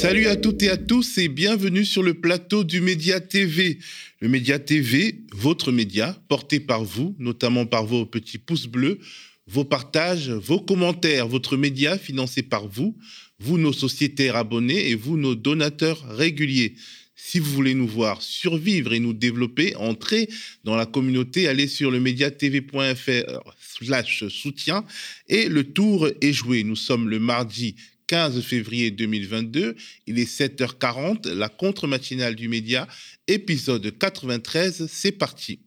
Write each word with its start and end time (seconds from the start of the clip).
Salut 0.00 0.28
à 0.28 0.36
toutes 0.36 0.62
et 0.62 0.70
à 0.70 0.78
tous 0.78 1.18
et 1.18 1.28
bienvenue 1.28 1.84
sur 1.84 2.02
le 2.02 2.14
plateau 2.14 2.64
du 2.64 2.80
Média 2.80 3.20
TV. 3.20 3.78
Le 4.20 4.28
Média 4.28 4.58
TV, 4.58 5.20
votre 5.30 5.72
média, 5.72 6.18
porté 6.26 6.58
par 6.58 6.82
vous, 6.82 7.14
notamment 7.18 7.66
par 7.66 7.84
vos 7.84 8.06
petits 8.06 8.38
pouces 8.38 8.66
bleus, 8.66 8.98
vos 9.46 9.66
partages, 9.66 10.30
vos 10.30 10.58
commentaires, 10.58 11.28
votre 11.28 11.58
média 11.58 11.98
financé 11.98 12.40
par 12.42 12.66
vous, 12.66 12.96
vous 13.40 13.58
nos 13.58 13.74
sociétaires 13.74 14.36
abonnés 14.36 14.88
et 14.88 14.94
vous 14.94 15.18
nos 15.18 15.34
donateurs 15.34 16.02
réguliers. 16.08 16.76
Si 17.14 17.38
vous 17.38 17.52
voulez 17.52 17.74
nous 17.74 17.86
voir 17.86 18.22
survivre 18.22 18.94
et 18.94 19.00
nous 19.00 19.12
développer, 19.12 19.76
entrez 19.76 20.30
dans 20.64 20.76
la 20.76 20.86
communauté, 20.86 21.46
allez 21.46 21.68
sur 21.68 21.90
le 21.90 22.00
mediatv.fr 22.00 23.54
slash 23.58 24.28
soutien 24.28 24.82
et 25.28 25.50
le 25.50 25.64
tour 25.64 26.08
est 26.22 26.32
joué. 26.32 26.64
Nous 26.64 26.76
sommes 26.76 27.10
le 27.10 27.18
mardi 27.18 27.76
15 28.10 28.40
février 28.40 28.90
2022. 28.90 29.76
Il 30.08 30.18
est 30.18 30.28
7h40, 30.28 31.32
la 31.32 31.48
contre-matinale 31.48 32.34
du 32.34 32.48
média, 32.48 32.88
épisode 33.28 33.96
93. 33.96 34.88
C'est 34.90 35.12
parti. 35.12 35.60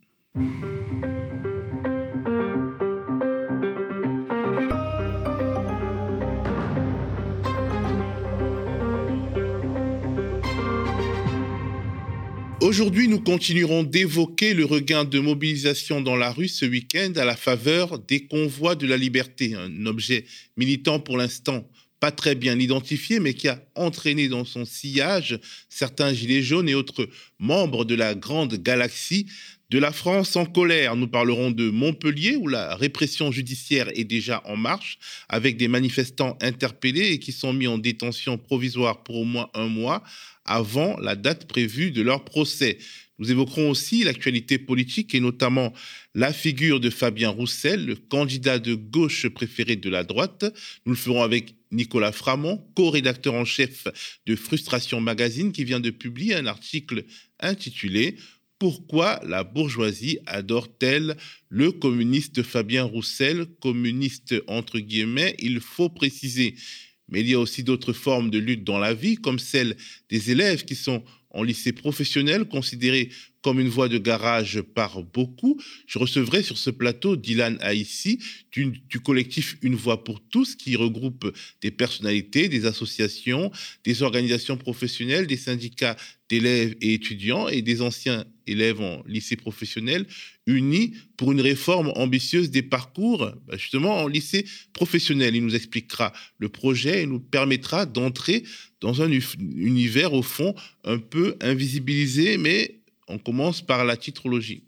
Aujourd'hui, 12.59 13.07
nous 13.07 13.21
continuerons 13.21 13.83
d'évoquer 13.83 14.53
le 14.53 14.65
regain 14.65 15.05
de 15.05 15.19
mobilisation 15.19 16.01
dans 16.01 16.17
la 16.17 16.33
rue 16.33 16.49
ce 16.49 16.65
week-end 16.65 17.13
à 17.15 17.23
la 17.23 17.37
faveur 17.37 17.99
des 17.99 18.27
convois 18.27 18.75
de 18.75 18.85
la 18.85 18.97
liberté, 18.97 19.55
un 19.55 19.85
objet 19.85 20.25
militant 20.57 20.99
pour 20.99 21.17
l'instant 21.17 21.65
pas 22.03 22.11
très 22.11 22.35
bien 22.35 22.59
identifié, 22.59 23.21
mais 23.21 23.33
qui 23.33 23.47
a 23.47 23.63
entraîné 23.75 24.27
dans 24.27 24.43
son 24.43 24.65
sillage 24.65 25.39
certains 25.69 26.13
gilets 26.13 26.41
jaunes 26.41 26.67
et 26.67 26.75
autres 26.75 27.07
membres 27.39 27.85
de 27.85 27.95
la 27.95 28.13
grande 28.13 28.55
galaxie 28.55 29.25
de 29.73 29.79
la 29.79 29.91
France 29.91 30.35
en 30.35 30.45
colère. 30.45 30.95
Nous 30.95 31.07
parlerons 31.07 31.49
de 31.49 31.71
Montpellier, 31.71 32.35
où 32.35 32.47
la 32.47 32.75
répression 32.75 33.31
judiciaire 33.31 33.89
est 33.95 34.03
déjà 34.03 34.43
en 34.45 34.55
marche, 34.55 34.99
avec 35.29 35.57
des 35.57 35.67
manifestants 35.67 36.37
interpellés 36.41 37.13
et 37.13 37.17
qui 37.17 37.31
sont 37.31 37.53
mis 37.53 37.65
en 37.65 37.79
détention 37.79 38.37
provisoire 38.37 39.01
pour 39.01 39.15
au 39.15 39.23
moins 39.23 39.49
un 39.55 39.65
mois 39.65 40.03
avant 40.45 40.95
la 40.99 41.15
date 41.15 41.47
prévue 41.47 41.89
de 41.89 42.03
leur 42.03 42.23
procès. 42.23 42.77
Nous 43.17 43.31
évoquerons 43.31 43.71
aussi 43.71 44.03
l'actualité 44.03 44.59
politique 44.59 45.15
et 45.15 45.19
notamment 45.19 45.73
la 46.13 46.33
figure 46.33 46.79
de 46.79 46.91
Fabien 46.91 47.29
Roussel, 47.29 47.83
le 47.83 47.95
candidat 47.95 48.59
de 48.59 48.75
gauche 48.75 49.27
préféré 49.27 49.75
de 49.75 49.89
la 49.89 50.03
droite. 50.03 50.45
Nous 50.85 50.93
le 50.93 50.97
ferons 50.99 51.23
avec 51.23 51.55
Nicolas 51.71 52.11
Framont, 52.11 52.63
co-rédacteur 52.75 53.33
en 53.33 53.45
chef 53.45 53.87
de 54.27 54.35
Frustration 54.35 55.01
Magazine, 55.01 55.51
qui 55.51 55.63
vient 55.63 55.79
de 55.79 55.89
publier 55.89 56.35
un 56.35 56.45
article 56.45 57.05
intitulé 57.39 58.17
Pourquoi 58.63 59.19
la 59.25 59.43
bourgeoisie 59.43 60.19
adore-t-elle 60.25 61.17
le 61.49 61.73
communiste 61.73 62.43
Fabien 62.43 62.85
Roussel 62.85 63.45
Communiste 63.59 64.35
entre 64.47 64.79
guillemets, 64.79 65.35
il 65.39 65.59
faut 65.59 65.89
préciser. 65.89 66.55
Mais 67.09 67.19
il 67.19 67.27
y 67.27 67.33
a 67.33 67.39
aussi 67.41 67.65
d'autres 67.65 67.91
formes 67.91 68.29
de 68.29 68.37
lutte 68.37 68.63
dans 68.63 68.79
la 68.79 68.93
vie, 68.93 69.17
comme 69.17 69.37
celle 69.37 69.75
des 70.07 70.31
élèves 70.31 70.63
qui 70.63 70.75
sont 70.75 71.03
en 71.33 71.43
lycée 71.43 71.73
professionnel, 71.73 72.45
considéré 72.45 73.09
comme 73.41 73.59
une 73.59 73.67
voie 73.67 73.89
de 73.89 73.97
garage 73.97 74.61
par 74.61 75.03
beaucoup. 75.03 75.59
Je 75.85 75.99
recevrai 75.99 76.43
sur 76.43 76.57
ce 76.57 76.69
plateau 76.69 77.15
Dylan 77.15 77.57
Haïssi 77.59 78.19
du, 78.51 78.67
du, 78.89 78.99
collectif 79.01 79.57
Une 79.61 79.75
Voix 79.75 80.03
pour 80.03 80.21
tous 80.21 80.55
qui 80.55 80.75
regroupe 80.75 81.35
des 81.61 81.71
personnalités, 81.71 82.47
des 82.47 82.65
associations, 82.65 83.51
des 83.83 84.01
organisations 84.01 84.55
professionnelles, 84.55 85.27
des 85.27 85.37
syndicats 85.37 85.97
d'élèves 86.29 86.75
et 86.79 86.93
étudiants 86.93 87.49
et 87.49 87.61
des 87.61 87.81
anciens 87.81 88.25
élèves 88.47 88.79
en 88.79 89.03
lycée 89.05 89.35
professionnel 89.35 90.05
unis 90.47 90.93
pour 91.17 91.31
une 91.31 91.41
réforme 91.41 91.91
ambitieuse 91.95 92.51
des 92.51 92.61
parcours, 92.61 93.31
bah, 93.47 93.57
justement 93.57 94.01
en 94.01 94.07
lycée 94.07 94.45
professionnel. 94.73 95.35
Il 95.35 95.45
nous 95.45 95.55
expliquera 95.55 96.13
le 96.37 96.49
projet 96.49 97.03
et 97.03 97.05
nous 97.05 97.19
permettra 97.19 97.85
d'entrer 97.85 98.43
dans 98.81 99.01
un 99.01 99.11
univers 99.39 100.13
au 100.13 100.21
fond 100.21 100.53
un 100.83 100.97
peu 100.97 101.35
invisibilisé, 101.41 102.37
mais 102.37 102.81
on 103.07 103.17
commence 103.17 103.61
par 103.61 103.85
la 103.85 103.97
titrologie. 103.97 104.63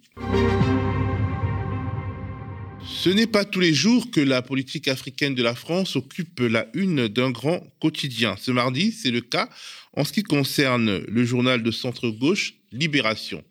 Ce 2.88 3.10
n'est 3.10 3.28
pas 3.28 3.46
tous 3.46 3.60
les 3.60 3.74
jours 3.74 4.12
que 4.12 4.22
la 4.22 4.44
politique 4.44 4.88
africaine 4.88 5.34
de 5.34 5.42
la 5.42 5.56
France 5.56 5.96
occupe 5.96 6.40
la 6.40 6.68
une 6.76 7.08
d'un 7.08 7.32
grand 7.32 7.60
quotidien. 7.80 8.36
Ce 8.40 8.52
mardi, 8.52 8.92
c'est 8.92 9.10
le 9.10 9.22
cas 9.22 9.50
en 9.94 10.04
ce 10.04 10.14
qui 10.14 10.22
concerne 10.22 11.00
le 11.00 11.26
journal 11.26 11.64
de 11.64 11.72
centre-gauche 11.72 12.54
Libération. 12.72 13.44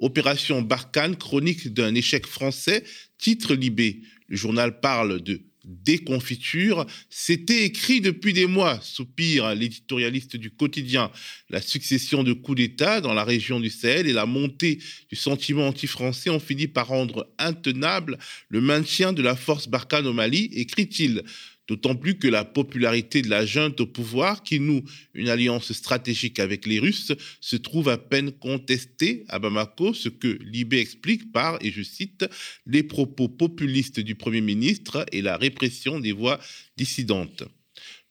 Opération 0.00 0.62
Barkhane, 0.62 1.16
chronique 1.16 1.72
d'un 1.72 1.94
échec 1.94 2.26
français, 2.26 2.84
titre 3.18 3.54
Libé. 3.54 4.00
Le 4.28 4.36
journal 4.36 4.80
parle 4.80 5.20
de 5.20 5.42
déconfiture. 5.64 6.86
C'était 7.10 7.64
écrit 7.64 8.00
depuis 8.00 8.32
des 8.32 8.46
mois, 8.46 8.80
soupire 8.82 9.54
l'éditorialiste 9.54 10.36
du 10.36 10.50
quotidien. 10.50 11.10
La 11.50 11.60
succession 11.60 12.22
de 12.22 12.32
coups 12.32 12.56
d'État 12.56 13.00
dans 13.00 13.14
la 13.14 13.24
région 13.24 13.60
du 13.60 13.70
Sahel 13.70 14.06
et 14.06 14.12
la 14.12 14.26
montée 14.26 14.78
du 15.08 15.16
sentiment 15.16 15.68
anti-français 15.68 16.30
ont 16.30 16.40
fini 16.40 16.66
par 16.66 16.88
rendre 16.88 17.30
intenable 17.38 18.18
le 18.48 18.60
maintien 18.60 19.12
de 19.12 19.22
la 19.22 19.36
force 19.36 19.68
Barkhane 19.68 20.06
au 20.06 20.12
Mali, 20.12 20.48
écrit-il. 20.52 21.24
D'autant 21.70 21.94
plus 21.94 22.18
que 22.18 22.26
la 22.26 22.44
popularité 22.44 23.22
de 23.22 23.30
la 23.30 23.46
junte 23.46 23.80
au 23.80 23.86
pouvoir, 23.86 24.42
qui 24.42 24.58
noue 24.58 24.82
une 25.14 25.28
alliance 25.28 25.72
stratégique 25.72 26.40
avec 26.40 26.66
les 26.66 26.80
Russes, 26.80 27.12
se 27.40 27.54
trouve 27.54 27.88
à 27.88 27.96
peine 27.96 28.32
contestée 28.32 29.24
à 29.28 29.38
Bamako, 29.38 29.94
ce 29.94 30.08
que 30.08 30.36
Libé 30.42 30.78
explique 30.80 31.30
par, 31.30 31.64
et 31.64 31.70
je 31.70 31.84
cite, 31.84 32.24
les 32.66 32.82
propos 32.82 33.28
populistes 33.28 34.00
du 34.00 34.16
Premier 34.16 34.40
ministre 34.40 35.06
et 35.12 35.22
la 35.22 35.36
répression 35.36 36.00
des 36.00 36.10
voix 36.10 36.40
dissidentes. 36.76 37.44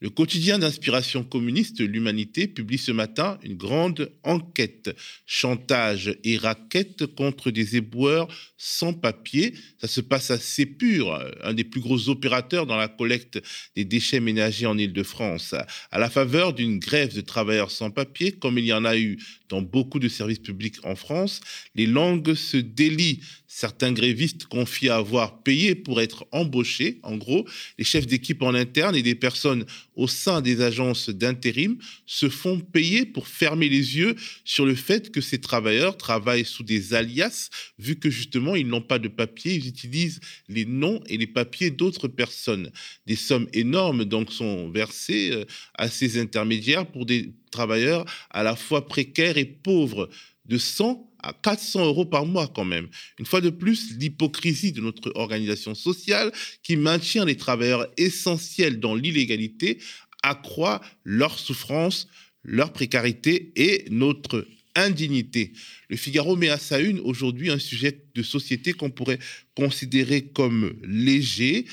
Le 0.02 0.10
quotidien 0.10 0.60
d'inspiration 0.60 1.26
communiste 1.26 1.82
L'Humanité 1.82 2.48
publie 2.48 2.78
ce 2.78 2.94
matin 2.94 3.38
une 3.44 3.58
grande 3.58 4.14
enquête. 4.24 4.96
Chantage 5.26 6.16
et 6.24 6.38
raquette 6.38 7.06
contre 7.06 7.52
des 7.52 7.76
éboueurs 7.76 8.30
sans 8.58 8.94
papier. 8.94 9.54
Ça 9.78 9.90
se 9.90 10.00
passe 10.00 10.32
à 10.32 10.38
Sépur, 10.38 11.20
un 11.44 11.54
des 11.54 11.66
plus 11.66 11.82
gros 11.82 12.08
opérateurs 12.08 12.66
dans 12.66 12.78
la 12.78 12.88
collecte 12.88 13.42
des 13.76 13.84
déchets 13.84 14.22
ménagers 14.22 14.68
en 14.68 14.78
Ile-de-France. 14.78 15.54
À 15.92 16.00
la 16.00 16.10
faveur 16.10 16.54
d'une 16.54 16.80
grève 16.80 17.14
de 17.14 17.22
travailleurs 17.22 17.72
sans 17.72 17.92
papier, 17.92 18.32
comme 18.32 18.58
il 18.58 18.66
y 18.66 18.74
en 18.74 18.86
a 18.86 18.98
eu 18.98 19.18
dans 19.50 19.62
beaucoup 19.62 20.00
de 20.00 20.08
services 20.08 20.40
publics 20.40 20.78
en 20.84 20.96
France, 20.96 21.42
les 21.76 21.88
langues 21.88 22.36
se 22.36 22.58
délient. 22.58 23.20
Certains 23.52 23.94
grévistes 23.94 24.46
confient 24.46 24.90
avoir 24.90 25.42
payé 25.42 25.74
pour 25.74 26.02
être 26.02 26.28
embauchés. 26.32 27.00
En 27.02 27.18
gros, 27.18 27.48
les 27.80 27.84
chefs 27.84 28.06
d'équipe 28.06 28.44
en 28.44 28.54
interne 28.54 28.96
et 28.96 29.02
des 29.02 29.16
personnes 29.16 29.66
au 29.96 30.08
sein 30.08 30.42
des 30.42 30.62
agences 30.62 31.10
d'intérim 31.10 31.80
se 32.06 32.30
font 32.30 32.60
payer 32.60 33.08
pour 33.08 33.28
fermer 33.28 33.68
les 33.68 33.98
yeux 33.98 34.16
sur 34.46 34.68
le 34.68 34.76
fait 34.76 35.12
que 35.12 35.20
ces 35.20 35.42
travailleurs 35.42 35.98
travaillent 35.98 36.46
sous 36.46 36.62
des 36.62 36.94
alias, 36.94 37.50
vu 37.80 37.96
que 37.96 38.12
justement 38.12 38.56
ils 38.56 38.68
n'ont 38.68 38.82
pas 38.82 39.00
de 39.00 39.08
papier, 39.08 39.56
ils 39.56 39.68
utilisent 39.68 40.20
les 40.48 40.66
noms 40.66 41.02
et 41.08 41.18
les 41.18 41.26
papiers 41.26 41.72
d'autres 41.72 42.08
personnes. 42.08 42.70
Des 43.08 43.16
sommes 43.16 43.50
énormes 43.54 44.06
donc 44.06 44.32
sont 44.32 44.70
versées 44.70 45.32
euh, 45.32 45.46
à 45.74 45.90
ces 45.90 46.20
intermédiaires 46.20 46.86
pour 46.86 47.08
des 47.08 47.34
travailleurs 47.50 48.06
à 48.30 48.44
la 48.44 48.56
fois 48.56 48.88
précaires 48.88 49.40
et 49.40 49.46
pauvres, 49.46 50.08
de 50.46 50.60
100 50.60 51.09
à 51.22 51.34
400 51.34 51.86
euros 51.86 52.06
par 52.06 52.26
mois 52.26 52.48
quand 52.48 52.66
même. 52.66 52.88
Une 53.18 53.26
fois 53.26 53.42
de 53.42 53.50
plus, 53.50 53.98
l'hypocrisie 53.98 54.72
de 54.72 54.82
notre 54.82 55.12
organisation 55.16 55.76
sociale 55.76 56.32
qui 56.64 56.76
maintient 56.76 57.26
les 57.26 57.38
travailleurs 57.38 57.88
essentiels 57.98 58.80
dans 58.80 58.96
l'illégalité 58.96 59.80
accroît 60.24 60.82
leur 61.04 61.40
souffrance, 61.40 62.08
leur 62.44 62.74
précarité 62.74 63.52
et 63.56 63.86
notre 63.90 64.46
indignité. 64.76 65.54
Le 65.90 65.98
Figaro 65.98 66.36
met 66.36 66.50
à 66.50 66.58
sa 66.58 66.80
une 66.80 67.00
aujourd'hui 67.00 67.50
un 67.50 67.60
sujet 67.60 68.06
de 68.16 68.24
société 68.24 68.74
qu'on 68.74 68.92
pourrait 68.92 69.20
considérer 69.56 70.24
comme 70.24 70.74
léger, 70.84 71.66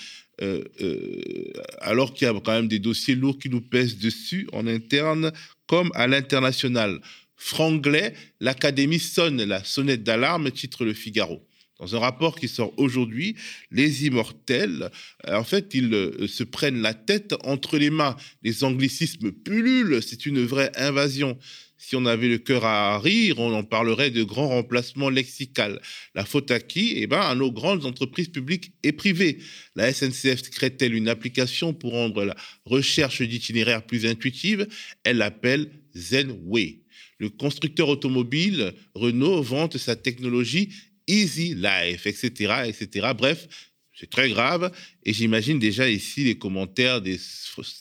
euh, 0.42 0.64
euh, 0.80 1.52
alors 1.80 2.12
qu'il 2.12 2.26
y 2.26 2.30
a 2.30 2.34
quand 2.34 2.52
même 2.52 2.68
des 2.68 2.78
dossiers 2.78 3.14
lourds 3.14 3.38
qui 3.38 3.48
nous 3.48 3.60
pèsent 3.60 3.98
dessus 3.98 4.48
en 4.52 4.66
interne 4.66 5.32
comme 5.66 5.90
à 5.94 6.06
l'international. 6.06 7.00
Franglais, 7.36 8.14
l'Académie 8.40 8.98
sonne 8.98 9.42
la 9.44 9.62
sonnette 9.62 10.02
d'alarme, 10.02 10.50
titre 10.50 10.84
Le 10.84 10.94
Figaro. 10.94 11.46
Dans 11.78 11.94
un 11.94 11.98
rapport 11.98 12.38
qui 12.40 12.48
sort 12.48 12.72
aujourd'hui, 12.78 13.36
les 13.70 14.06
immortels, 14.06 14.90
euh, 15.28 15.36
en 15.36 15.44
fait, 15.44 15.74
ils 15.74 16.16
se 16.26 16.42
prennent 16.42 16.80
la 16.80 16.94
tête 16.94 17.34
entre 17.44 17.76
les 17.76 17.90
mains. 17.90 18.16
Les 18.42 18.64
anglicismes 18.64 19.30
pullulent, 19.30 20.02
c'est 20.02 20.24
une 20.24 20.42
vraie 20.42 20.72
invasion. 20.76 21.38
Si 21.76 21.94
on 21.94 22.06
avait 22.06 22.28
le 22.28 22.38
cœur 22.38 22.64
à 22.64 22.98
rire, 22.98 23.38
on 23.38 23.52
en 23.52 23.62
parlerait 23.62 24.10
de 24.10 24.22
grand 24.22 24.48
remplacement 24.48 25.10
lexical. 25.10 25.80
La 26.14 26.24
faute 26.24 26.50
à 26.50 26.58
qui? 26.58 26.94
Eh 26.96 27.06
bien, 27.06 27.20
à 27.20 27.34
nos 27.34 27.52
grandes 27.52 27.84
entreprises 27.84 28.28
publiques 28.28 28.72
et 28.82 28.92
privées. 28.92 29.38
La 29.74 29.92
SNCF 29.92 30.48
crée-t-elle 30.50 30.94
une 30.94 31.08
application 31.08 31.74
pour 31.74 31.92
rendre 31.92 32.24
la 32.24 32.34
recherche 32.64 33.20
d'itinéraires 33.20 33.84
plus 33.84 34.06
intuitive? 34.06 34.66
Elle 35.04 35.18
l'appelle 35.18 35.70
Zenway. 35.94 36.80
Le 37.18 37.30
constructeur 37.30 37.88
automobile 37.88 38.74
Renault 38.94 39.42
vante 39.42 39.78
sa 39.78 39.96
technologie 39.96 40.70
Easy 41.06 41.54
Life, 41.54 42.06
etc., 42.06 42.64
etc. 42.66 43.08
Bref, 43.16 43.48
c'est 43.94 44.10
très 44.10 44.28
grave. 44.28 44.70
Et 45.04 45.12
j'imagine 45.12 45.58
déjà 45.58 45.88
ici 45.88 46.24
les 46.24 46.36
commentaires 46.36 47.00
des, 47.00 47.18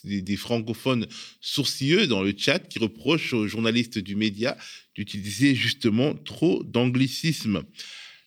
des, 0.04 0.36
francophones 0.36 1.06
sourcilleux 1.40 2.06
dans 2.06 2.22
le 2.22 2.34
chat 2.36 2.60
qui 2.60 2.78
reprochent 2.78 3.34
aux 3.34 3.46
journalistes 3.46 3.98
du 3.98 4.16
média 4.16 4.56
d'utiliser 4.94 5.54
justement 5.54 6.14
trop 6.14 6.62
d'anglicisme. 6.64 7.64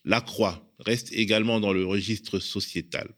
La 0.06 0.22
croix 0.22 0.72
reste 0.80 1.12
également 1.12 1.60
dans 1.60 1.74
le 1.74 1.86
registre 1.86 2.40
sociétal. 2.40 3.10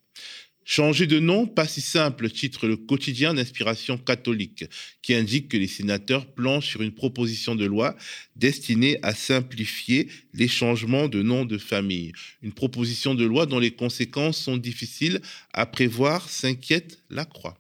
Changer 0.73 1.05
de 1.05 1.19
nom, 1.19 1.47
pas 1.47 1.67
si 1.67 1.81
simple, 1.81 2.29
titre 2.29 2.65
le 2.65 2.77
quotidien 2.77 3.33
d'inspiration 3.33 3.97
catholique, 3.97 4.63
qui 5.01 5.13
indique 5.13 5.49
que 5.49 5.57
les 5.57 5.67
sénateurs 5.67 6.25
planchent 6.25 6.69
sur 6.69 6.81
une 6.81 6.93
proposition 6.93 7.55
de 7.55 7.65
loi 7.65 7.97
destinée 8.37 8.97
à 9.03 9.13
simplifier 9.13 10.07
les 10.33 10.47
changements 10.47 11.09
de 11.09 11.21
nom 11.23 11.43
de 11.43 11.57
famille. 11.57 12.13
Une 12.41 12.53
proposition 12.53 13.15
de 13.15 13.25
loi 13.25 13.47
dont 13.47 13.59
les 13.59 13.71
conséquences 13.71 14.37
sont 14.37 14.55
difficiles 14.55 15.19
à 15.51 15.65
prévoir, 15.65 16.29
s'inquiète 16.29 16.99
la 17.09 17.25
Croix. 17.25 17.57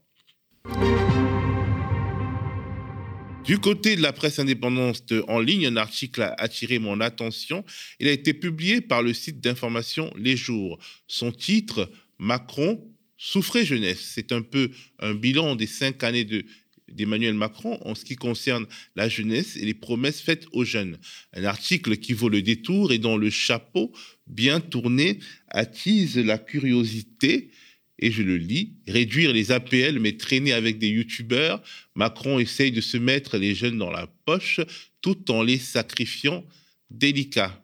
Du 3.43 3.57
côté 3.57 3.97
de 3.97 4.01
la 4.01 4.13
presse 4.13 4.39
indépendante 4.39 5.13
en 5.27 5.41
ligne, 5.41 5.67
un 5.67 5.75
article 5.75 6.21
a 6.21 6.33
attiré 6.37 6.79
mon 6.79 7.01
attention. 7.01 7.65
Il 7.99 8.07
a 8.07 8.11
été 8.11 8.33
publié 8.33 8.79
par 8.79 9.03
le 9.03 9.13
site 9.13 9.41
d'information 9.41 10.13
Les 10.15 10.37
Jours. 10.37 10.79
Son 11.07 11.33
titre, 11.33 11.91
Macron 12.17 12.90
Souffrez 13.23 13.65
jeunesse, 13.65 14.13
c'est 14.15 14.31
un 14.31 14.41
peu 14.41 14.71
un 14.97 15.13
bilan 15.13 15.55
des 15.55 15.67
cinq 15.67 16.03
années 16.03 16.25
de, 16.25 16.43
d'Emmanuel 16.87 17.35
Macron 17.35 17.77
en 17.85 17.93
ce 17.93 18.03
qui 18.03 18.15
concerne 18.15 18.65
la 18.95 19.09
jeunesse 19.09 19.57
et 19.57 19.63
les 19.63 19.75
promesses 19.75 20.21
faites 20.21 20.47
aux 20.53 20.65
jeunes. 20.65 20.97
Un 21.33 21.43
article 21.43 21.97
qui 21.97 22.13
vaut 22.13 22.29
le 22.29 22.41
détour 22.41 22.91
et 22.91 22.97
dont 22.97 23.17
le 23.17 23.29
chapeau 23.29 23.91
bien 24.25 24.59
tourné 24.59 25.19
attise 25.49 26.17
la 26.17 26.39
curiosité. 26.39 27.51
Et 27.99 28.11
je 28.11 28.23
le 28.23 28.37
lis, 28.37 28.73
réduire 28.87 29.33
les 29.33 29.51
APL 29.51 29.99
mais 29.99 30.17
traîner 30.17 30.53
avec 30.53 30.79
des 30.79 30.89
youtubeurs, 30.89 31.61
Macron 31.93 32.39
essaye 32.39 32.71
de 32.71 32.81
se 32.81 32.97
mettre 32.97 33.37
les 33.37 33.53
jeunes 33.53 33.77
dans 33.77 33.91
la 33.91 34.07
poche 34.25 34.61
tout 34.99 35.29
en 35.29 35.43
les 35.43 35.59
sacrifiant 35.59 36.43
délicats. 36.89 37.63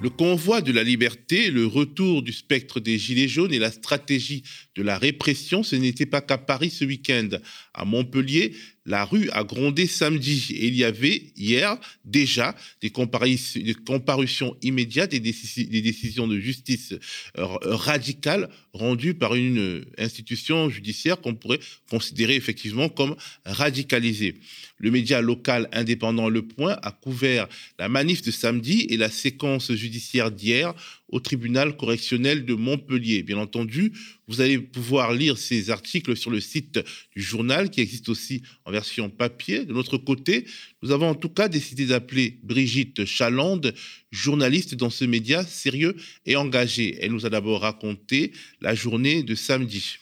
Le 0.00 0.10
convoi 0.10 0.60
de 0.60 0.70
la 0.70 0.84
liberté, 0.84 1.50
le 1.50 1.66
retour 1.66 2.22
du 2.22 2.32
spectre 2.32 2.78
des 2.78 2.98
Gilets 2.98 3.26
jaunes 3.26 3.52
et 3.52 3.58
la 3.58 3.72
stratégie 3.72 4.44
de 4.76 4.82
la 4.84 4.96
répression, 4.96 5.64
ce 5.64 5.74
n'était 5.74 6.06
pas 6.06 6.20
qu'à 6.20 6.38
Paris 6.38 6.70
ce 6.70 6.84
week-end. 6.84 7.28
À 7.74 7.84
Montpellier, 7.84 8.54
la 8.88 9.04
rue 9.04 9.28
a 9.30 9.44
grondé 9.44 9.86
samedi 9.86 10.46
et 10.56 10.66
il 10.66 10.74
y 10.74 10.82
avait 10.82 11.30
hier 11.36 11.78
déjà 12.04 12.56
des, 12.80 12.90
comparutions 12.90 14.56
immédiates 14.62 15.12
et 15.12 15.20
des, 15.20 15.34
décisions 15.82 16.26
de 16.26 16.40
justice 16.40 16.94
euh, 17.36 17.44
radicales 17.62 18.48
rendues 18.72 19.14
par 19.14 19.34
une 19.34 19.84
institution 19.98 20.70
judiciaire 20.70 21.20
qu'on 21.20 21.34
pourrait 21.34 21.60
considérer 21.90 22.34
effectivement 22.34 22.88
comme 22.88 23.14
radicalisée. 23.44 24.36
Le 24.78 24.90
média 24.90 25.20
local 25.20 25.68
indépendant 25.72 26.28
Le 26.28 26.42
Point 26.42 26.78
a 26.82 26.90
couvert 26.90 27.48
la 27.78 27.88
manif 27.88 28.22
de 28.22 28.30
samedi 28.30 28.86
et 28.88 28.96
la 28.96 29.10
séquence 29.10 29.72
judiciaire 29.72 30.30
d'hier 30.30 30.74
au 31.08 31.20
tribunal 31.20 31.76
correctionnel 31.76 32.44
de 32.44 32.54
Montpellier. 32.54 33.22
Bien 33.22 33.38
entendu, 33.38 33.92
vous 34.26 34.40
allez 34.40 34.58
pouvoir 34.58 35.12
lire 35.12 35.38
ces 35.38 35.70
articles 35.70 36.16
sur 36.16 36.30
le 36.30 36.40
site 36.40 36.80
du 37.16 37.22
journal 37.22 37.70
qui 37.70 37.80
existe 37.80 38.08
aussi 38.08 38.42
en 38.64 38.70
version 38.70 39.08
papier. 39.08 39.64
De 39.64 39.72
notre 39.72 39.96
côté, 39.96 40.46
nous 40.82 40.90
avons 40.90 41.08
en 41.08 41.14
tout 41.14 41.30
cas 41.30 41.48
décidé 41.48 41.86
d'appeler 41.86 42.38
Brigitte 42.42 43.04
Chalande, 43.04 43.74
journaliste 44.10 44.74
dans 44.74 44.90
ce 44.90 45.04
média 45.04 45.42
sérieux 45.44 45.96
et 46.26 46.36
engagé. 46.36 46.98
Elle 47.00 47.12
nous 47.12 47.26
a 47.26 47.30
d'abord 47.30 47.62
raconté 47.62 48.32
la 48.60 48.74
journée 48.74 49.22
de 49.22 49.34
samedi. 49.34 49.98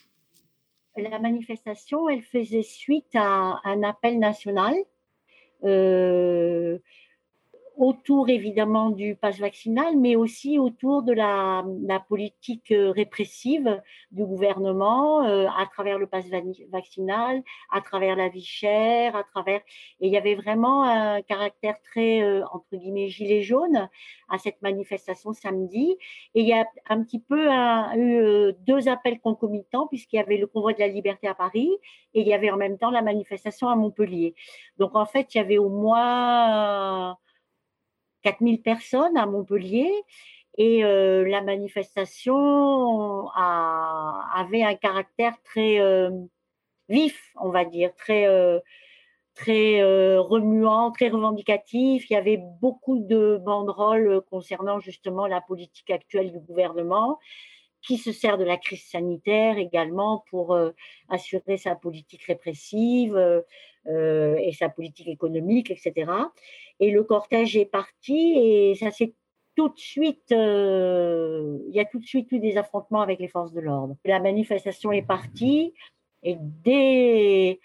La 0.96 1.18
manifestation, 1.18 2.08
elle 2.08 2.22
faisait 2.22 2.62
suite 2.62 3.14
à 3.14 3.60
un 3.64 3.82
appel 3.82 4.18
national 4.18 4.74
euh, 5.64 6.78
autour 7.76 8.28
évidemment 8.28 8.90
du 8.90 9.16
pass 9.16 9.38
vaccinal, 9.38 9.96
mais 9.96 10.16
aussi 10.16 10.58
autour 10.58 11.02
de 11.02 11.12
la, 11.12 11.64
politique 12.08 12.72
euh, 12.72 12.90
répressive 12.90 13.80
du 14.10 14.24
gouvernement 14.24 15.24
euh, 15.26 15.46
à 15.56 15.66
travers 15.66 15.98
le 15.98 16.06
pass 16.06 16.24
vaccinal, 16.70 17.42
à 17.70 17.80
travers 17.80 18.16
la 18.16 18.28
vie 18.28 18.44
chère, 18.44 19.16
à 19.16 19.24
travers. 19.24 19.60
Et 20.00 20.06
il 20.06 20.12
y 20.12 20.16
avait 20.16 20.34
vraiment 20.34 20.82
un 20.82 21.22
caractère 21.22 21.80
très, 21.82 22.22
euh, 22.22 22.44
entre 22.52 22.76
guillemets, 22.76 23.08
gilet 23.08 23.42
jaune 23.42 23.88
à 24.28 24.38
cette 24.38 24.60
manifestation 24.62 25.32
samedi. 25.32 25.96
Et 26.34 26.40
il 26.40 26.46
y 26.46 26.52
a 26.52 26.66
un 26.88 27.02
petit 27.02 27.20
peu 27.20 27.48
eu 27.96 28.52
deux 28.66 28.88
appels 28.88 29.20
concomitants, 29.20 29.86
puisqu'il 29.86 30.16
y 30.16 30.20
avait 30.20 30.36
le 30.36 30.46
convoi 30.46 30.72
de 30.72 30.80
la 30.80 30.88
liberté 30.88 31.28
à 31.28 31.34
Paris 31.34 31.70
et 32.14 32.20
il 32.20 32.26
y 32.26 32.34
avait 32.34 32.50
en 32.50 32.56
même 32.56 32.78
temps 32.78 32.90
la 32.90 33.02
manifestation 33.02 33.68
à 33.68 33.76
Montpellier. 33.76 34.34
Donc 34.78 34.96
en 34.96 35.06
fait, 35.06 35.34
il 35.34 35.38
y 35.38 35.40
avait 35.40 35.58
au 35.58 35.68
moins 35.68 37.16
4000 38.26 38.60
personnes 38.60 39.16
à 39.16 39.24
Montpellier. 39.24 39.92
Et 40.58 40.84
euh, 40.84 41.28
la 41.28 41.42
manifestation 41.42 43.28
avait 43.30 44.64
un 44.64 44.74
caractère 44.74 45.34
très 45.44 45.78
euh, 45.78 46.10
vif, 46.88 47.32
on 47.40 47.50
va 47.50 47.64
dire, 47.64 47.94
très, 47.94 48.26
euh, 48.26 48.58
très 49.34 49.80
remuant, 50.16 50.90
très 50.90 51.08
revendicatif. 51.08 52.10
Il 52.10 52.14
y 52.14 52.16
avait 52.16 52.40
beaucoup 52.60 52.98
de 52.98 53.40
banderoles 53.44 54.22
concernant 54.28 54.80
justement 54.80 55.28
la 55.28 55.40
politique 55.40 55.90
actuelle 55.90 56.32
du 56.32 56.40
gouvernement 56.40 57.20
qui 57.82 57.98
se 57.98 58.12
sert 58.12 58.38
de 58.38 58.44
la 58.44 58.56
crise 58.56 58.84
sanitaire 58.84 59.58
également 59.58 60.24
pour 60.30 60.58
assurer 61.08 61.56
sa 61.56 61.76
politique 61.76 62.24
répressive 62.24 63.44
et 63.86 64.52
sa 64.58 64.68
politique 64.68 65.06
économique, 65.06 65.70
etc. 65.70 66.10
Et 66.80 66.90
le 66.90 67.04
cortège 67.04 67.56
est 67.56 67.66
parti 67.66 68.34
et 68.38 68.74
ça 68.74 68.90
s'est 68.90 69.14
tout 69.56 69.70
de 69.70 69.78
suite, 69.78 70.30
euh, 70.32 71.58
il 71.68 71.74
y 71.74 71.80
a 71.80 71.86
tout 71.86 71.98
de 71.98 72.04
suite 72.04 72.30
eu 72.30 72.38
des 72.38 72.58
affrontements 72.58 73.00
avec 73.00 73.18
les 73.18 73.28
forces 73.28 73.52
de 73.52 73.60
l'ordre. 73.60 73.96
La 74.04 74.20
manifestation 74.20 74.92
est 74.92 75.02
partie 75.02 75.72
et 76.22 76.36
dès, 76.38 77.58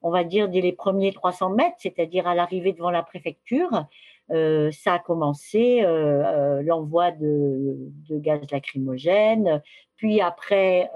on 0.00 0.10
va 0.10 0.24
dire, 0.24 0.48
dès 0.48 0.62
les 0.62 0.72
premiers 0.72 1.12
300 1.12 1.50
mètres, 1.50 1.76
c'est-à-dire 1.78 2.26
à, 2.26 2.34
l'arrivée 2.34 2.72
devant 2.72 2.90
la 2.90 3.02
préfecture, 3.02 3.86
euh, 4.30 4.70
ça 4.72 4.94
a 4.94 4.98
commencé 4.98 5.82
euh, 5.82 6.62
l'envoi 6.62 7.10
de, 7.12 7.90
gaz 8.10 8.40
lacrymogène, 8.50 9.62
puis 9.96 10.20
après, 10.20 10.90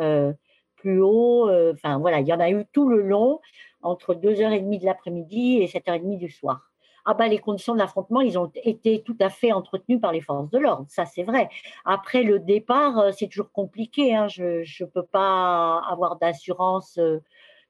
plus 0.77 1.01
haut, 1.01 1.51
enfin 1.73 1.99
voilà, 1.99 2.21
il 2.21 2.27
y 2.27 2.33
en 2.33 2.41
a 2.41 2.51
eu 2.51 2.65
tout 2.73 2.89
le 2.89 3.03
long, 3.03 3.41
entre 3.83 4.15
2h30 4.15 4.81
de 4.81 4.85
l'après-midi 4.85 5.59
et 5.59 5.67
7h30 5.67 6.19
du 6.19 6.31
soir 6.31 6.69
ah 7.11 7.15
bah, 7.15 7.27
les 7.27 7.39
conditions 7.39 7.73
de 7.73 7.79
l'affrontement, 7.79 8.21
ils 8.21 8.39
ont 8.39 8.53
été 8.65 9.03
tout 9.03 9.17
à 9.19 9.31
fait 9.31 9.51
entretenues 9.51 9.99
par 9.99 10.13
les 10.13 10.21
forces 10.21 10.51
de 10.51 10.59
l'ordre, 10.59 10.85
ça 10.89 11.07
c'est 11.07 11.23
vrai. 11.23 11.49
Après 11.87 12.23
le 12.23 12.39
départ, 12.39 12.99
euh, 12.99 13.13
c'est 13.13 13.29
toujours 13.29 13.51
compliqué, 13.51 14.15
hein. 14.15 14.29
je 14.29 14.61
ne 14.61 14.89
peux 14.91 15.07
pas 15.07 15.81
avoir 15.89 16.17
d'assurance 16.17 16.99
euh, 16.99 17.21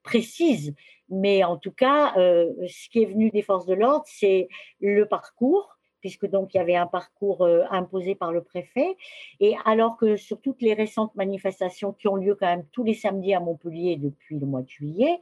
précise, 0.02 0.74
mais 1.08 1.44
en 1.44 1.56
tout 1.56 1.72
cas, 1.72 2.14
euh, 2.16 2.52
ce 2.68 2.88
qui 2.88 3.02
est 3.02 3.06
venu 3.06 3.30
des 3.30 3.42
forces 3.42 3.66
de 3.66 3.74
l'ordre, 3.74 4.04
c'est 4.06 4.48
le 4.80 5.06
parcours, 5.06 5.78
puisque 6.00 6.26
donc 6.26 6.54
il 6.54 6.58
y 6.58 6.60
avait 6.60 6.76
un 6.76 6.86
parcours 6.86 7.44
imposé 7.70 8.14
par 8.14 8.30
le 8.30 8.42
préfet. 8.44 8.96
Et 9.40 9.56
alors 9.64 9.96
que 9.96 10.16
sur 10.16 10.40
toutes 10.40 10.62
les 10.62 10.72
récentes 10.72 11.12
manifestations 11.16 11.92
qui 11.92 12.06
ont 12.06 12.14
lieu 12.14 12.36
quand 12.36 12.46
même 12.46 12.64
tous 12.70 12.84
les 12.84 12.94
samedis 12.94 13.34
à 13.34 13.40
Montpellier 13.40 13.96
depuis 13.96 14.38
le 14.38 14.46
mois 14.46 14.62
de 14.62 14.68
juillet, 14.68 15.18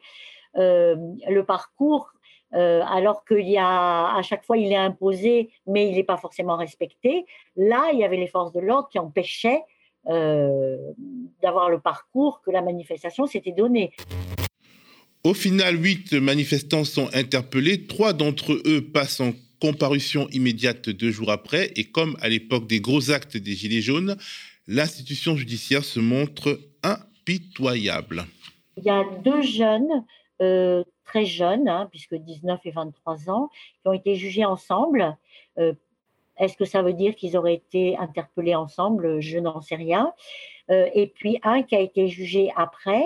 le 0.55 1.41
parcours 1.41 2.13
euh, 2.55 2.81
alors 2.87 3.25
qu'il 3.25 3.49
y 3.49 3.59
a 3.59 4.17
à 4.17 4.23
chaque 4.23 4.45
fois 4.45 4.57
il 4.57 4.73
est 4.73 4.77
imposé, 4.77 5.51
mais 5.67 5.89
il 5.89 5.97
n'est 5.97 6.05
pas 6.05 6.17
forcément 6.17 6.57
respecté. 6.57 7.27
Là, 7.57 7.91
il 7.93 7.99
y 7.99 8.05
avait 8.05 8.17
les 8.17 8.29
forces 8.29 8.53
de 8.53 8.61
l'ordre 8.61 8.89
qui 8.89 8.99
empêchaient 8.99 9.63
euh, 10.09 10.79
d'avoir 11.43 11.71
le 11.71 11.81
parcours 11.81 12.41
que 12.43 12.51
la 12.51 12.63
manifestation 12.63 13.27
s'était 13.27 13.53
donné. 13.53 13.93
Au 15.27 15.35
final, 15.35 15.83
huit 15.83 16.13
manifestants 16.13 16.85
sont 16.85 17.13
interpellés. 17.13 17.89
Trois 17.89 18.13
d'entre 18.13 18.53
eux 18.65 18.81
passent 18.81 19.19
en 19.19 19.33
comparution 19.61 20.29
immédiate 20.29 20.89
deux 20.89 21.11
jours 21.11 21.33
après. 21.33 21.73
Et 21.75 21.91
comme 21.91 22.17
à 22.21 22.29
l'époque 22.29 22.69
des 22.69 22.79
gros 22.79 23.11
actes 23.11 23.37
des 23.37 23.55
Gilets 23.55 23.81
jaunes, 23.81 24.17
l'institution 24.69 25.37
judiciaire 25.37 25.83
se 25.83 25.99
montre 25.99 26.61
impitoyable. 26.85 28.27
Il 28.77 28.85
y 28.85 28.91
a 28.91 29.03
deux 29.25 29.43
jeunes 29.43 30.05
très 31.05 31.25
jeunes, 31.25 31.67
hein, 31.69 31.89
puisque 31.91 32.15
19 32.15 32.61
et 32.65 32.71
23 32.71 33.29
ans, 33.29 33.51
qui 33.83 33.89
ont 33.89 33.95
été 33.95 34.15
jugés 34.15 34.45
ensemble. 34.45 35.17
Est-ce 35.57 36.57
que 36.57 36.65
ça 36.65 36.83
veut 36.83 36.93
dire 36.93 37.17
qu'ils 37.17 37.37
auraient 37.37 37.55
été 37.55 37.97
interpellés 37.97 38.55
ensemble? 38.55 39.21
Je 39.21 39.41
n'en 39.41 39.61
sais 39.61 39.75
rien. 39.75 40.13
Euh, 40.71 40.89
et 40.95 41.07
puis 41.07 41.39
un 41.43 41.63
qui 41.63 41.77
a 41.77 41.81
été 41.81 42.09
jugé 42.09 42.53
après. 42.57 43.05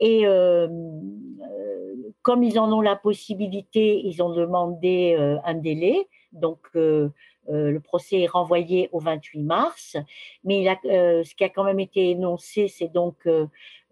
Et 0.00 0.26
euh, 0.26 0.68
euh, 0.68 1.94
comme 2.22 2.42
ils 2.42 2.58
en 2.58 2.72
ont 2.72 2.80
la 2.80 2.96
possibilité, 2.96 4.00
ils 4.04 4.22
ont 4.22 4.30
demandé 4.30 5.16
un 5.44 5.54
délai. 5.54 6.08
Donc, 6.32 6.58
le 6.74 7.78
procès 7.78 8.22
est 8.22 8.26
renvoyé 8.26 8.88
au 8.92 8.98
28 8.98 9.42
mars. 9.42 9.96
Mais 10.44 10.64
ce 10.84 11.34
qui 11.34 11.44
a 11.44 11.48
quand 11.48 11.64
même 11.64 11.80
été 11.80 12.10
énoncé, 12.10 12.68
c'est 12.68 12.92
donc 12.92 13.28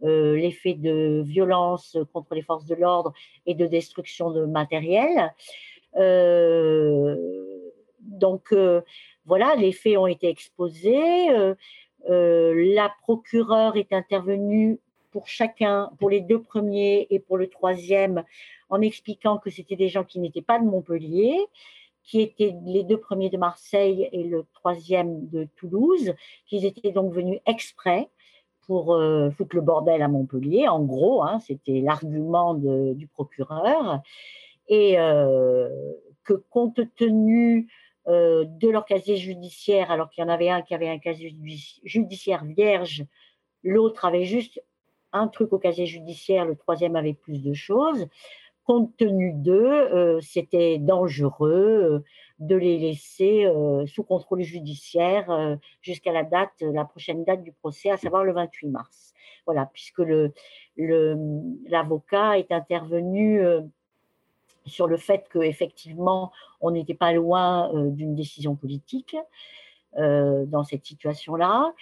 l'effet 0.03 0.75
de 0.75 1.23
violence 1.25 1.97
contre 2.13 2.35
les 2.35 2.43
forces 2.43 2.67
de 2.67 2.75
l'ordre 2.75 3.13
et 3.47 3.55
de 3.55 3.67
destruction 3.67 4.31
de 4.31 4.45
matériel. 4.45 5.33
donc, 8.01 8.55
voilà, 9.27 9.55
les 9.55 9.73
faits 9.73 9.97
ont 9.97 10.09
été 10.09 10.29
exposés. 10.29 11.29
La 12.09 12.93
procureure 13.03 13.77
est 13.77 13.93
intervenue 13.93 14.79
pour 15.11 15.29
chacun, 15.29 15.91
pour 15.99 16.11
les 16.11 16.21
deux 16.21 16.43
premiers 16.43 17.07
et 17.09 17.21
pour 17.21 17.39
le 17.39 17.47
troisième, 17.49 18.25
en 18.69 18.81
expliquant 18.81 19.39
que 19.39 19.49
c'était 19.49 19.77
des 19.77 19.89
gens 19.89 20.03
qui 20.03 20.19
n'étaient 20.19 20.43
pas 20.43 20.59
de 20.59 20.65
Montpellier, 20.65 21.39
qui 22.03 22.21
étaient 22.21 22.55
les 22.67 22.83
deux 22.83 22.99
premiers 22.99 23.31
de 23.31 23.39
Marseille 23.39 24.09
et 24.13 24.25
le 24.25 24.45
troisième 24.55 25.29
de 25.29 25.47
Toulouse, 25.57 26.15
qu'ils 26.47 26.65
étaient 26.65 26.91
donc 26.93 27.13
venus 27.13 27.39
exprès 27.47 28.11
pour 28.67 28.95
euh, 28.95 29.31
foutre 29.31 29.55
le 29.57 29.63
bordel 29.63 30.03
à 30.03 30.09
Montpellier. 30.09 30.69
En 30.69 30.83
gros, 30.83 31.23
hein, 31.23 31.39
c'était 31.41 31.81
l'argument 31.81 32.55
du 32.55 33.07
procureur. 33.07 34.01
Et 34.69 34.99
euh, 34.99 35.69
que 36.25 36.35
compte 36.51 36.81
tenu 36.97 37.69
euh, 38.07 38.45
de 38.47 38.69
leur 38.69 38.85
casier 38.85 39.17
judiciaire, 39.17 39.91
alors 39.91 40.11
qu'il 40.11 40.23
y 40.23 40.27
en 40.27 40.31
avait 40.31 40.51
un 40.51 40.61
qui 40.63 40.75
avait 40.75 40.89
un 40.89 40.99
casier 40.99 41.35
judiciaire 41.85 42.45
vierge, 42.45 43.05
l'autre 43.63 44.05
avait 44.05 44.25
juste 44.25 44.63
un 45.13 45.29
truc 45.29 45.53
au 45.55 45.59
casier 45.59 45.87
judiciaire, 45.87 46.45
le 46.45 46.55
troisième 46.57 46.97
avait 46.97 47.15
plus 47.15 47.43
de 47.43 47.55
choses. 47.55 48.07
Compte 48.65 48.95
tenu 48.97 49.33
d'eux, 49.35 49.71
euh, 49.95 50.21
c'était 50.21 50.79
dangereux 50.79 51.51
euh, 51.51 52.05
de 52.39 52.57
les 52.57 52.79
laisser 52.79 53.47
sous 53.87 54.03
contrôle 54.03 54.43
judiciaire 54.43 55.57
jusqu'à 55.81 56.13
la 56.13 56.25
date, 56.25 56.53
la 56.61 56.85
prochaine 56.85 57.25
date 57.25 57.43
du 57.43 57.53
procès, 57.53 57.91
à 57.91 57.97
savoir 57.97 58.25
le 58.25 58.33
28 58.33 58.69
mars. 58.69 59.15
Voilà, 59.47 59.71
puisque 59.73 60.03
l'avocat 60.77 62.33
le, 62.33 62.39
est 62.39 62.51
intervenu 62.51 63.41
sur 64.67 64.87
le 64.87 64.97
fait 64.97 65.27
qu'effectivement, 65.33 66.33
on 66.61 66.71
n'était 66.71 66.95
pas 66.95 67.13
loin 67.13 67.73
euh, 67.75 67.91
d'une 67.91 68.15
décision 68.15 68.57
politique 68.57 69.17
euh, 69.99 70.45
dans 70.47 70.65
cette 70.65 70.85
situation-là, 70.85 71.73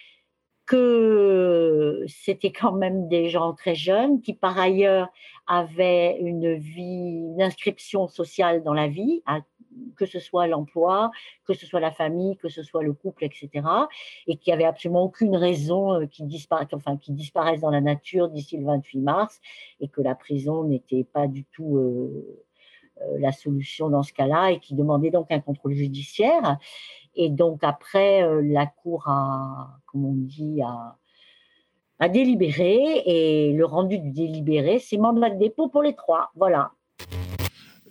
que 0.67 2.05
c'était 2.07 2.53
quand 2.53 2.73
même 2.73 3.09
des 3.09 3.29
gens 3.29 3.53
très 3.53 3.75
jeunes 3.75 4.21
qui, 4.21 4.33
par 4.33 4.59
ailleurs, 4.59 5.09
avaient 5.47 6.19
une 6.21 6.55
vie, 6.55 7.21
une 7.35 7.43
inscription 7.43 8.07
sociale 8.07 8.63
dans 8.63 8.75
la 8.75 8.87
vie, 8.87 9.23
que 9.97 10.07
ce 10.07 10.21
soit 10.21 10.47
l'emploi, 10.47 11.11
que 11.47 11.55
ce 11.55 11.67
soit 11.67 11.81
la 11.81 11.91
famille, 11.91 12.37
que 12.37 12.49
ce 12.49 12.63
soit 12.63 12.83
le 12.83 12.93
couple, 12.93 13.25
etc., 13.25 13.67
et 14.27 14.37
qui 14.37 14.51
n'avaient 14.51 14.65
absolument 14.65 15.03
aucune 15.03 15.37
raison 15.37 15.95
euh, 15.95 16.07
qui, 16.07 16.23
enfin, 16.73 16.99
disparaissent 17.09 17.61
dans 17.61 17.71
la 17.71 17.81
nature 17.81 18.29
d'ici 18.29 18.57
le 18.57 18.65
28 18.67 19.01
mars, 19.01 19.41
et 19.81 19.89
que 19.89 20.01
la 20.01 20.15
prison 20.15 20.65
n'était 20.65 21.05
pas 21.05 21.27
du 21.27 21.45
tout 21.45 21.79
la 23.19 23.33
solution 23.33 23.89
dans 23.89 24.03
ce 24.03 24.13
cas-là 24.13 24.51
et 24.51 24.59
qui 24.61 24.75
demandait 24.75 25.11
donc 25.11 25.31
un 25.31 25.41
contrôle 25.41 25.75
judiciaire. 25.75 26.59
Et 27.15 27.29
donc 27.29 27.63
après, 27.63 28.23
euh, 28.23 28.41
la 28.43 28.67
Cour 28.67 29.05
a, 29.09 29.79
comme 29.87 30.05
on 30.05 30.15
dit, 30.15 30.63
a, 30.63 30.97
a 31.99 32.09
délibéré 32.09 33.03
et 33.07 33.53
le 33.53 33.65
rendu 33.65 33.99
du 33.99 34.11
délibéré, 34.11 34.79
c'est 34.79 34.97
mandat 34.97 35.31
de 35.31 35.39
dépôt 35.39 35.69
pour 35.69 35.83
les 35.83 35.95
trois. 35.95 36.31
Voilà. 36.35 36.73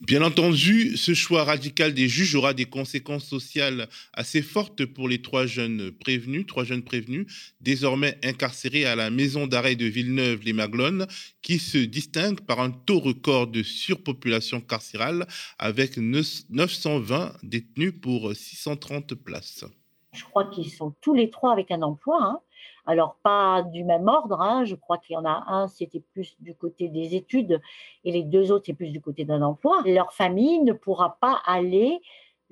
Bien 0.01 0.23
entendu, 0.23 0.97
ce 0.97 1.13
choix 1.13 1.43
radical 1.43 1.93
des 1.93 2.07
juges 2.07 2.33
aura 2.33 2.55
des 2.55 2.65
conséquences 2.65 3.25
sociales 3.25 3.87
assez 4.13 4.41
fortes 4.41 4.83
pour 4.83 5.07
les 5.07 5.21
trois 5.21 5.45
jeunes 5.45 5.91
prévenus, 5.91 6.47
trois 6.47 6.63
jeunes 6.63 6.81
prévenus, 6.81 7.27
désormais 7.61 8.17
incarcérés 8.23 8.85
à 8.85 8.95
la 8.95 9.11
maison 9.11 9.45
d'arrêt 9.45 9.75
de 9.75 9.85
Villeneuve-les-Maglones, 9.85 11.05
qui 11.43 11.59
se 11.59 11.77
distingue 11.77 12.41
par 12.41 12.61
un 12.61 12.71
taux 12.71 12.99
record 12.99 13.45
de 13.45 13.61
surpopulation 13.61 14.59
carcérale 14.59 15.27
avec 15.59 15.97
920 15.97 17.33
détenus 17.43 17.93
pour 18.01 18.35
630 18.35 19.13
places. 19.13 19.65
Je 20.13 20.23
crois 20.23 20.45
qu'ils 20.45 20.71
sont 20.71 20.95
tous 21.01 21.13
les 21.13 21.29
trois 21.29 21.53
avec 21.53 21.69
un 21.69 21.83
emploi. 21.83 22.19
Hein. 22.23 22.39
Alors, 22.85 23.15
pas 23.23 23.63
du 23.63 23.83
même 23.83 24.07
ordre, 24.07 24.41
hein. 24.41 24.65
je 24.65 24.75
crois 24.75 24.97
qu'il 24.97 25.13
y 25.13 25.17
en 25.17 25.25
a 25.25 25.43
un, 25.47 25.67
c'était 25.67 26.03
plus 26.13 26.35
du 26.39 26.55
côté 26.55 26.87
des 26.87 27.15
études, 27.15 27.61
et 28.03 28.11
les 28.11 28.23
deux 28.23 28.51
autres, 28.51 28.65
c'est 28.67 28.73
plus 28.73 28.91
du 28.91 29.01
côté 29.01 29.25
d'un 29.25 29.41
emploi. 29.41 29.81
Leur 29.85 30.13
famille 30.13 30.59
ne 30.59 30.73
pourra 30.73 31.17
pas 31.21 31.41
aller 31.45 32.01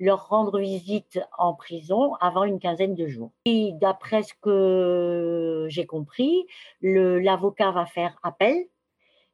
leur 0.00 0.28
rendre 0.28 0.58
visite 0.58 1.20
en 1.36 1.54
prison 1.54 2.14
avant 2.20 2.44
une 2.44 2.58
quinzaine 2.58 2.94
de 2.94 3.06
jours. 3.06 3.32
Et 3.44 3.72
d'après 3.74 4.22
ce 4.22 4.32
que 4.40 5.66
j'ai 5.68 5.84
compris, 5.84 6.46
l'avocat 6.80 7.70
va 7.70 7.84
faire 7.84 8.18
appel, 8.22 8.66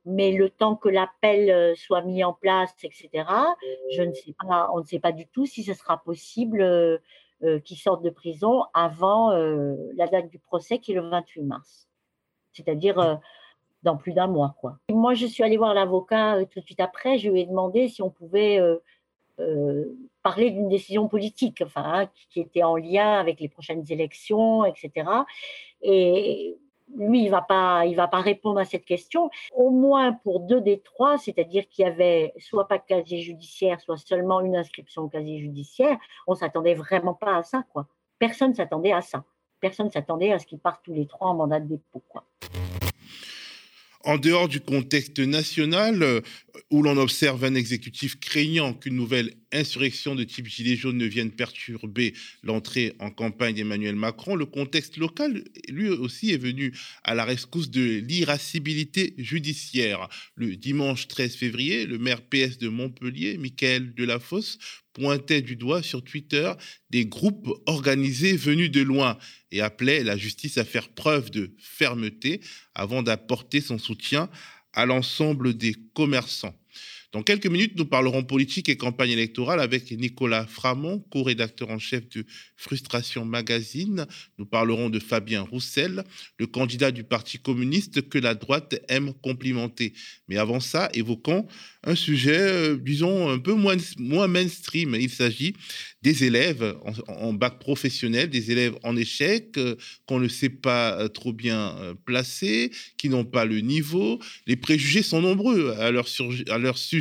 mais 0.04 0.32
le 0.32 0.50
temps 0.50 0.74
que 0.74 0.88
l'appel 0.88 1.76
soit 1.76 2.02
mis 2.02 2.24
en 2.24 2.32
place, 2.32 2.74
etc., 2.82 3.10
je 3.92 4.02
ne 4.02 4.12
sais 4.12 4.34
pas, 4.46 4.68
on 4.72 4.78
ne 4.78 4.84
sait 4.84 4.98
pas 4.98 5.12
du 5.12 5.26
tout 5.28 5.46
si 5.46 5.62
ce 5.62 5.72
sera 5.72 5.98
possible 6.02 6.60
euh, 6.60 6.98
qui 7.64 7.76
sortent 7.76 8.02
de 8.02 8.10
prison 8.10 8.64
avant 8.74 9.32
euh, 9.32 9.74
la 9.94 10.06
date 10.06 10.28
du 10.28 10.38
procès 10.38 10.78
qui 10.78 10.92
est 10.92 10.94
le 10.94 11.08
28 11.08 11.42
mars. 11.42 11.88
C'est-à-dire 12.52 12.98
euh, 12.98 13.16
dans 13.82 13.96
plus 13.96 14.12
d'un 14.12 14.26
mois. 14.26 14.54
Quoi. 14.60 14.78
moi, 14.90 15.14
je 15.14 15.26
suis 15.26 15.42
allée 15.42 15.56
voir 15.56 15.74
l'avocat 15.74 16.38
tout 16.50 16.60
de 16.60 16.64
suite 16.64 16.80
après. 16.80 17.18
Je 17.18 17.30
lui 17.30 17.40
ai 17.42 17.46
demandé 17.46 17.88
si 17.88 18.02
on 18.02 18.10
pouvait 18.10 18.60
parler 20.22 20.50
d'une 20.50 20.68
décision 20.68 21.08
politique, 21.08 21.62
enfin, 21.64 21.82
hein, 21.84 22.10
qui 22.30 22.40
était 22.40 22.62
en 22.62 22.76
lien 22.76 23.12
avec 23.20 23.38
les 23.38 23.48
prochaines 23.48 23.84
élections, 23.90 24.64
etc. 24.64 25.08
Et 25.82 26.56
lui, 26.94 27.24
il 27.24 27.30
va, 27.30 27.42
pas, 27.42 27.84
il 27.86 27.94
va 27.96 28.08
pas 28.08 28.20
répondre 28.20 28.58
à 28.58 28.64
cette 28.64 28.84
question. 28.84 29.30
Au 29.54 29.70
moins 29.70 30.12
pour 30.12 30.40
deux 30.40 30.60
des 30.60 30.80
trois, 30.80 31.18
c'est-à-dire 31.18 31.68
qu'il 31.68 31.84
y 31.84 31.88
avait 31.88 32.32
soit 32.38 32.68
pas 32.68 32.78
de 32.78 32.84
casier 32.86 33.20
judiciaire, 33.20 33.80
soit 33.80 33.96
seulement 33.96 34.40
une 34.40 34.56
inscription 34.56 35.02
au 35.02 35.08
casier 35.08 35.40
judiciaire, 35.40 35.98
on 36.26 36.34
s'attendait 36.34 36.74
vraiment 36.74 37.14
pas 37.14 37.36
à 37.36 37.42
ça. 37.42 37.64
Quoi. 37.72 37.86
Personne 38.18 38.50
ne 38.50 38.54
s'attendait 38.54 38.92
à 38.92 39.02
ça. 39.02 39.24
Personne 39.60 39.86
ne 39.86 39.90
s'attendait 39.90 40.32
à 40.32 40.38
ce 40.38 40.46
qu'ils 40.46 40.58
partent 40.58 40.84
tous 40.84 40.94
les 40.94 41.06
trois 41.06 41.28
en 41.28 41.34
mandat 41.34 41.60
de 41.60 41.66
dépôt. 41.66 42.02
Quoi 42.08 42.24
en 44.06 44.18
dehors 44.18 44.48
du 44.48 44.60
contexte 44.60 45.18
national, 45.18 46.22
où 46.70 46.82
l'on 46.82 46.96
observe 46.96 47.44
un 47.44 47.54
exécutif 47.54 48.18
craignant 48.18 48.74
qu'une 48.74 48.96
nouvelle 48.96 49.34
insurrection 49.52 50.14
de 50.14 50.24
type 50.24 50.46
Gilets 50.46 50.76
jaunes 50.76 50.98
ne 50.98 51.06
vienne 51.06 51.30
perturber 51.30 52.14
l'entrée 52.42 52.94
en 52.98 53.10
campagne 53.10 53.54
d'Emmanuel 53.54 53.96
Macron, 53.96 54.34
le 54.34 54.46
contexte 54.46 54.96
local, 54.96 55.44
lui 55.68 55.88
aussi, 55.88 56.32
est 56.32 56.38
venu 56.38 56.72
à 57.04 57.14
la 57.14 57.24
rescousse 57.24 57.70
de 57.70 57.98
l'irascibilité 57.98 59.14
judiciaire. 59.18 60.08
Le 60.34 60.56
dimanche 60.56 61.08
13 61.08 61.36
février, 61.36 61.86
le 61.86 61.98
maire 61.98 62.22
PS 62.22 62.58
de 62.58 62.68
Montpellier, 62.68 63.38
Michael 63.38 63.94
Delafosse, 63.94 64.58
pointait 64.96 65.42
du 65.42 65.56
doigt 65.56 65.82
sur 65.82 66.02
Twitter 66.02 66.50
des 66.88 67.04
groupes 67.04 67.50
organisés 67.66 68.34
venus 68.34 68.70
de 68.70 68.80
loin 68.80 69.18
et 69.52 69.60
appelait 69.60 70.02
la 70.02 70.16
justice 70.16 70.56
à 70.56 70.64
faire 70.64 70.88
preuve 70.88 71.30
de 71.30 71.54
fermeté 71.58 72.40
avant 72.74 73.02
d'apporter 73.02 73.60
son 73.60 73.78
soutien 73.78 74.30
à 74.76 74.86
l'ensemble 74.86 75.54
des 75.54 75.74
commerçants. 75.94 76.54
Dans 77.12 77.22
quelques 77.22 77.46
minutes, 77.46 77.74
nous 77.76 77.86
parlerons 77.86 78.24
politique 78.24 78.68
et 78.68 78.76
campagne 78.76 79.10
électorale 79.10 79.60
avec 79.60 79.90
Nicolas 79.92 80.46
Framont, 80.46 80.98
co-rédacteur 81.10 81.70
en 81.70 81.78
chef 81.78 82.08
de 82.10 82.24
Frustration 82.56 83.24
Magazine. 83.24 84.06
Nous 84.38 84.46
parlerons 84.46 84.90
de 84.90 84.98
Fabien 84.98 85.42
Roussel, 85.42 86.04
le 86.38 86.46
candidat 86.46 86.90
du 86.90 87.04
Parti 87.04 87.38
communiste 87.38 88.08
que 88.08 88.18
la 88.18 88.34
droite 88.34 88.80
aime 88.88 89.14
complimenter. 89.22 89.92
Mais 90.28 90.36
avant 90.36 90.60
ça, 90.60 90.88
évoquons 90.94 91.46
un 91.84 91.94
sujet, 91.94 92.38
euh, 92.38 92.76
disons, 92.76 93.30
un 93.30 93.38
peu 93.38 93.54
moins, 93.54 93.76
mainstream. 94.26 94.96
Il 94.98 95.10
s'agit 95.10 95.54
des 96.02 96.24
élèves 96.24 96.76
en, 97.06 97.32
bac 97.32 97.60
professionnel, 97.60 98.28
des 98.28 98.50
élèves 98.50 98.74
en 98.82 98.96
échec, 98.96 99.56
euh, 99.56 99.76
qu'on 100.06 100.18
ne 100.18 100.28
sait 100.28 100.48
pas 100.48 101.00
euh, 101.00 101.08
trop 101.08 101.32
bien 101.32 101.76
placer, 102.04 102.70
qui 102.98 103.08
n'ont 103.08 103.24
pas 103.24 103.44
le 103.44 103.60
niveau. 103.60 104.18
Les 104.46 104.56
préjugés 104.56 105.02
sont 105.02 105.20
nombreux 105.20 105.70
à 105.78 105.90
leur, 105.90 106.08
à 106.48 106.58
leur 106.58 106.76
sujet. 106.76 106.95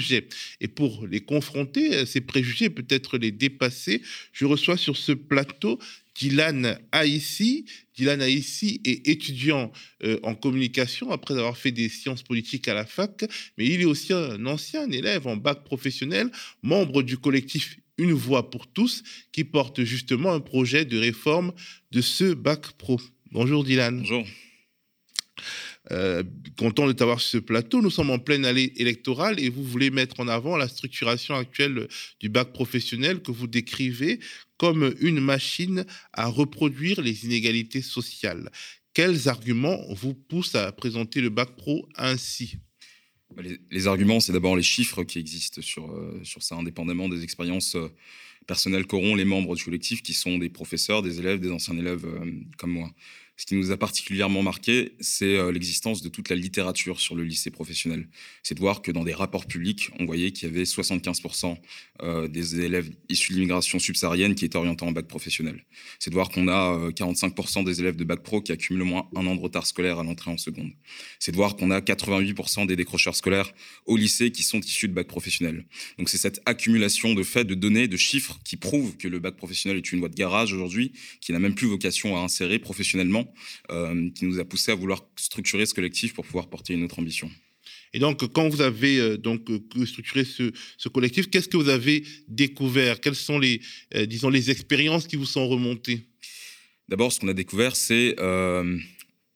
Et 0.61 0.67
pour 0.67 1.07
les 1.07 1.21
confronter, 1.21 2.05
ces 2.05 2.21
préjugés, 2.21 2.69
peut-être 2.69 3.17
les 3.17 3.31
dépasser, 3.31 4.01
je 4.31 4.45
reçois 4.45 4.77
sur 4.77 4.97
ce 4.97 5.11
plateau 5.11 5.79
Dylan 6.15 6.79
Haïssi. 6.91 7.65
Dylan 7.95 8.21
Haïssi 8.21 8.81
est 8.85 9.07
étudiant 9.07 9.71
euh, 10.03 10.19
en 10.23 10.33
communication 10.33 11.11
après 11.11 11.33
avoir 11.33 11.57
fait 11.57 11.71
des 11.71 11.89
sciences 11.89 12.23
politiques 12.23 12.67
à 12.67 12.73
la 12.73 12.85
fac, 12.85 13.25
mais 13.57 13.65
il 13.65 13.81
est 13.81 13.85
aussi 13.85 14.13
un 14.13 14.45
ancien 14.45 14.89
élève 14.89 15.27
en 15.27 15.35
bac 15.35 15.63
professionnel, 15.63 16.29
membre 16.63 17.03
du 17.03 17.17
collectif 17.17 17.77
Une 17.97 18.13
Voix 18.13 18.49
pour 18.49 18.67
tous, 18.67 19.03
qui 19.31 19.43
porte 19.43 19.83
justement 19.83 20.33
un 20.33 20.39
projet 20.39 20.85
de 20.85 20.97
réforme 20.97 21.53
de 21.91 22.01
ce 22.01 22.33
bac 22.33 22.71
pro. 22.77 22.99
Bonjour 23.31 23.63
Dylan. 23.63 23.99
Bonjour. 23.99 24.25
Euh, 25.91 26.23
content 26.57 26.87
de 26.87 26.93
t'avoir 26.93 27.21
sur 27.21 27.29
ce 27.29 27.37
plateau. 27.37 27.81
Nous 27.81 27.91
sommes 27.91 28.09
en 28.09 28.17
pleine 28.17 28.43
allée 28.43 28.73
électorale 28.77 29.39
et 29.39 29.49
vous 29.49 29.63
voulez 29.63 29.91
mettre 29.91 30.19
en 30.19 30.27
avant 30.27 30.57
la 30.57 30.67
structuration 30.67 31.35
actuelle 31.35 31.87
du 32.19 32.27
bac 32.27 32.53
professionnel 32.53 33.21
que 33.21 33.31
vous 33.31 33.45
décrivez 33.45 34.19
comme 34.57 34.95
une 34.99 35.19
machine 35.19 35.85
à 36.13 36.25
reproduire 36.25 37.01
les 37.01 37.25
inégalités 37.25 37.83
sociales. 37.83 38.49
Quels 38.93 39.27
arguments 39.27 39.79
vous 39.93 40.15
poussent 40.15 40.55
à 40.55 40.71
présenter 40.71 41.21
le 41.21 41.29
bac 41.29 41.55
pro 41.55 41.87
ainsi? 41.97 42.55
Bah, 43.35 43.43
les, 43.69 43.87
arguments, 43.87 44.19
c'est 44.19 44.31
d'abord 44.31 44.55
les 44.55 44.63
chiffres 44.63 45.03
qui 45.03 45.19
existent 45.19 45.61
sur, 45.61 45.91
euh, 45.91 46.19
sur 46.23 46.41
ça, 46.41 46.55
indépendamment 46.55 47.09
des 47.09 47.23
expériences 47.23 47.75
euh, 47.75 47.89
personnelles 48.47 48.87
qu'auront 48.87 49.13
les 49.13 49.25
membres 49.25 49.55
du 49.55 49.63
collectif, 49.63 50.01
qui 50.01 50.13
sont 50.13 50.39
des 50.39 50.49
professeurs, 50.49 51.03
des 51.03 51.19
élèves, 51.19 51.39
des 51.39 51.51
anciens 51.51 51.77
élèves 51.77 52.07
comme 52.57 52.71
moi. 52.71 52.91
Ce 53.37 53.45
qui 53.45 53.55
nous 53.55 53.71
a 53.71 53.77
particulièrement 53.77 54.41
marqué, 54.43 54.93
c'est 55.01 55.37
euh, 55.37 55.51
l'existence 55.51 56.01
de 56.01 56.07
toute 56.07 56.29
la 56.29 56.37
littérature 56.37 57.01
sur 57.01 57.15
le 57.15 57.23
lycée 57.23 57.51
professionnel. 57.51 58.07
C'est 58.43 58.55
de 58.55 58.61
voir 58.61 58.81
que 58.81 58.91
dans 58.91 59.03
des 59.03 59.13
rapports 59.13 59.45
publics, 59.45 59.89
on 59.99 60.05
voyait 60.05 60.31
qu'il 60.31 60.47
y 60.47 60.51
avait 60.51 60.63
75% 60.63 61.57
euh, 62.01 62.29
des 62.29 62.61
élèves 62.61 62.89
issus 63.09 63.33
de 63.33 63.37
l'immigration 63.37 63.77
subsaharienne 63.77 64.35
qui 64.35 64.45
étaient 64.45 64.57
orientés 64.57 64.85
en 64.85 64.93
bac 64.93 65.07
professionnel. 65.07 65.65
C'est 65.99 66.11
de 66.11 66.15
voir 66.15 66.29
qu'on 66.29 66.47
a 66.47 66.89
45% 66.91 67.59
euh, 67.59 67.63
des 67.63 67.81
élèves 67.81 67.97
de 67.97 68.05
bac 68.05 68.23
pro 68.23 68.41
qui 68.41 68.53
accumulent 68.53 68.83
au 68.83 68.85
moins 68.85 69.09
un 69.15 69.27
an 69.27 69.35
de 69.35 69.41
retard 69.41 69.67
scolaire 69.67 69.99
à 69.99 70.03
l'entrée 70.03 70.31
en 70.31 70.37
seconde. 70.37 70.71
C'est 71.19 71.33
de 71.33 71.37
voir 71.37 71.57
qu'on 71.57 71.71
a 71.71 71.81
88% 71.81 72.67
des 72.67 72.77
décrocheurs 72.77 73.17
scolaires 73.17 73.51
au 73.85 73.97
lycée 73.97 74.31
qui 74.31 74.43
sont 74.43 74.61
issus 74.61 74.87
de 74.87 74.93
bac 74.93 75.07
professionnel. 75.07 75.65
Donc 75.97 76.07
c'est 76.07 76.17
cette 76.17 76.41
accumulation 76.45 77.13
de 77.13 77.23
faits, 77.23 77.47
de 77.47 77.55
données, 77.55 77.89
de 77.89 77.97
chiffres 77.97 78.39
qui 78.45 78.55
prouvent 78.55 78.95
que 78.95 79.09
le 79.09 79.19
bac 79.19 79.35
professionnel 79.35 79.77
est 79.77 79.91
une 79.91 79.99
voie 79.99 80.09
de 80.09 80.15
garage 80.15 80.53
aujourd'hui, 80.53 80.93
qui 81.19 81.33
n'a 81.33 81.39
même 81.39 81.55
plus 81.55 81.67
vocation 81.67 82.15
à 82.15 82.21
insérer 82.21 82.59
professionnellement 82.59 83.24
euh, 83.71 84.09
qui 84.11 84.25
nous 84.25 84.39
a 84.39 84.45
poussé 84.45 84.71
à 84.71 84.75
vouloir 84.75 85.07
structurer 85.15 85.65
ce 85.65 85.73
collectif 85.73 86.13
pour 86.13 86.25
pouvoir 86.25 86.47
porter 86.49 86.73
une 86.73 86.83
autre 86.83 86.99
ambition. 86.99 87.29
Et 87.93 87.99
donc, 87.99 88.25
quand 88.33 88.49
vous 88.49 88.61
avez 88.61 88.99
euh, 88.99 89.17
donc 89.17 89.49
euh, 89.49 89.85
structuré 89.85 90.25
ce, 90.25 90.51
ce 90.77 90.89
collectif, 90.89 91.29
qu'est-ce 91.29 91.47
que 91.47 91.57
vous 91.57 91.69
avez 91.69 92.03
découvert? 92.27 92.99
Quelles 92.99 93.15
sont 93.15 93.39
les, 93.39 93.61
disons, 94.07 94.29
les 94.29 94.51
expériences 94.51 95.07
qui 95.07 95.15
vous 95.15 95.25
sont 95.25 95.47
remontées? 95.47 96.01
D'abord, 96.87 97.11
ce 97.11 97.19
qu'on 97.19 97.29
a 97.29 97.33
découvert, 97.33 97.75
c'est 97.75 98.15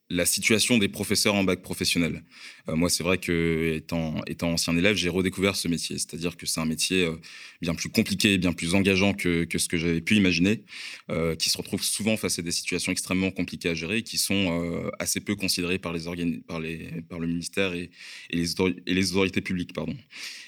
la 0.09 0.25
situation 0.25 0.77
des 0.77 0.87
professeurs 0.87 1.35
en 1.35 1.43
bac 1.43 1.61
professionnel. 1.61 2.23
Euh, 2.67 2.75
moi, 2.75 2.89
c'est 2.89 3.03
vrai 3.03 3.19
que 3.19 3.75
étant, 3.75 4.21
ancien 4.41 4.75
élève, 4.75 4.95
j'ai 4.95 5.09
redécouvert 5.09 5.55
ce 5.55 5.67
métier. 5.67 5.97
C'est-à-dire 5.97 6.35
que 6.35 6.45
c'est 6.45 6.59
un 6.59 6.65
métier 6.65 7.05
euh, 7.05 7.15
bien 7.61 7.75
plus 7.75 7.89
compliqué, 7.89 8.37
bien 8.37 8.53
plus 8.53 8.73
engageant 8.73 9.13
que, 9.13 9.47
ce 9.55 9.67
que 9.67 9.77
j'avais 9.77 10.01
pu 10.01 10.15
imaginer, 10.15 10.63
euh, 11.11 11.35
qui 11.35 11.49
se 11.49 11.57
retrouve 11.57 11.83
souvent 11.83 12.17
face 12.17 12.39
à 12.39 12.41
des 12.41 12.51
situations 12.51 12.91
extrêmement 12.91 13.29
compliquées 13.29 13.69
à 13.69 13.75
gérer, 13.75 14.01
qui 14.01 14.17
sont 14.17 14.89
assez 14.99 15.19
peu 15.19 15.35
considérées 15.35 15.79
par 15.79 15.93
les 15.93 15.99
par 16.47 16.59
par 17.07 17.19
le 17.19 17.27
ministère 17.27 17.73
et, 17.73 17.89
et, 18.29 18.35
les, 18.35 18.53
et 18.85 18.93
les 18.93 19.11
autorités 19.11 19.41
publiques, 19.41 19.73
pardon. 19.73 19.95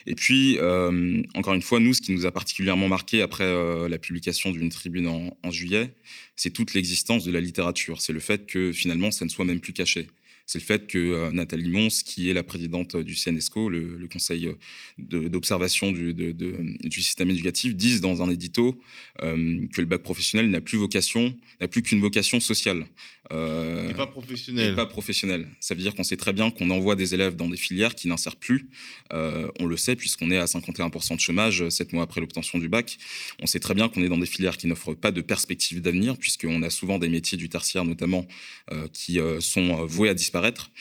Et 0.08 0.16
puis, 0.16 0.58
encore 1.36 1.54
une 1.54 1.62
fois, 1.62 1.80
nous, 1.80 1.94
ce 1.94 2.02
qui 2.02 2.12
nous 2.12 2.26
a 2.26 2.32
particulièrement 2.32 2.88
marqué 2.88 3.22
après 3.22 3.46
la 3.88 3.98
publication 3.98 4.52
d'une 4.52 4.70
tribune 4.70 5.08
en, 5.08 5.52
juillet, 5.52 5.94
c'est 6.36 6.52
toute 6.52 6.74
l'existence 6.74 7.24
de 7.24 7.32
la 7.32 7.42
littérature. 7.42 8.02
C'est 8.02 8.14
le 8.14 8.20
fait 8.20 8.46
que 8.46 8.72
finalement, 8.72 9.12
ça 9.12 9.26
ne 9.26 9.30
soit 9.30 9.46
même 9.46 9.60
plus 9.60 9.74
caché 9.74 10.08
c'est 10.52 10.60
le 10.60 10.66
fait 10.66 10.86
que 10.86 10.98
euh, 10.98 11.32
Nathalie 11.32 11.70
Mons, 11.70 12.04
qui 12.04 12.30
est 12.30 12.34
la 12.34 12.44
présidente 12.44 12.98
du 12.98 13.16
CNESCO, 13.16 13.70
le, 13.70 14.08
conseil 14.12 14.48
euh, 14.48 15.30
d'observation 15.30 15.94
du, 15.94 16.14
du, 16.14 17.02
système 17.02 17.30
éducatif, 17.30 17.74
dise 17.74 18.02
dans 18.02 18.22
un 18.22 18.30
édito 18.30 18.78
euh, 19.22 19.66
que 19.74 19.80
le 19.80 19.88
bac 19.88 20.02
professionnel 20.02 20.50
n'a 20.50 20.60
plus 20.60 20.78
vocation, 20.78 21.34
n'a 21.62 21.70
plus 21.70 21.82
qu'une 21.82 22.02
vocation 22.02 22.42
sociale. 22.42 22.86
Euh, 23.32 23.94
pas 23.94 24.08
professionnel. 24.08 24.76
pas 24.76 24.86
professionnel. 24.86 25.48
Ça 25.60 25.74
veut 25.74 25.82
dire 25.82 25.96
qu'on 25.96 26.04
sait 26.04 26.18
très 26.18 26.34
bien 26.34 26.52
qu'on 26.52 26.70
envoie 26.70 26.96
des 26.96 27.14
élèves 27.14 27.36
dans 27.36 27.50
des 27.50 27.58
filières 27.58 27.96
qui 27.96 28.08
n'insèrent 28.08 28.36
plus. 28.36 28.68
on 29.12 29.66
le 29.66 29.78
sait 29.78 29.96
puisqu'on 29.96 30.32
est 30.32 30.38
à 30.38 30.46
51% 30.46 31.16
de 31.16 31.20
chômage 31.20 31.70
sept 31.70 31.94
mois 31.94 32.04
après 32.04 32.22
l'obtention 32.22 32.60
du 32.60 32.70
bac. 32.70 32.98
On 33.42 33.46
sait 33.46 33.60
très 33.60 33.74
bien 33.74 33.90
qu'on 33.90 34.04
est 34.04 34.10
dans 34.10 34.18
des 34.18 34.26
filières 34.26 34.58
qui 34.58 34.68
n'offrent 34.68 34.94
pas 34.94 35.12
de 35.12 35.22
perspective 35.22 35.82
d'avenir 35.82 36.18
puisqu'on 36.18 36.62
a 36.64 36.70
souvent 36.70 37.00
des 37.00 37.10
métiers 37.10 37.38
du 37.38 37.50
tertiaire 37.50 37.86
notamment 37.86 38.28
qui 38.94 39.20
sont 39.40 39.86
voués 39.86 40.10
à 40.10 40.14
disparaître 40.14 40.72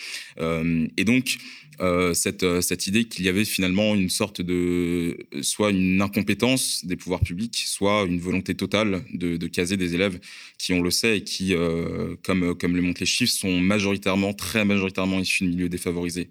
euh, 0.40 0.86
et 0.96 1.04
donc, 1.04 1.38
euh, 1.80 2.14
cette, 2.14 2.42
euh, 2.42 2.60
cette 2.60 2.86
idée 2.86 3.04
qu'il 3.04 3.24
y 3.24 3.28
avait 3.28 3.44
finalement 3.44 3.94
une 3.94 4.10
sorte 4.10 4.40
de 4.40 5.16
soit 5.42 5.70
une 5.70 6.02
incompétence 6.02 6.84
des 6.84 6.96
pouvoirs 6.96 7.20
publics, 7.20 7.56
soit 7.56 8.04
une 8.06 8.20
volonté 8.20 8.54
totale 8.54 9.02
de, 9.12 9.46
caser 9.46 9.76
des 9.76 9.94
élèves 9.94 10.20
qui, 10.58 10.72
on 10.72 10.82
le 10.82 10.90
sait, 10.90 11.18
et 11.18 11.24
qui, 11.24 11.54
comme, 12.22 12.54
comme 12.54 12.76
le 12.76 12.82
montrent 12.82 13.00
les 13.00 13.06
chiffres, 13.06 13.32
sont 13.32 13.58
majoritairement, 13.60 14.32
très 14.32 14.64
majoritairement 14.64 15.18
issus 15.18 15.44
de 15.44 15.48
milieux 15.48 15.68
défavorisés 15.68 16.30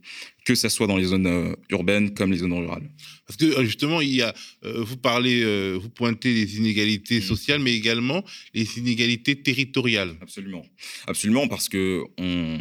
que 0.49 0.55
ce 0.55 0.67
soit 0.67 0.87
dans 0.87 0.97
les 0.97 1.03
zones 1.03 1.27
euh, 1.27 1.53
urbaines 1.69 2.15
comme 2.15 2.31
les 2.31 2.39
zones 2.39 2.53
rurales. 2.53 2.89
Parce 3.27 3.37
que 3.37 3.45
euh, 3.45 3.63
justement, 3.65 4.01
il 4.01 4.15
y 4.15 4.23
a, 4.23 4.33
euh, 4.65 4.83
vous 4.83 4.97
parlez, 4.97 5.45
vous 5.77 5.89
pointez 5.89 6.33
les 6.33 6.57
inégalités 6.57 7.19
mmh. 7.19 7.21
sociales, 7.21 7.59
mais 7.59 7.75
également 7.75 8.23
les 8.55 8.79
inégalités 8.79 9.35
territoriales. 9.35 10.15
Absolument, 10.21 10.65
absolument, 11.05 11.47
parce 11.47 11.69
que 11.69 12.01
on, 12.17 12.57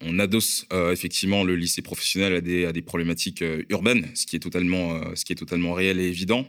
on, 0.00 0.18
adosse 0.18 0.66
effectivement 0.92 1.44
le 1.44 1.54
lycée 1.56 1.82
professionnel 1.82 2.34
à 2.34 2.40
des, 2.40 2.64
à 2.64 2.72
des 2.72 2.82
problématiques 2.82 3.44
urbaines, 3.68 4.08
ce 4.14 4.26
qui 4.26 4.36
est 4.36 4.40
totalement, 4.40 5.14
ce 5.14 5.24
qui 5.24 5.32
est 5.32 5.36
totalement 5.36 5.72
réel 5.72 6.00
et 6.00 6.06
évident. 6.06 6.48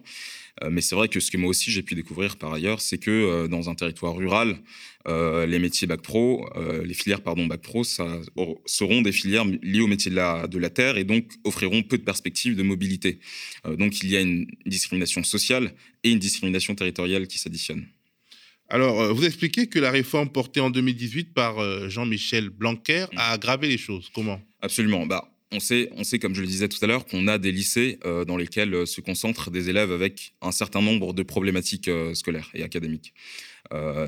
Mais 0.70 0.82
c'est 0.82 0.96
vrai 0.96 1.10
que 1.10 1.20
ce 1.20 1.30
que 1.32 1.38
moi 1.38 1.50
aussi 1.50 1.72
j'ai 1.72 1.82
pu 1.82 1.96
découvrir 1.96 2.38
par 2.38 2.54
ailleurs, 2.54 2.80
c'est 2.80 3.00
que 3.00 3.48
dans 3.48 3.70
un 3.70 3.76
territoire 3.76 4.16
rural, 4.16 4.60
euh, 5.08 5.46
les 5.46 5.60
métiers 5.60 5.88
bac 5.88 6.02
pro, 6.02 6.50
les 6.84 6.94
filières 6.94 7.22
pardon 7.22 7.46
bac 7.46 7.62
pro, 7.62 7.84
ça, 7.84 8.20
seront 8.66 9.02
des 9.02 9.12
filières 9.12 9.46
liées 9.62 9.82
au 9.82 9.88
métier 9.88 10.12
de 10.12 10.16
la, 10.16 10.48
de 10.48 10.58
la 10.58 10.70
terre 10.70 10.98
et 10.98 11.04
donc 11.04 11.32
offriront 11.44 11.84
peu 11.84 11.98
de 11.98 12.04
perspectives 12.04 12.56
de 12.56 12.64
mobilité. 12.64 13.20
donc 13.66 14.02
il 14.02 14.10
y 14.10 14.18
a 14.18 14.22
une 14.22 14.48
discrimination 14.66 15.24
sociale 15.24 15.74
et 16.04 16.12
une 16.12 16.20
discrimination 16.20 16.76
territoriale 16.76 17.28
qui 17.28 17.40
s'additionnent. 17.40 17.86
Alors, 18.68 19.14
vous 19.14 19.26
expliquez 19.26 19.68
que 19.68 19.78
la 19.78 19.92
réforme 19.92 20.30
portée 20.30 20.60
en 20.60 20.72
2018 20.72 21.34
par 21.34 21.90
Jean-Michel 21.90 22.50
Blanquer 22.50 23.06
mmh. 23.12 23.18
a 23.18 23.32
aggravé 23.32 23.68
les 23.68 23.78
choses. 23.78 24.10
Comment? 24.14 24.42
Absolument. 24.62 25.06
Bah, 25.06 25.36
on 25.52 25.60
sait, 25.60 25.90
on 25.96 26.04
sait, 26.04 26.20
comme 26.20 26.36
je 26.36 26.42
le 26.42 26.48
disais 26.48 26.68
tout 26.68 26.84
à 26.84 26.88
l'heure, 26.88 27.06
qu'on 27.06 27.28
a 27.28 27.38
des 27.38 27.52
lycées 27.52 28.00
euh, 28.06 28.26
dans 28.26 28.38
lesquels 28.38 28.74
euh, 28.74 28.86
se 28.86 29.02
concentrent 29.02 29.52
des 29.52 29.70
élèves 29.70 29.92
avec 29.92 30.34
un 30.42 30.52
certain 30.52 30.82
nombre 30.82 31.14
de 31.14 31.24
problématiques 31.24 31.88
euh, 31.88 32.14
scolaires 32.14 32.50
et 32.54 32.64
académiques. 32.64 33.14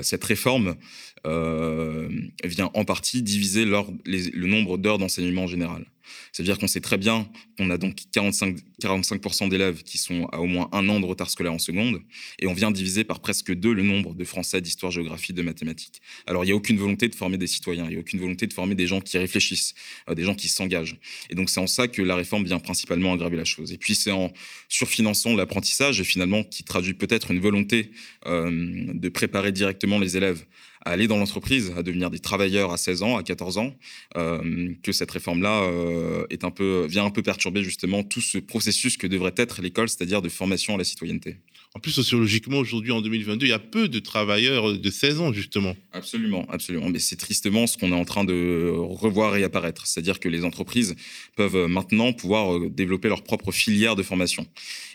Cette 0.02 0.24
réforme 0.24 0.76
vient 1.24 2.70
en 2.74 2.84
partie 2.84 3.22
diviser 3.22 3.64
le 3.64 4.46
nombre 4.46 4.78
d'heures 4.78 4.98
d'enseignement 4.98 5.44
en 5.44 5.46
général. 5.46 5.84
C'est-à-dire 6.32 6.58
qu'on 6.58 6.68
sait 6.68 6.80
très 6.80 6.98
bien 6.98 7.28
qu'on 7.56 7.70
a 7.70 7.78
donc 7.78 7.96
45, 8.12 8.56
45% 8.82 9.48
d'élèves 9.48 9.82
qui 9.82 9.98
sont 9.98 10.26
à 10.32 10.38
au 10.38 10.46
moins 10.46 10.68
un 10.72 10.88
an 10.88 11.00
de 11.00 11.06
retard 11.06 11.30
scolaire 11.30 11.52
en 11.52 11.58
seconde, 11.58 12.00
et 12.38 12.46
on 12.46 12.54
vient 12.54 12.70
diviser 12.70 13.04
par 13.04 13.20
presque 13.20 13.52
deux 13.52 13.72
le 13.72 13.82
nombre 13.82 14.14
de 14.14 14.24
français, 14.24 14.60
d'histoire, 14.60 14.92
géographie, 14.92 15.32
de 15.32 15.42
mathématiques. 15.42 16.00
Alors 16.26 16.44
il 16.44 16.48
n'y 16.48 16.52
a 16.52 16.56
aucune 16.56 16.78
volonté 16.78 17.08
de 17.08 17.14
former 17.14 17.38
des 17.38 17.46
citoyens, 17.46 17.84
il 17.86 17.90
n'y 17.90 17.96
a 17.96 18.00
aucune 18.00 18.20
volonté 18.20 18.46
de 18.46 18.52
former 18.52 18.74
des 18.74 18.86
gens 18.86 19.00
qui 19.00 19.18
réfléchissent, 19.18 19.74
euh, 20.08 20.14
des 20.14 20.24
gens 20.24 20.34
qui 20.34 20.48
s'engagent. 20.48 20.96
Et 21.30 21.34
donc 21.34 21.50
c'est 21.50 21.60
en 21.60 21.66
ça 21.66 21.88
que 21.88 22.02
la 22.02 22.16
réforme 22.16 22.44
vient 22.44 22.58
principalement 22.58 23.12
aggraver 23.12 23.36
la 23.36 23.44
chose. 23.44 23.72
Et 23.72 23.78
puis 23.78 23.94
c'est 23.94 24.12
en 24.12 24.32
surfinançant 24.68 25.34
l'apprentissage, 25.34 26.02
finalement 26.02 26.44
qui 26.44 26.64
traduit 26.64 26.94
peut-être 26.94 27.30
une 27.30 27.40
volonté 27.40 27.90
euh, 28.26 28.50
de 28.94 29.08
préparer 29.08 29.52
directement 29.52 29.98
les 29.98 30.16
élèves 30.16 30.44
à 30.88 30.92
aller 30.92 31.06
dans 31.06 31.18
l'entreprise, 31.18 31.70
à 31.76 31.82
devenir 31.82 32.08
des 32.08 32.18
travailleurs 32.18 32.72
à 32.72 32.78
16 32.78 33.02
ans, 33.02 33.18
à 33.18 33.22
14 33.22 33.58
ans, 33.58 33.74
euh, 34.16 34.72
que 34.82 34.92
cette 34.92 35.10
réforme-là 35.10 35.64
euh, 35.64 36.26
est 36.30 36.44
un 36.44 36.50
peu, 36.50 36.86
vient 36.88 37.04
un 37.04 37.10
peu 37.10 37.22
perturber 37.22 37.62
justement 37.62 38.02
tout 38.02 38.22
ce 38.22 38.38
processus 38.38 38.96
que 38.96 39.06
devrait 39.06 39.34
être 39.36 39.60
l'école, 39.60 39.90
c'est-à-dire 39.90 40.22
de 40.22 40.30
formation 40.30 40.76
à 40.76 40.78
la 40.78 40.84
citoyenneté. 40.84 41.36
En 41.74 41.80
plus, 41.80 41.90
sociologiquement, 41.90 42.56
aujourd'hui, 42.56 42.92
en 42.92 43.02
2022, 43.02 43.44
il 43.44 43.50
y 43.50 43.52
a 43.52 43.58
peu 43.58 43.88
de 43.88 43.98
travailleurs 43.98 44.78
de 44.78 44.90
16 44.90 45.20
ans, 45.20 45.32
justement. 45.34 45.76
Absolument, 45.92 46.46
absolument. 46.50 46.88
Mais 46.88 46.98
c'est 47.00 47.16
tristement 47.16 47.66
ce 47.66 47.76
qu'on 47.76 47.92
est 47.92 48.00
en 48.00 48.06
train 48.06 48.24
de 48.24 48.72
revoir 48.74 49.36
et 49.36 49.44
apparaître. 49.44 49.86
C'est-à-dire 49.86 50.18
que 50.18 50.30
les 50.30 50.42
entreprises 50.46 50.96
peuvent 51.36 51.66
maintenant 51.66 52.14
pouvoir 52.14 52.56
euh, 52.56 52.70
développer 52.70 53.08
leur 53.08 53.22
propre 53.22 53.52
filière 53.52 53.94
de 53.94 54.02
formation. 54.02 54.46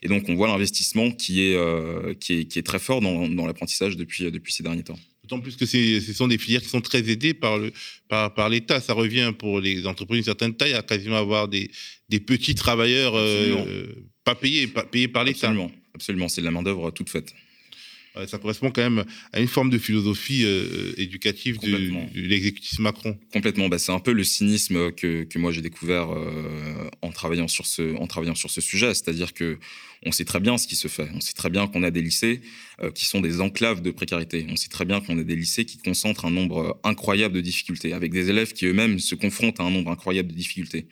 Et 0.02 0.08
donc, 0.08 0.28
on 0.28 0.34
voit 0.34 0.48
l'investissement 0.48 1.12
qui, 1.12 1.42
est 1.42 2.20
qui, 2.20 2.34
est, 2.34 2.46
qui 2.46 2.58
est 2.58 2.64
très 2.64 2.80
fort 2.80 3.00
dans, 3.00 3.30
dans 3.30 3.46
l'apprentissage 3.46 3.96
depuis, 3.96 4.32
depuis 4.32 4.52
ces 4.52 4.64
derniers 4.64 4.84
temps. 4.84 4.98
D'autant 5.24 5.40
plus 5.40 5.56
que 5.56 5.66
ce 5.66 6.14
sont 6.14 6.28
des 6.28 6.38
filières 6.38 6.62
qui 6.62 6.68
sont 6.68 6.82
très 6.82 7.10
aidées 7.10 7.34
par 7.34 7.58
le 7.58 7.72
par, 8.10 8.34
par 8.34 8.50
l'État. 8.50 8.82
Ça 8.82 8.94
revient 8.94 9.32
pour 9.38 9.62
les 9.62 9.88
entreprises 9.88 10.18
d'une 10.18 10.26
certaine 10.26 10.54
taille 10.54 10.74
à 10.74 10.82
quasiment 10.82 11.16
avoir 11.16 11.48
des, 11.48 11.72
des 12.10 12.20
petits 12.20 12.56
travailleurs 12.56 13.14
euh, 13.16 13.86
pas 14.26 14.36
payés, 14.36 14.68
pas 14.68 14.84
payés 14.84 15.08
par 15.08 15.24
l'État. 15.24 15.48
Absolument, 15.48 15.72
absolument. 15.96 16.28
C'est 16.28 16.42
de 16.42 16.46
la 16.46 16.52
main 16.52 16.62
d'œuvre 16.62 16.92
toute 16.92 17.10
faite. 17.10 17.34
ça 18.28 18.38
correspond 18.38 18.70
quand 18.70 18.82
même 18.82 19.06
à 19.32 19.40
une 19.40 19.48
forme 19.48 19.70
de 19.70 19.78
philosophie 19.78 20.44
euh, 20.44 20.92
éducative 20.98 21.58
de, 21.60 21.94
l'exécutif 22.16 22.80
Macron. 22.80 23.18
Complètement. 23.32 23.70
Bah, 23.70 23.80
c'est 23.80 23.94
un 23.94 24.00
peu 24.00 24.12
le 24.12 24.26
cynisme 24.26 24.92
que, 24.92 25.24
que 25.24 25.40
moi 25.40 25.54
j'ai 25.54 25.62
découvert 25.62 26.12
euh, 26.12 26.90
en, 27.04 27.12
travaillant 27.12 27.48
sur 27.48 27.66
ce, 27.66 28.62
sujet. 28.62 28.94
C'est-à-dire 28.94 29.34
que 29.34 29.60
on 30.06 30.12
sait 30.12 30.26
très 30.26 30.40
bien 30.40 30.58
ce 30.58 30.68
qui 30.68 30.76
se 30.76 30.88
fait. 30.88 31.08
On 31.14 31.22
sait 31.22 31.34
très 31.34 31.50
bien 31.50 31.68
qu'on 31.68 31.84
a 31.84 31.92
des 31.92 32.02
lycées 32.02 32.42
euh, 32.82 32.92
qui 32.92 33.06
sont 33.06 33.22
des 33.22 33.40
enclaves 33.42 33.82
de 33.82 33.92
précarité. 33.92 34.46
On 34.50 34.56
sait 34.56 34.70
très 34.70 34.86
bien 34.86 35.00
qu'on 35.00 35.18
a 35.18 35.24
des 35.24 35.36
lycées 35.36 35.66
qui 35.66 35.78
concentrent 35.78 36.26
un 36.26 36.32
nombre 36.32 36.80
incroyable 36.84 37.36
de 37.36 37.42
difficultés, 37.42 37.94
avec 37.94 38.12
des 38.12 38.30
élèves 38.30 38.54
qui 38.54 38.66
eux-mêmes 38.66 39.00
se 39.00 39.16
confrontent 39.16 39.60
à 39.60 39.64
un 39.64 39.72
nombre 39.72 39.92
incroyable 39.92 40.30
de 40.30 40.36
difficultés. 40.36 40.88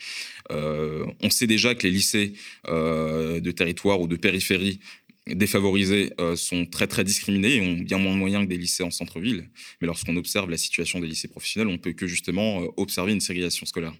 on 0.49 1.29
sait 1.29 1.47
déjà 1.47 1.75
que 1.75 1.87
les 1.87 1.93
lycées 1.93 2.33
de 2.67 3.51
territoire 3.51 3.99
ou 4.01 4.07
de 4.07 4.15
périphérie 4.15 4.79
défavorisés 5.27 6.13
euh, 6.19 6.35
sont 6.35 6.65
très 6.65 6.87
très 6.87 7.03
discriminés 7.03 7.55
et 7.55 7.61
ont 7.61 7.77
bien 7.77 7.97
moins 7.97 8.13
de 8.13 8.17
moyens 8.17 8.43
que 8.43 8.49
des 8.49 8.57
lycées 8.57 8.83
en 8.83 8.91
centre-ville. 8.91 9.49
Mais 9.79 9.87
lorsqu'on 9.87 10.15
observe 10.17 10.49
la 10.49 10.57
situation 10.57 10.99
des 10.99 11.07
lycées 11.07 11.27
professionnels, 11.27 11.71
on 11.71 11.77
peut 11.77 11.93
que 11.93 12.07
justement 12.07 12.63
euh, 12.63 12.67
observer 12.77 13.13
une 13.13 13.21
ségrégation 13.21 13.65
scolaire. 13.65 13.93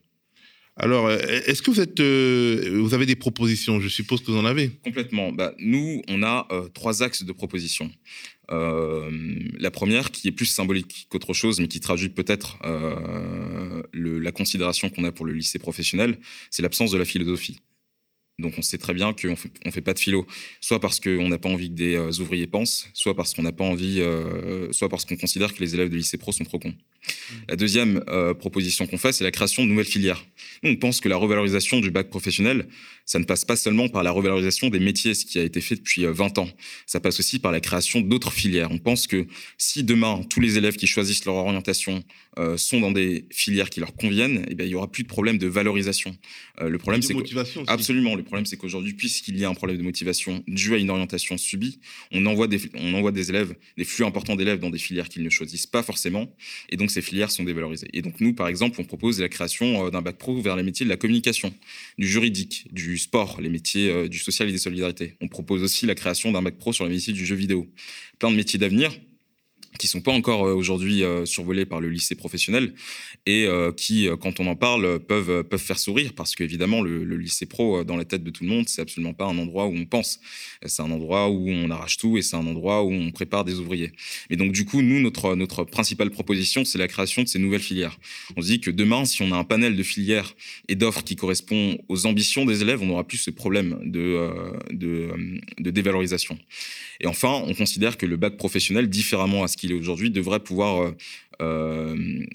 Alors, 0.78 1.08
euh, 1.08 1.18
est-ce 1.46 1.62
que 1.62 1.70
vous, 1.72 1.82
êtes, 1.82 2.02
vous 2.02 2.94
avez 2.94 3.06
des 3.06 3.16
propositions? 3.16 3.80
Je 3.80 3.90
suppose 3.90 4.22
que 4.22 4.32
vous 4.32 4.38
en 4.38 4.46
avez. 4.46 4.70
Complètement. 4.84 5.32
Bah, 5.32 5.54
nous, 5.60 6.02
on 6.08 6.24
a 6.24 6.48
trois 6.74 7.04
axes 7.04 7.24
de 7.24 7.32
propositions. 7.32 7.92
la 8.50 9.72
première, 9.72 10.12
qui 10.12 10.28
est 10.28 10.32
plus 10.32 10.46
symbolique 10.46 11.08
qu'autre 11.10 11.34
chose, 11.34 11.60
mais 11.60 11.68
qui 11.68 11.80
traduit 11.80 12.10
peut-être 12.10 12.58
la 13.94 14.32
considération 14.32 14.90
qu'on 14.90 15.04
a 15.04 15.12
pour 15.12 15.26
le 15.26 15.34
lycée 15.34 15.60
professionnel, 15.60 16.18
c'est 16.50 16.62
l'absence 16.62 16.92
de 16.92 16.98
la 16.98 17.06
philosophie. 17.06 17.60
Donc 18.42 18.54
on 18.58 18.62
sait 18.62 18.78
très 18.78 18.94
bien 18.94 19.14
qu'on 19.14 19.36
fait, 19.36 19.50
on 19.66 19.72
fait 19.72 19.82
pas 19.82 19.94
de 19.94 20.00
philo, 20.00 20.26
soit 20.60 20.80
parce 20.80 21.00
qu'on 21.00 21.30
n'a 21.30 21.38
pas 21.38 21.50
envie 21.50 21.70
que 21.70 21.76
des 21.76 21.96
euh, 21.96 22.12
ouvriers 22.20 22.48
pensent, 22.48 22.90
soit 22.94 23.16
parce 23.16 23.34
qu'on 23.34 23.44
n'a 23.44 23.52
pas 23.52 23.64
envie, 23.64 24.02
euh, 24.02 24.72
soit 24.72 24.90
parce 24.90 25.06
qu'on 25.06 25.16
considère 25.16 25.54
que 25.54 25.60
les 25.62 25.74
élèves 25.76 25.90
de 25.90 25.96
lycée 25.96 26.18
pro 26.18 26.32
sont 26.32 26.44
trop 26.44 26.60
cons. 26.60 26.70
Mmh. 26.70 27.34
La 27.50 27.56
deuxième 27.56 28.04
euh, 28.10 28.34
proposition 28.34 28.88
qu'on 28.88 28.98
fait, 28.98 29.14
c'est 29.14 29.24
la 29.24 29.32
création 29.32 29.64
de 29.64 29.70
nouvelles 29.70 29.86
filières. 29.86 30.26
on 30.64 30.76
pense 30.76 31.00
que 31.00 31.10
la 31.10 31.18
revalorisation 31.18 31.80
du 31.80 31.92
bac 31.92 32.10
professionnel, 32.10 32.68
ça 33.06 33.20
ne 33.20 33.26
passe 33.26 33.46
pas 33.46 33.56
seulement 33.56 33.88
par 33.90 34.04
la 34.04 34.12
revalorisation 34.12 34.70
des 34.70 34.80
métiers, 34.80 35.14
ce 35.14 35.26
qui 35.26 35.40
a 35.40 35.44
été 35.44 35.62
fait 35.62 35.76
depuis 35.76 36.06
20 36.06 36.38
ans. 36.38 36.50
Ça 36.86 37.00
passe 37.00 37.20
aussi 37.20 37.40
par 37.40 37.52
la 37.52 37.60
création 37.60 38.02
d'autres 38.02 38.32
filières. 38.32 38.72
On 38.72 38.78
pense 38.78 39.08
que 39.08 39.28
si 39.58 39.84
demain 39.84 40.22
tous 40.30 40.40
les 40.40 40.58
élèves 40.58 40.76
qui 40.76 40.88
choisissent 40.88 41.26
leur 41.26 41.36
orientation 41.36 42.04
sont 42.56 42.80
dans 42.80 42.92
des 42.92 43.26
filières 43.32 43.70
qui 43.70 43.80
leur 43.80 43.94
conviennent, 43.94 44.46
eh 44.50 44.56
bien, 44.56 44.66
il 44.66 44.72
y 44.72 44.76
aura 44.76 44.90
plus 44.90 45.04
de 45.04 45.08
problème 45.08 45.38
de 45.38 45.48
valorisation. 45.48 46.16
le 46.60 46.78
problème, 46.78 47.02
c'est 47.02 47.14
que 47.14 47.70
absolument 47.70 48.16
le 48.16 48.24
problème, 48.24 48.46
c'est 48.46 48.58
qu'aujourd'hui, 48.58 48.94
puisqu'il 48.94 49.38
y 49.38 49.46
a 49.46 49.50
un 49.50 49.54
problème 49.54 49.78
de 49.78 49.84
motivation 49.84 50.44
dû 50.48 50.74
à 50.74 50.78
une 50.78 50.90
orientation 50.90 51.38
subie, 51.38 51.80
on 52.12 52.26
envoie 52.26 52.48
des, 52.48 52.60
on 52.76 52.94
envoie 52.94 53.12
des 53.12 53.30
élèves, 53.30 53.56
des 53.78 53.84
flux 53.84 54.06
importants 54.06 54.36
d'élèves 54.36 54.60
dans 54.60 54.70
des 54.70 54.78
filières 54.78 55.10
qu'ils 55.10 55.24
ne 55.24 55.30
choisissent 55.30 55.68
pas 55.68 55.84
forcément. 55.84 56.34
Et 56.70 56.78
donc, 56.78 56.92
ces 56.92 57.02
filières 57.02 57.32
sont 57.32 57.44
dévalorisées. 57.44 57.88
Et 57.94 58.02
donc, 58.02 58.20
nous, 58.20 58.34
par 58.34 58.48
exemple, 58.48 58.80
on 58.80 58.84
propose 58.84 59.20
la 59.20 59.30
création 59.30 59.88
euh, 59.88 59.90
d'un 59.90 60.02
bac 60.02 60.18
pro 60.18 60.40
vers 60.42 60.56
les 60.56 60.64
métiers 60.64 60.86
de 60.86 60.90
la 60.90 60.98
communication, 60.98 61.54
du 61.98 62.08
juridique, 62.08 62.68
du 62.72 62.98
sport, 62.98 63.40
les 63.42 63.50
métiers 63.50 63.90
euh, 63.90 64.08
du 64.08 64.20
social 64.20 64.50
et 64.50 64.52
des 64.52 64.58
solidarités. 64.58 65.16
On 65.22 65.28
propose 65.28 65.64
aussi 65.64 65.86
la 65.86 65.96
création 65.96 66.32
d'un 66.32 66.42
bac 66.42 66.58
pro 66.58 66.74
sur 66.74 66.86
les 66.86 66.92
métiers 66.92 67.14
du 67.14 67.26
jeu 67.26 67.36
vidéo. 67.36 67.68
Plein 68.20 68.32
de 68.32 68.36
métiers 68.36 68.60
d'avenir 68.60 68.92
qui 69.82 69.88
sont 69.88 70.02
pas 70.02 70.12
encore 70.12 70.46
euh, 70.46 70.54
aujourd'hui 70.54 71.04
euh, 71.04 71.26
survolés 71.26 71.66
par 71.66 71.82
le 71.82 71.90
lycée 71.90 72.14
professionnel 72.14 72.74
et 73.26 73.46
euh, 73.48 73.72
qui, 73.72 74.08
quand 74.20 74.40
on 74.40 74.46
en 74.46 74.56
parle, 74.56 75.00
peuvent 75.00 75.44
peuvent 75.44 75.60
faire 75.60 75.80
sourire 75.80 76.14
parce 76.16 76.36
qu'évidemment 76.36 76.84
le, 76.84 77.04
lycée 77.16 77.48
pro 77.48 77.84
dans 77.84 77.98
la 77.98 78.06
tête 78.06 78.24
de 78.24 78.30
tout 78.30 78.44
le 78.44 78.50
monde, 78.50 78.70
c'est 78.70 78.82
absolument 78.82 79.14
pas 79.14 79.26
un 79.26 79.38
endroit 79.40 79.66
où 79.66 79.74
on 79.76 79.86
pense. 79.86 80.20
C'est 80.66 80.84
un 80.84 80.92
endroit 80.92 81.30
où 81.30 81.50
on 81.50 81.70
arrache 81.72 81.98
tout 81.98 82.18
et 82.18 82.22
c'est 82.22 82.36
un 82.36 82.46
endroit 82.46 82.84
où 82.84 82.92
on 82.92 83.12
prépare 83.12 83.44
des 83.44 83.56
ouvriers. 83.56 83.92
Et 84.30 84.36
donc 84.36 84.52
du 84.52 84.66
coup, 84.66 84.82
nous 84.84 85.00
notre 85.00 85.36
notre 85.36 85.64
principale 85.64 86.12
proposition, 86.12 86.64
c'est 86.64 86.78
la 86.78 86.88
création 86.88 87.24
de 87.24 87.28
ces 87.28 87.40
nouvelles 87.40 87.62
filières. 87.62 87.98
On 88.38 88.42
se 88.42 88.48
dit 88.48 88.60
que 88.60 88.70
demain, 88.70 89.06
si 89.06 89.24
on 89.24 89.32
a 89.32 89.36
un 89.36 89.44
panel 89.44 89.76
de 89.76 89.84
filières 89.84 90.36
et 90.68 90.76
d'offres 90.76 91.04
qui 91.04 91.16
correspond 91.16 91.80
aux 91.90 92.06
ambitions 92.06 92.46
des 92.46 92.62
élèves, 92.62 92.82
on 92.84 92.86
n'aura 92.86 93.08
plus 93.08 93.18
ce 93.18 93.32
problème 93.32 93.80
de 93.84 94.30
de, 94.72 95.10
de 95.60 95.72
dévalorisation. 95.72 96.38
Et 97.00 97.08
enfin, 97.08 97.42
on 97.48 97.56
considère 97.56 97.98
que 97.98 98.06
le 98.06 98.16
bac 98.16 98.38
professionnel, 98.38 98.88
différemment 98.88 99.44
à 99.44 99.48
ce 99.48 99.58
qu'il 99.58 99.71
aujourd'hui, 99.74 100.12
devrait 100.12 100.40
pouvoir 100.40 100.82
euh, 100.82 100.92
euh, 101.42 102.26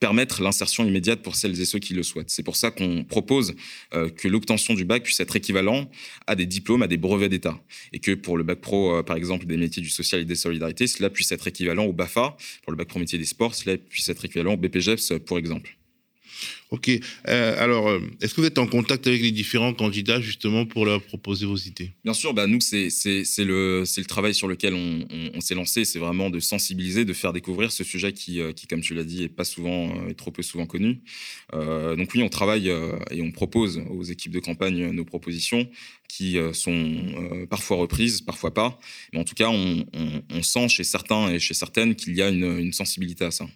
permettre 0.00 0.42
l'insertion 0.42 0.84
immédiate 0.84 1.22
pour 1.22 1.34
celles 1.34 1.60
et 1.60 1.64
ceux 1.64 1.78
qui 1.78 1.94
le 1.94 2.02
souhaitent. 2.02 2.30
C'est 2.30 2.42
pour 2.42 2.56
ça 2.56 2.70
qu'on 2.70 3.04
propose 3.04 3.54
euh, 3.94 4.08
que 4.10 4.28
l'obtention 4.28 4.74
du 4.74 4.84
bac 4.84 5.02
puisse 5.02 5.20
être 5.20 5.34
équivalent 5.34 5.90
à 6.26 6.36
des 6.36 6.46
diplômes, 6.46 6.82
à 6.82 6.86
des 6.86 6.96
brevets 6.96 7.30
d'État. 7.30 7.60
Et 7.92 7.98
que 7.98 8.12
pour 8.12 8.36
le 8.36 8.44
bac 8.44 8.60
pro, 8.60 9.02
par 9.02 9.16
exemple, 9.16 9.46
des 9.46 9.56
métiers 9.56 9.82
du 9.82 9.90
social 9.90 10.20
et 10.20 10.24
des 10.24 10.36
solidarités, 10.36 10.86
cela 10.86 11.10
puisse 11.10 11.32
être 11.32 11.48
équivalent 11.48 11.84
au 11.84 11.92
BAFA. 11.92 12.36
Pour 12.62 12.72
le 12.72 12.76
bac 12.76 12.88
pro 12.88 12.98
métier 13.00 13.18
des 13.18 13.24
sports, 13.24 13.54
cela 13.54 13.76
puisse 13.76 14.08
être 14.08 14.24
équivalent 14.24 14.54
au 14.54 14.56
BPGEPS, 14.56 15.14
pour 15.26 15.38
exemple. 15.38 15.77
Ok. 16.70 16.90
Euh, 17.28 17.62
alors, 17.62 17.88
euh, 17.88 18.00
est-ce 18.20 18.34
que 18.34 18.42
vous 18.42 18.46
êtes 18.46 18.58
en 18.58 18.66
contact 18.66 19.06
avec 19.06 19.22
les 19.22 19.30
différents 19.30 19.72
candidats 19.72 20.20
justement 20.20 20.66
pour 20.66 20.84
leur 20.84 21.02
proposer 21.02 21.46
vos 21.46 21.56
idées? 21.56 21.92
Bien 22.04 22.12
sûr. 22.12 22.34
Bah, 22.34 22.46
nous, 22.46 22.60
c'est 22.60 22.88
le, 23.38 23.84
travail 24.06 24.34
sur 24.34 24.48
lequel 24.48 24.74
on, 24.74 25.40
s'est 25.40 25.54
lancé. 25.54 25.84
C'est 25.84 25.98
vraiment 25.98 26.28
de 26.28 26.40
sensibiliser, 26.40 27.04
de 27.04 27.12
faire 27.14 27.32
découvrir 27.32 27.72
ce 27.72 27.84
sujet 27.84 28.12
qui, 28.12 28.40
euh, 28.40 28.52
comme 28.68 28.82
tu 28.82 28.94
l'as 28.94 29.04
dit, 29.04 29.24
est 29.24 29.28
pas 29.28 29.44
souvent, 29.44 30.08
est 30.08 30.14
trop 30.14 30.30
peu 30.30 30.42
souvent 30.42 30.66
connu. 30.66 31.00
donc 31.52 32.10
oui, 32.14 32.22
on 32.22 32.28
travaille 32.28 32.68
et 33.10 33.22
on 33.22 33.30
propose 33.30 33.80
aux 33.90 34.02
équipes 34.02 34.32
de 34.32 34.40
campagne 34.40 34.90
nos 34.90 35.04
propositions 35.04 35.68
qui 36.08 36.36
sont 36.52 37.46
parfois 37.48 37.78
reprises, 37.78 38.20
parfois 38.20 38.52
pas. 38.52 38.78
Mais 39.12 39.20
en 39.20 39.24
tout 39.24 39.34
cas, 39.34 39.48
on, 39.48 40.42
sent 40.42 40.68
chez 40.68 40.84
certains 40.84 41.30
et 41.30 41.38
chez 41.38 41.54
certaines 41.54 41.94
qu'il 41.94 42.14
y 42.14 42.22
a 42.22 42.28
une 42.28 42.72
sensibilité 42.72 43.24
à 43.24 43.30
ça. 43.30 43.46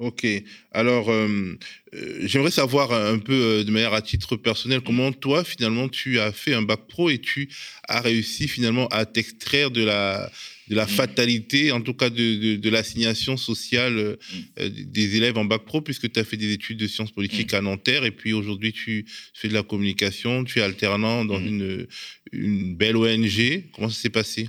Ok. 0.00 0.26
Alors, 0.72 1.08
euh, 1.08 1.56
euh, 1.94 2.18
j'aimerais 2.22 2.50
savoir 2.50 2.92
un 2.92 3.20
peu 3.20 3.32
euh, 3.32 3.64
de 3.64 3.70
manière 3.70 3.94
à 3.94 4.02
titre 4.02 4.34
personnel 4.34 4.80
comment 4.80 5.12
toi, 5.12 5.44
finalement, 5.44 5.88
tu 5.88 6.18
as 6.18 6.32
fait 6.32 6.52
un 6.52 6.62
bac 6.62 6.88
pro 6.88 7.10
et 7.10 7.18
tu 7.18 7.48
as 7.86 8.00
réussi 8.00 8.48
finalement 8.48 8.88
à 8.88 9.06
t'extraire 9.06 9.70
de 9.70 9.84
la, 9.84 10.28
de 10.66 10.74
la 10.74 10.88
fatalité, 10.88 11.70
en 11.70 11.80
tout 11.80 11.94
cas 11.94 12.10
de, 12.10 12.56
de, 12.56 12.70
l'assignation 12.70 13.36
sociale 13.36 14.16
des 14.56 15.16
élèves 15.16 15.38
en 15.38 15.44
bac 15.44 15.64
pro, 15.64 15.80
puisque 15.80 16.10
tu 16.10 16.18
as 16.18 16.24
fait 16.24 16.36
des 16.36 16.52
études 16.52 16.78
de 16.78 16.88
sciences 16.88 17.12
politiques 17.12 17.54
à 17.54 17.60
Nanterre 17.60 18.04
et 18.04 18.10
puis 18.10 18.32
aujourd'hui 18.32 18.72
tu 18.72 19.06
fais 19.32 19.46
de 19.46 19.54
la 19.54 19.62
communication, 19.62 20.42
tu 20.42 20.58
es 20.58 20.62
alternant 20.62 21.24
dans 21.24 21.38
une, 21.38 21.86
une 22.32 22.74
belle 22.74 22.96
ONG. 22.96 23.62
Comment 23.72 23.88
ça 23.88 24.00
s'est 24.00 24.10
passé? 24.10 24.48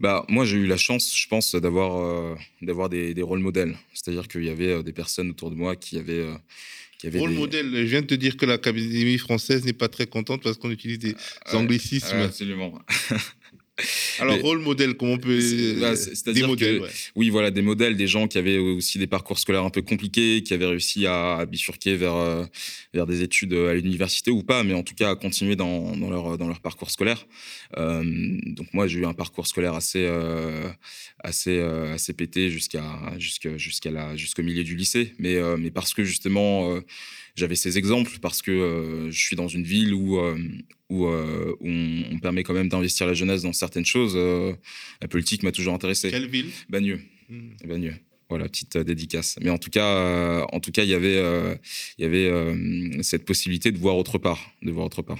Bah, 0.00 0.24
moi, 0.28 0.44
j'ai 0.44 0.56
eu 0.56 0.66
la 0.66 0.76
chance, 0.76 1.16
je 1.16 1.28
pense, 1.28 1.54
d'avoir 1.54 1.96
euh, 1.96 2.34
d'avoir 2.60 2.88
des, 2.88 3.14
des 3.14 3.22
rôles 3.22 3.40
modèles. 3.40 3.76
C'est-à-dire 3.94 4.28
qu'il 4.28 4.44
y 4.44 4.50
avait 4.50 4.72
euh, 4.72 4.82
des 4.82 4.92
personnes 4.92 5.30
autour 5.30 5.50
de 5.50 5.56
moi 5.56 5.76
qui 5.76 5.98
avaient. 5.98 6.20
Euh, 6.20 6.34
qui 6.98 7.06
avaient 7.08 7.18
rôle 7.18 7.32
modèle, 7.32 7.70
je 7.72 7.82
viens 7.82 8.02
de 8.02 8.06
te 8.06 8.14
dire 8.14 8.36
que 8.36 8.46
l'Académie 8.46 9.18
française 9.18 9.64
n'est 9.64 9.72
pas 9.72 9.88
très 9.88 10.06
contente 10.06 10.42
parce 10.42 10.56
qu'on 10.56 10.70
utilise 10.70 11.00
des 11.00 11.16
anglicismes. 11.52 12.16
absolument. 12.16 12.78
Alors, 14.18 14.38
rôle 14.40 14.58
modèle, 14.58 14.94
comment 14.94 15.12
on 15.12 15.18
peut. 15.18 15.38
Bah, 15.80 15.94
des 16.32 16.42
modèles. 16.42 16.82
Oui, 17.16 17.30
voilà, 17.30 17.50
des 17.50 17.62
modèles, 17.62 17.96
des 17.96 18.06
gens 18.06 18.28
qui 18.28 18.36
avaient 18.36 18.58
aussi 18.58 18.98
des 18.98 19.06
parcours 19.06 19.38
scolaires 19.38 19.64
un 19.64 19.70
peu 19.70 19.80
compliqués, 19.80 20.42
qui 20.42 20.52
avaient 20.52 20.66
réussi 20.66 21.06
à, 21.06 21.46
bifurquer 21.46 21.96
vers, 21.96 22.14
euh, 22.14 22.44
vers 22.92 23.06
des 23.06 23.22
études 23.22 23.54
à 23.54 23.74
l'université 23.74 24.30
ou 24.30 24.42
pas, 24.42 24.62
mais 24.62 24.74
en 24.74 24.82
tout 24.82 24.94
cas 24.94 25.10
à 25.10 25.14
continuer 25.16 25.56
dans, 25.56 25.96
dans 25.96 26.10
leur, 26.10 26.36
dans 26.36 26.48
leur 26.48 26.60
parcours 26.60 26.90
scolaire. 26.90 27.26
Euh, 27.78 28.02
donc, 28.46 28.72
moi, 28.74 28.86
j'ai 28.86 28.98
eu 28.98 29.06
un 29.06 29.14
parcours 29.14 29.46
scolaire 29.46 29.74
assez, 29.74 30.04
euh, 30.06 30.68
assez, 31.20 31.58
assez 31.60 32.12
pété 32.12 32.50
jusqu'à, 32.50 32.84
jusqu'à, 33.18 33.90
la, 33.90 34.16
jusqu'au 34.16 34.42
milieu 34.42 34.64
du 34.64 34.76
lycée, 34.76 35.14
mais, 35.18 35.38
mais 35.56 35.70
parce 35.70 35.94
que 35.94 36.04
justement 36.04 36.78
j'avais 37.34 37.56
ces 37.56 37.78
exemples 37.78 38.18
parce 38.20 38.42
que 38.42 38.50
euh, 38.50 39.10
je 39.10 39.18
suis 39.18 39.36
dans 39.36 39.48
une 39.48 39.64
ville 39.64 39.94
où, 39.94 40.18
euh, 40.18 40.36
où, 40.90 41.06
euh, 41.06 41.54
on, 41.60 42.18
permet 42.18 42.42
quand 42.42 42.54
même 42.54 42.68
d'investir 42.68 43.06
la 43.06 43.14
jeunesse 43.14 43.42
dans 43.42 43.52
certaines 43.52 43.86
choses. 43.86 44.16
la 44.16 45.08
politique 45.08 45.42
m'a 45.42 45.52
toujours 45.52 45.74
intéressé. 45.74 46.10
Quelle 46.10 46.28
ville? 46.28 46.50
Bagneux. 46.68 47.00
Hmm. 47.28 47.50
Bagneux. 47.66 47.94
Voilà, 48.28 48.48
petite 48.48 48.78
dédicace. 48.78 49.38
Mais 49.42 49.50
en 49.50 49.58
tout 49.58 49.70
cas, 49.70 50.46
en 50.52 50.60
tout 50.60 50.70
cas, 50.72 50.84
il 50.84 50.90
y 50.90 50.94
avait, 50.94 51.20
il 51.98 52.02
y 52.02 52.04
avait 52.04 53.02
cette 53.02 53.26
possibilité 53.26 53.72
de 53.72 53.78
voir 53.78 53.96
autre 53.96 54.18
part, 54.18 54.52
de 54.62 54.70
voir 54.70 54.86
autre 54.86 55.02
part. 55.02 55.18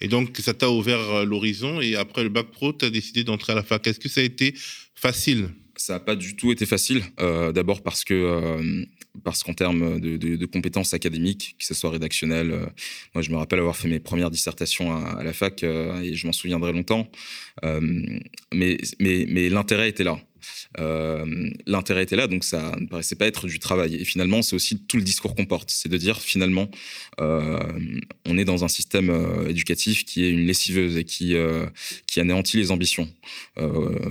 Et 0.00 0.08
donc, 0.08 0.36
ça 0.38 0.52
t'a 0.52 0.68
ouvert 0.68 1.24
l'horizon. 1.24 1.80
Et 1.80 1.94
après 1.94 2.22
le 2.22 2.28
bac 2.28 2.50
pro, 2.50 2.72
tu 2.74 2.84
as 2.84 2.90
décidé 2.90 3.24
d'entrer 3.24 3.52
à 3.52 3.56
la 3.56 3.62
fac. 3.62 3.86
Est-ce 3.86 4.00
que 4.00 4.10
ça 4.10 4.20
a 4.20 4.24
été 4.24 4.54
facile? 4.94 5.48
Ça 5.76 5.94
n'a 5.94 6.00
pas 6.00 6.16
du 6.16 6.36
tout 6.36 6.52
été 6.52 6.66
facile. 6.66 7.02
D'abord 7.18 7.82
parce 7.82 8.04
que 8.04 8.84
parce 9.24 9.42
qu'en 9.42 9.54
termes 9.54 10.00
de, 10.00 10.46
compétences 10.46 10.94
académiques, 10.94 11.56
que 11.58 11.64
ce 11.64 11.74
soit 11.74 11.90
rédactionnelles, 11.90 12.50
moi 13.14 13.22
je 13.22 13.30
me 13.30 13.36
rappelle 13.36 13.58
avoir 13.58 13.76
fait 13.76 13.88
mes 13.88 14.00
premières 14.00 14.30
dissertations 14.30 14.94
à, 14.94 15.22
la 15.22 15.32
fac 15.32 15.62
et 15.62 16.14
je 16.14 16.26
m'en 16.26 16.32
souviendrai 16.32 16.72
longtemps. 16.72 17.08
Mais 17.62 18.78
mais, 19.00 19.26
mais 19.28 19.48
l'intérêt 19.48 19.88
était 19.88 20.04
là. 20.04 20.18
Euh, 20.78 21.50
l'intérêt 21.66 22.02
était 22.02 22.16
là, 22.16 22.26
donc 22.26 22.44
ça 22.44 22.74
ne 22.80 22.86
paraissait 22.86 23.16
pas 23.16 23.26
être 23.26 23.46
du 23.46 23.58
travail. 23.58 23.96
Et 23.96 24.04
finalement, 24.04 24.42
c'est 24.42 24.56
aussi 24.56 24.78
tout 24.78 24.96
le 24.96 25.02
discours 25.02 25.34
qu'on 25.34 25.44
porte. 25.44 25.70
C'est 25.70 25.88
de 25.88 25.96
dire, 25.96 26.20
finalement, 26.20 26.70
euh, 27.20 27.58
on 28.26 28.38
est 28.38 28.44
dans 28.44 28.64
un 28.64 28.68
système 28.68 29.10
euh, 29.10 29.48
éducatif 29.48 30.04
qui 30.04 30.24
est 30.24 30.30
une 30.30 30.46
lessiveuse 30.46 30.96
et 30.96 31.04
qui, 31.04 31.34
qui 32.06 32.20
anéantit 32.20 32.56
les 32.56 32.70
ambitions. 32.70 33.08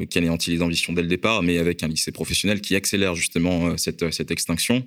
qui 0.10 0.18
anéantit 0.18 0.52
les 0.52 0.62
ambitions 0.62 0.94
dès 0.94 1.02
le 1.02 1.08
départ, 1.08 1.44
mais 1.44 1.58
avec 1.58 1.84
un 1.84 1.88
lycée 1.88 2.12
professionnel 2.12 2.62
qui 2.62 2.76
accélère 2.76 3.16
justement 3.16 3.78
cette, 3.78 4.12
cette 4.12 4.32
extinction. 4.32 4.86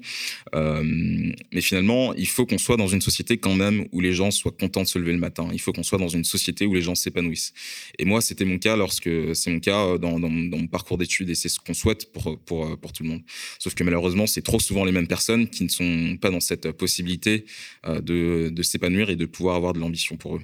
mais 0.53 1.61
finalement, 1.61 2.14
il 2.14 2.27
faut 2.27 2.47
qu'on 2.47 2.59
soit 2.59 2.77
dans 2.77 2.88
une 2.88 3.01
société 3.01 3.38
quand 3.38 3.55
même 3.55 3.87
où 3.93 4.01
les 4.01 4.12
gens 4.12 4.31
soient 4.31 4.53
contents 4.53 4.83
de 4.83 4.88
se 4.88 4.99
lever 4.99 5.12
le 5.12 5.19
matin. 5.19 5.49
Il 5.53 5.61
faut 5.61 5.73
qu'on 5.73 5.83
soit 5.83 5.99
dans 5.99 6.09
une 6.09 6.25
société 6.25 6.67
où 6.67 6.75
les 6.75 6.83
gens 6.83 6.95
s'épanouissent. 6.95 7.53
Et 7.99 8.05
moi, 8.05 8.21
c'était 8.21 8.44
mon 8.45 8.59
cas 8.59 8.77
lorsque 8.77 9.11
c'est 9.35 9.51
mon 9.51 9.61
cas 9.61 9.99
dans, 9.99 10.19
dans, 10.19 10.31
dans 10.31 10.59
mon 10.59 10.67
parcours 10.67 10.99
d'études 10.99 11.31
et 11.31 11.35
c'est 11.35 11.49
ce 11.49 11.59
qu'on 11.59 11.75
souhaite 11.75 12.13
pour, 12.13 12.39
pour, 12.45 12.79
pour 12.79 12.93
tout 12.93 13.03
le 13.03 13.09
monde. 13.09 13.23
Sauf 13.59 13.75
que 13.75 13.85
malheureusement, 13.85 14.27
c'est 14.27 14.43
trop 14.43 14.61
souvent 14.61 14.85
les 14.85 14.93
mêmes 14.93 15.07
personnes 15.07 15.49
qui 15.49 15.65
ne 15.65 15.69
sont 15.69 16.17
pas 16.21 16.31
dans 16.31 16.41
cette 16.41 16.71
possibilité 16.73 17.45
euh, 17.87 18.01
de, 18.01 18.51
de 18.51 18.63
s'épanouir 18.63 19.11
et 19.11 19.17
de 19.17 19.27
pouvoir 19.27 19.57
avoir 19.57 19.73
de 19.73 19.79
l'ambition 19.79 20.17
pour 20.17 20.37
eux. 20.37 20.43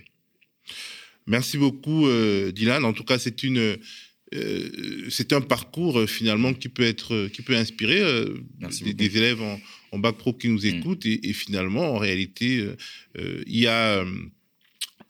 Merci 1.26 1.58
beaucoup, 1.58 2.06
euh, 2.06 2.50
Dylan. 2.52 2.84
En 2.84 2.92
tout 2.92 3.04
cas, 3.04 3.18
c'est 3.18 3.42
une. 3.42 3.58
Euh, 4.32 5.08
c'est 5.08 5.32
un 5.32 5.40
parcours 5.40 6.08
finalement 6.08 6.54
qui 6.54 6.68
peut 6.68 6.84
être 6.84 7.26
qui 7.32 7.42
peut 7.42 7.56
inspirer 7.56 8.00
des, 8.94 9.16
élèves 9.16 9.42
en, 9.42 9.60
en, 9.90 9.98
bac 9.98 10.18
pro 10.18 10.32
qui 10.32 10.48
nous 10.48 10.60
mm. 10.60 10.66
écoutent 10.66 11.04
et, 11.04 11.28
et, 11.28 11.32
finalement 11.32 11.94
en 11.94 11.98
réalité 11.98 12.64
il 13.18 13.58
y 13.58 13.66
a 13.66 14.04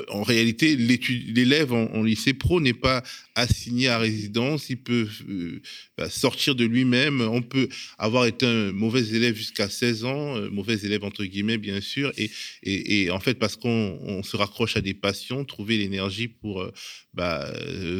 en 0.08 0.22
réalité, 0.22 0.76
l'élève 0.76 1.72
en, 1.72 2.02
lycée 2.02 2.34
pro 2.34 2.60
n'est 2.60 2.72
pas 2.72 3.02
assigné 3.40 3.88
à 3.88 3.98
résidence, 3.98 4.70
il 4.70 4.76
peut 4.76 5.09
euh, 5.29 5.61
bah, 5.96 6.09
sortir 6.09 6.55
de 6.55 6.64
lui-même. 6.64 7.20
On 7.20 7.42
peut 7.42 7.68
avoir 7.98 8.26
été 8.26 8.46
un 8.46 8.72
mauvais 8.72 9.09
élève 9.09 9.35
jusqu'à 9.35 9.68
16 9.68 10.05
ans, 10.05 10.37
euh, 10.37 10.50
mauvais 10.50 10.79
élève 10.83 11.05
entre 11.05 11.24
guillemets, 11.24 11.59
bien 11.59 11.81
sûr, 11.81 12.12
et, 12.16 12.31
et, 12.62 13.11
en 13.11 13.20
fait, 13.20 13.35
parce 13.35 13.57
qu'on 13.57 14.22
se 14.22 14.37
raccroche 14.37 14.76
à 14.76 14.81
des 14.81 14.94
passions, 14.94 15.44
trouver 15.44 15.79
l'énergie 15.79 16.29
pour 16.29 16.61
euh, 16.61 16.72
bah, 17.14 17.53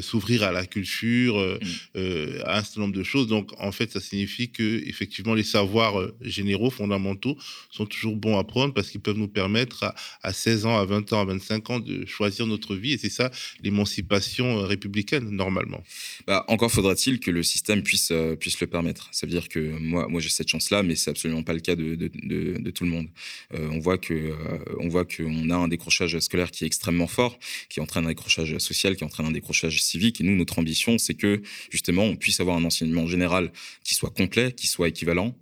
s'ouvrir 0.03 0.43
à 0.43 0.53
la 0.53 0.67
culture, 0.67 1.37
mmh. 1.37 2.01
à 2.45 2.59
un 2.59 2.63
certain 2.63 2.83
nombre 2.83 2.95
de 2.95 3.03
choses. 3.03 3.27
Donc, 3.27 3.51
en 3.59 3.73
fait, 3.73 3.91
ça 3.91 4.01
signifie 4.01 4.51
que 4.51 4.83
effectivement, 4.87 5.35
les 5.35 5.43
savoirs 5.43 6.11
généraux, 6.21 6.71
fondamentaux, 6.71 7.37
sont 7.71 7.87
toujours 7.87 8.17
bons 8.17 8.39
à 8.39 8.45
prendre 8.45 8.73
parce 8.73 8.91
qu'ils 8.91 9.01
peuvent 9.01 9.17
nous 9.17 9.29
permettre 9.29 9.83
à, 9.85 9.95
à 10.23 10.33
16 10.33 10.67
ans, 10.67 10.79
à 10.79 10.85
20 10.85 11.13
ans, 11.13 11.21
à 11.21 11.25
25 11.25 11.71
ans 11.71 11.81
de 11.81 12.07
choisir 12.07 12.47
notre 12.47 12.77
vie. 12.77 12.93
Et 12.93 12.99
c'est 12.99 13.11
ça 13.11 13.31
l'émancipation 13.63 14.67
républicaine 14.67 15.30
normalement. 15.31 15.83
Bah, 16.27 16.45
encore 16.49 16.71
faudra-t-il 16.71 17.21
que 17.21 17.31
le 17.31 17.43
système 17.43 17.83
puisse, 17.83 18.11
euh, 18.11 18.37
puisse 18.37 18.61
le 18.61 18.67
permettre. 18.67 19.09
Ça 19.13 19.27
veut 19.27 19.33
dire 19.33 19.49
que 19.49 19.59
moi, 19.59 20.07
moi 20.09 20.21
j'ai 20.21 20.29
cette 20.29 20.49
chance-là, 20.49 20.83
mais 20.83 20.97
c'est 20.97 21.11
absolument 21.11 21.43
pas 21.43 21.53
le 21.53 21.61
cas 21.61 21.77
de, 21.77 21.95
de, 21.95 22.71
tout 22.71 22.85
le 22.85 22.91
monde. 22.91 23.09
Euh, 23.55 23.69
on 23.73 23.79
voit 23.79 23.99
que 23.99 24.15
euh, 24.15 24.35
on 24.79 24.89
voit 24.89 25.05
qu'on 25.05 25.51
a 25.51 25.57
un 25.57 25.69
décrochage 25.69 26.19
scolaire 26.21 26.51
qui 26.51 26.65
est 26.65 26.67
extrêmement 26.67 27.07
fort, 27.07 27.39
qui 27.69 27.81
entraîne 27.81 28.05
un 28.05 28.09
décrochage 28.09 28.57
social, 28.59 28.97
qui 28.97 29.05
entraîne 29.05 29.27
un 29.27 29.33
décrochage 29.33 29.83
civique. 29.83 30.21
Et 30.21 30.25
nous, 30.25 30.37
notre 30.37 30.59
ambition, 30.59 30.99
c'est 30.99 31.15
que 31.15 31.43
justement, 31.71 32.05
on 32.05 32.17
puisse 32.17 32.41
avoir 32.41 32.57
un 32.57 32.65
enseignement 32.65 33.07
général 33.07 33.53
qui 33.85 33.95
soit 33.95 34.11
complet, 34.11 34.53
qui 34.53 34.67
soit 34.67 34.89
équivalent, 34.89 35.37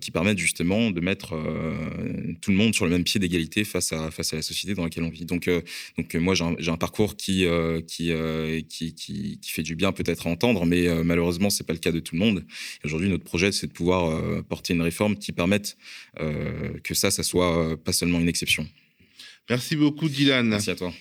qui 0.00 0.10
permette 0.10 0.38
justement 0.38 0.90
de 0.90 1.00
mettre 1.00 1.36
tout 2.40 2.50
le 2.50 2.56
monde 2.56 2.74
sur 2.74 2.84
le 2.84 2.90
même 2.90 3.04
pied 3.04 3.20
d'égalité 3.20 3.64
face 3.64 3.92
à 3.92 4.10
face 4.10 4.32
à 4.32 4.36
la 4.36 4.42
société 4.42 4.74
dans 4.74 4.84
laquelle 4.84 5.04
on 5.04 5.10
vit. 5.10 5.24
Donc, 5.24 5.48
donc 5.96 6.14
moi, 6.14 6.34
j'ai 6.34 6.44
un, 6.44 6.56
un, 6.66 6.76
parcours 6.76 7.16
qui 7.16 7.46
qui, 7.86 8.12
qui, 8.68 9.31
qui 9.32 9.38
qui, 9.38 9.52
fait 9.52 9.62
du 9.62 9.76
bien 9.76 9.92
peut-être 9.92 10.26
à 10.26 10.30
entendre, 10.30 10.66
mais 10.66 10.88
euh, 10.88 11.02
malheureusement, 11.04 11.50
c'est 11.50 11.64
pas 11.66 11.72
le 11.72 11.78
cas 11.78 11.92
de 11.92 12.00
tout 12.00 12.14
le 12.14 12.20
monde. 12.20 12.44
Aujourd'hui, 12.84 13.08
notre 13.08 13.24
projet, 13.24 13.52
c'est 13.52 13.66
de 13.66 13.72
pouvoir 13.72 14.10
euh, 14.10 14.42
porter 14.42 14.74
une 14.74 14.82
réforme 14.82 15.16
qui 15.16 15.32
permette 15.32 15.76
euh, 16.20 16.78
que 16.84 16.94
ça, 16.94 17.10
ça 17.10 17.22
soit 17.22 17.76
pas 17.82 17.92
seulement 17.92 18.20
une 18.20 18.28
exception. 18.28 18.68
Merci 19.50 19.76
beaucoup, 19.76 20.08
Dylan. 20.08 20.46
Merci 20.46 20.70
à 20.70 20.76
toi. 20.76 20.92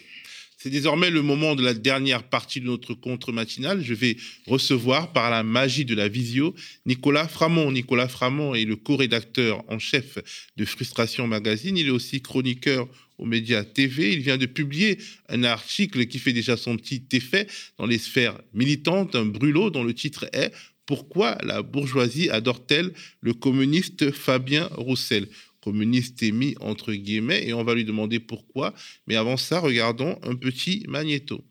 C'est 0.58 0.70
désormais 0.70 1.10
le 1.10 1.24
moment 1.24 1.56
de 1.56 1.63
la 1.63 1.74
dernière 1.74 2.22
partie 2.22 2.62
de 2.62 2.65
notre 2.65 2.94
contre 2.94 3.32
matinal. 3.32 3.84
Je 3.84 3.96
vais 3.96 4.15
recevoir 4.46 5.12
par 5.12 5.32
la 5.32 5.41
magie 5.41 5.86
de 5.86 5.96
la 5.96 6.08
visio 6.08 6.54
Nicolas 6.86 7.28
Framont. 7.28 7.72
Nicolas 7.72 8.08
Framont 8.08 8.54
est 8.54 8.65
le 8.65 8.76
co-rédacteur 8.76 9.63
en 9.70 9.80
chef 9.80 10.20
de 10.58 10.65
Frustration 10.65 11.26
Magazine. 11.26 11.78
Il 11.78 11.88
est 11.88 11.91
aussi 11.91 12.22
chroniqueur 12.22 12.88
aux 13.21 13.63
TV. 13.63 14.13
Il 14.13 14.19
vient 14.19 14.38
de 14.38 14.45
publier 14.45 14.97
un 15.29 15.43
article 15.43 16.05
qui 16.07 16.19
fait 16.19 16.34
déjà 16.34 16.57
son 16.57 16.75
petit 16.77 17.03
effet 17.13 17.47
dans 17.77 17.86
les 17.86 17.97
sphères 17.97 18.41
militantes, 18.53 19.15
un 19.15 19.25
brûlot 19.25 19.69
dont 19.69 19.84
le 19.84 19.93
titre 19.93 20.25
est 20.34 20.51
Pourquoi 20.86 21.38
la 21.43 21.62
bourgeoisie 21.62 22.29
adore-t-elle 22.29 22.91
le 23.21 23.34
communiste 23.34 24.12
Fabien 24.12 24.67
Roussel? 24.73 25.27
Communiste 25.62 26.23
est 26.23 26.31
mis 26.31 26.55
entre 26.60 26.91
guillemets 26.91 27.47
et 27.47 27.53
on 27.53 27.63
va 27.63 27.75
lui 27.75 27.86
demander 27.86 28.19
pourquoi. 28.19 28.73
Mais 29.05 29.15
avant 29.15 29.38
ça, 29.38 29.60
regardons 29.60 30.17
un 30.23 30.36
petit 30.36 30.84
magnéto. 30.88 31.43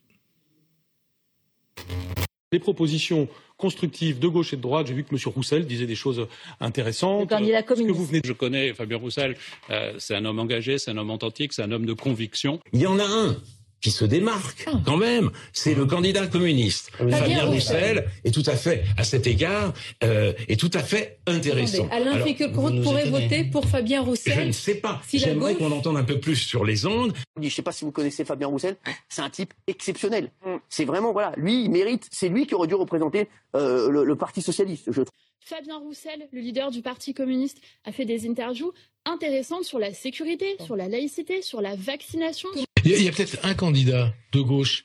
Les 2.53 2.59
propositions 2.59 3.29
constructives 3.61 4.19
de 4.19 4.27
gauche 4.27 4.53
et 4.53 4.57
de 4.57 4.63
droite, 4.63 4.87
j'ai 4.89 4.95
vu 4.95 5.05
que 5.05 5.15
M. 5.15 5.21
Roussel 5.27 5.67
disait 5.67 5.87
des 5.87 5.95
choses 5.95 6.27
intéressantes. 6.61 7.31
Le 7.31 7.63
que 7.63 7.93
vous 7.93 8.07
venez... 8.07 8.21
Je 8.25 8.33
connais 8.33 8.75
Fabien 8.75 8.97
Roussel, 8.97 9.37
euh, 9.71 9.93
c'est 9.99 10.17
un 10.17 10.25
homme 10.25 10.39
engagé, 10.39 10.79
c'est 10.79 10.91
un 10.91 10.97
homme 10.97 11.11
authentique, 11.11 11.53
c'est 11.53 11.63
un 11.63 11.71
homme 11.71 11.87
de 11.87 11.93
conviction. 11.93 12.61
Il 12.73 12.81
y 12.81 12.87
en 12.87 12.99
a 12.99 13.05
un 13.05 13.37
qui 13.81 13.91
se 13.91 14.05
démarque 14.05 14.65
ah. 14.67 14.81
quand 14.85 14.97
même, 14.97 15.31
c'est 15.53 15.75
le 15.75 15.87
candidat 15.87 16.27
communiste. 16.27 16.91
Fabien 16.97 17.45
Roussel 17.45 18.07
est 18.25 18.33
tout 18.33 18.43
à 18.47 18.57
fait, 18.57 18.85
à 18.97 19.05
cet 19.05 19.27
égard, 19.27 19.73
euh, 20.05 20.33
est 20.49 20.59
tout 20.59 20.71
à 20.75 20.81
fait 20.81 21.21
intéressant. 21.27 21.89
Alain 21.91 22.19
Finkielkraut 22.19 22.83
pourrait 22.83 23.09
voter 23.09 23.45
pour 23.45 23.67
Fabien 23.67 24.03
Roussel 24.03 24.35
Je 24.35 24.41
ne 24.41 24.53
sais 24.53 24.77
pas. 24.77 25.01
J'aimerais 25.13 25.55
qu'on 25.55 25.73
entende 25.73 25.97
un 25.97 26.05
peu 26.05 26.21
plus 26.21 26.37
sur 26.37 26.65
les 26.65 26.87
ondes. 26.87 27.15
Je 27.37 27.45
ne 27.45 27.51
sais 27.51 27.63
pas 27.63 27.73
si 27.73 27.85
vous 27.85 27.93
connaissez 27.93 28.25
Fabien 28.25 28.49
Roussel, 28.49 28.77
c'est 29.09 29.23
un 29.23 29.31
type 29.31 29.55
exceptionnel. 29.67 30.31
Mm. 30.45 30.57
C'est 30.69 30.85
vraiment, 30.85 31.13
voilà, 31.13 31.33
lui, 31.37 31.65
il 31.65 31.71
mérite, 31.71 32.07
c'est 32.11 32.29
lui 32.29 32.47
qui 32.47 32.55
aurait 32.55 32.69
dû 32.69 32.75
représenter 32.75 33.29
euh, 33.57 33.91
le, 33.91 34.05
le, 34.05 34.17
Parti 34.17 34.43
Socialiste, 34.43 34.93
je 34.93 35.03
trouve. 35.03 35.17
Fabien 35.41 35.79
Roussel, 35.79 36.29
le 36.33 36.41
leader 36.41 36.71
du 36.71 36.83
Parti 36.83 37.15
communiste, 37.15 37.59
a 37.85 37.93
fait 37.93 38.05
des 38.05 38.29
interviews 38.29 38.73
intéressantes 39.05 39.65
sur 39.65 39.79
la 39.79 39.93
sécurité, 39.93 40.57
sur 40.65 40.77
la 40.77 40.89
laïcité, 40.89 41.43
sur 41.43 41.61
la 41.61 41.75
vaccination. 41.77 42.49
Il 42.85 43.03
y 43.03 43.09
a, 43.09 43.13
peut-être 43.13 43.39
un 43.45 43.55
candidat 43.55 44.13
de 44.33 44.41
gauche 44.41 44.85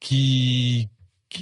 qui, 0.00 0.88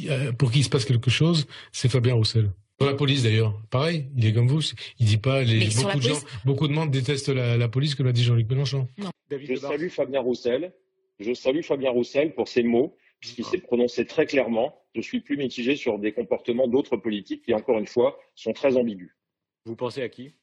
euh, 0.09 0.33
pour 0.33 0.51
qui 0.51 0.61
il 0.61 0.65
se 0.65 0.69
passe 0.69 0.85
quelque 0.85 1.11
chose, 1.11 1.47
c'est 1.73 1.89
Fabien 1.89 2.15
Roussel. 2.15 2.51
Dans 2.79 2.87
la 2.87 2.95
police 2.95 3.23
d'ailleurs, 3.23 3.61
pareil, 3.71 4.07
il 4.17 4.27
est 4.27 4.33
comme 4.33 4.49
vous. 4.49 4.61
Il 4.99 5.07
dit 5.07 5.17
pas 5.17 5.43
les, 5.43 5.69
beaucoup 5.69 5.99
de 5.99 6.03
gens, 6.03 6.21
beaucoup 6.45 6.69
de 6.69 6.73
monde 6.73 6.91
détestent 6.91 7.29
la, 7.29 7.69
police, 7.69 7.95
comme 7.95 8.07
l'a 8.07 8.13
dit 8.13 8.25
Jean-Luc 8.25 8.49
Mélenchon. 8.49 8.89
Je 9.31 9.55
salue 9.55 9.89
Fabien 9.89 10.21
Roussel. 10.21 10.73
Je 11.21 11.33
salue 11.33 11.63
Fabien 11.63 11.91
Roussel 11.91 12.35
pour 12.35 12.49
ses 12.49 12.65
mots, 12.65 12.97
puisqu'il 13.21 13.45
s'est 13.45 13.59
prononcé 13.59 14.05
très 14.07 14.27
clairement. 14.27 14.83
Je 14.95 15.01
suis 15.01 15.21
plus 15.21 15.37
mitigé 15.37 15.77
sur 15.77 16.01
des 16.01 16.13
comportements 16.13 16.67
d'autres 16.67 16.97
politiques 16.97 17.45
qui, 17.45 17.55
encore 17.55 17.79
une 17.79 17.87
fois, 17.87 18.19
sont 18.35 18.53
très 18.53 18.77
ambigus. 18.77 19.17
Vous 19.65 19.77
pensez 19.77 20.03
à 20.03 20.09
qui? 20.09 20.35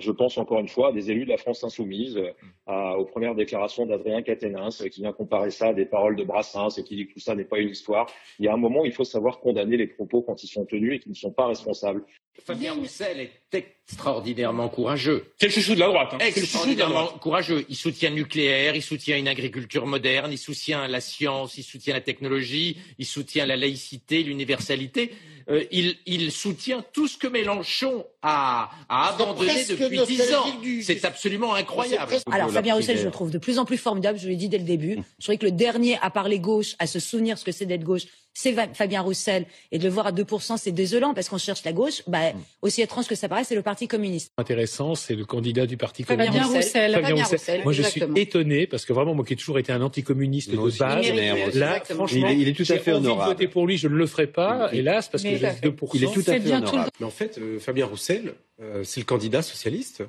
Je 0.00 0.10
pense 0.10 0.38
encore 0.38 0.60
une 0.60 0.68
fois 0.68 0.88
à 0.88 0.92
des 0.92 1.10
élus 1.10 1.24
de 1.24 1.30
la 1.30 1.36
France 1.36 1.64
insoumise, 1.64 2.16
mm. 2.16 2.72
aux 2.98 3.04
premières 3.04 3.34
déclarations 3.34 3.86
d'Adrien 3.86 4.22
Quatennens, 4.22 4.82
qui 4.90 5.00
vient 5.00 5.12
comparer 5.12 5.50
ça 5.50 5.68
à 5.68 5.72
des 5.74 5.86
paroles 5.86 6.16
de 6.16 6.24
Brassens 6.24 6.78
et 6.78 6.84
qui 6.84 6.96
dit 6.96 7.06
que 7.06 7.14
tout 7.14 7.20
ça 7.20 7.34
n'est 7.34 7.44
pas 7.44 7.58
une 7.58 7.70
histoire. 7.70 8.06
Il 8.38 8.44
y 8.44 8.48
a 8.48 8.52
un 8.52 8.58
moment 8.58 8.80
où 8.82 8.86
il 8.86 8.92
faut 8.92 9.04
savoir 9.04 9.40
condamner 9.40 9.76
les 9.76 9.86
propos 9.86 10.22
quand 10.22 10.42
ils 10.42 10.48
sont 10.48 10.64
tenus 10.64 10.96
et 10.96 10.98
qui 10.98 11.08
ne 11.08 11.14
sont 11.14 11.32
pas 11.32 11.46
responsables. 11.46 12.04
Fabien 12.42 12.74
Roussel 12.74 13.20
est 13.20 13.30
extraordinairement 13.52 14.68
courageux. 14.68 15.26
C'est 15.38 15.46
le 15.46 15.52
chouchou 15.52 15.74
de 15.74 15.80
la 15.80 15.86
droite. 15.86 16.14
Hein. 16.14 16.18
Extraordinairement 16.18 17.06
courageux. 17.20 17.64
Il 17.68 17.76
soutient 17.76 18.10
le 18.10 18.16
nucléaire, 18.16 18.74
il 18.74 18.82
soutient 18.82 19.16
une 19.16 19.28
agriculture 19.28 19.86
moderne, 19.86 20.32
il 20.32 20.38
soutient 20.38 20.88
la 20.88 21.00
science, 21.00 21.56
il 21.58 21.62
soutient 21.62 21.94
la 21.94 22.00
technologie, 22.00 22.76
il 22.98 23.06
soutient 23.06 23.46
la 23.46 23.56
laïcité, 23.56 24.22
l'universalité. 24.22 25.12
Euh, 25.50 25.64
il, 25.70 25.96
il, 26.06 26.32
soutient 26.32 26.84
tout 26.92 27.06
ce 27.06 27.18
que 27.18 27.26
Mélenchon 27.26 28.06
a, 28.22 28.70
a 28.88 29.08
abandonné 29.08 29.64
depuis 29.68 30.00
dix 30.06 30.34
ans. 30.34 30.46
C'est 30.82 31.04
absolument 31.04 31.54
incroyable. 31.54 32.14
Alors 32.30 32.50
Fabien 32.50 32.74
Roussel, 32.74 32.98
je 32.98 33.04
le 33.04 33.10
trouve 33.10 33.30
de 33.30 33.38
plus 33.38 33.58
en 33.58 33.64
plus 33.64 33.76
formidable. 33.76 34.18
Je 34.18 34.28
l'ai 34.28 34.36
dit 34.36 34.48
dès 34.48 34.58
le 34.58 34.64
début. 34.64 34.98
Je 35.18 35.24
trouvais 35.24 35.38
que 35.38 35.46
le 35.46 35.52
dernier 35.52 35.98
à 36.02 36.10
parler 36.10 36.38
gauche, 36.38 36.74
à 36.78 36.86
se 36.86 36.98
souvenir 36.98 37.38
ce 37.38 37.44
que 37.44 37.52
c'est 37.52 37.66
d'être 37.66 37.84
gauche, 37.84 38.04
c'est 38.34 38.54
Fabien 38.74 39.00
Roussel. 39.00 39.46
Et 39.70 39.78
de 39.78 39.84
le 39.84 39.90
voir 39.90 40.08
à 40.08 40.12
2%, 40.12 40.58
c'est 40.58 40.72
désolant 40.72 41.14
parce 41.14 41.28
qu'on 41.28 41.38
cherche 41.38 41.64
la 41.64 41.72
gauche. 41.72 42.02
Bah, 42.06 42.32
bah, 42.32 42.38
aussi 42.62 42.82
étrange 42.82 43.06
que 43.06 43.14
ça 43.14 43.28
paraît, 43.28 43.44
c'est 43.44 43.54
le 43.54 43.62
Parti 43.62 43.88
communiste. 43.88 44.32
Intéressant, 44.36 44.94
c'est 44.94 45.14
le 45.14 45.24
candidat 45.24 45.66
du 45.66 45.76
Parti 45.76 46.02
Fabien 46.02 46.26
communiste. 46.26 46.54
Roussel. 46.54 46.92
Fabien 46.92 47.24
Roussel. 47.24 47.62
Moi, 47.62 47.72
je 47.72 47.82
suis 47.82 48.02
étonné 48.16 48.66
parce 48.66 48.84
que 48.84 48.92
vraiment, 48.92 49.14
moi 49.14 49.24
qui 49.24 49.34
ai 49.34 49.36
toujours 49.36 49.58
été 49.58 49.72
un 49.72 49.80
anticommuniste 49.82 50.50
de 50.50 50.56
base, 50.56 51.54
là, 51.54 51.80
franchement, 51.84 52.28
il 52.28 52.48
est, 52.48 52.52
tout 52.52 52.70
à 52.70 52.78
fait 52.78 52.92
honorable. 52.92 53.30
voter 53.30 53.48
pour 53.48 53.66
lui, 53.66 53.78
je 53.78 53.88
ne 53.88 53.94
le 53.94 54.06
ferai 54.06 54.26
pas, 54.26 54.70
hélas, 54.72 55.08
parce 55.08 55.22
que 55.22 55.36
j'ai 55.36 55.46
2%. 55.46 55.90
Il 55.94 56.04
est 56.04 56.12
tout 56.12 56.20
à 56.26 56.40
fait 56.40 56.52
honorable. 56.52 56.90
Mais 57.00 57.06
en 57.06 57.10
fait, 57.10 57.38
euh, 57.38 57.58
Fabien 57.58 57.86
Roussel, 57.86 58.34
euh, 58.60 58.82
c'est 58.84 59.00
le 59.00 59.06
candidat 59.06 59.42
socialiste 59.42 60.02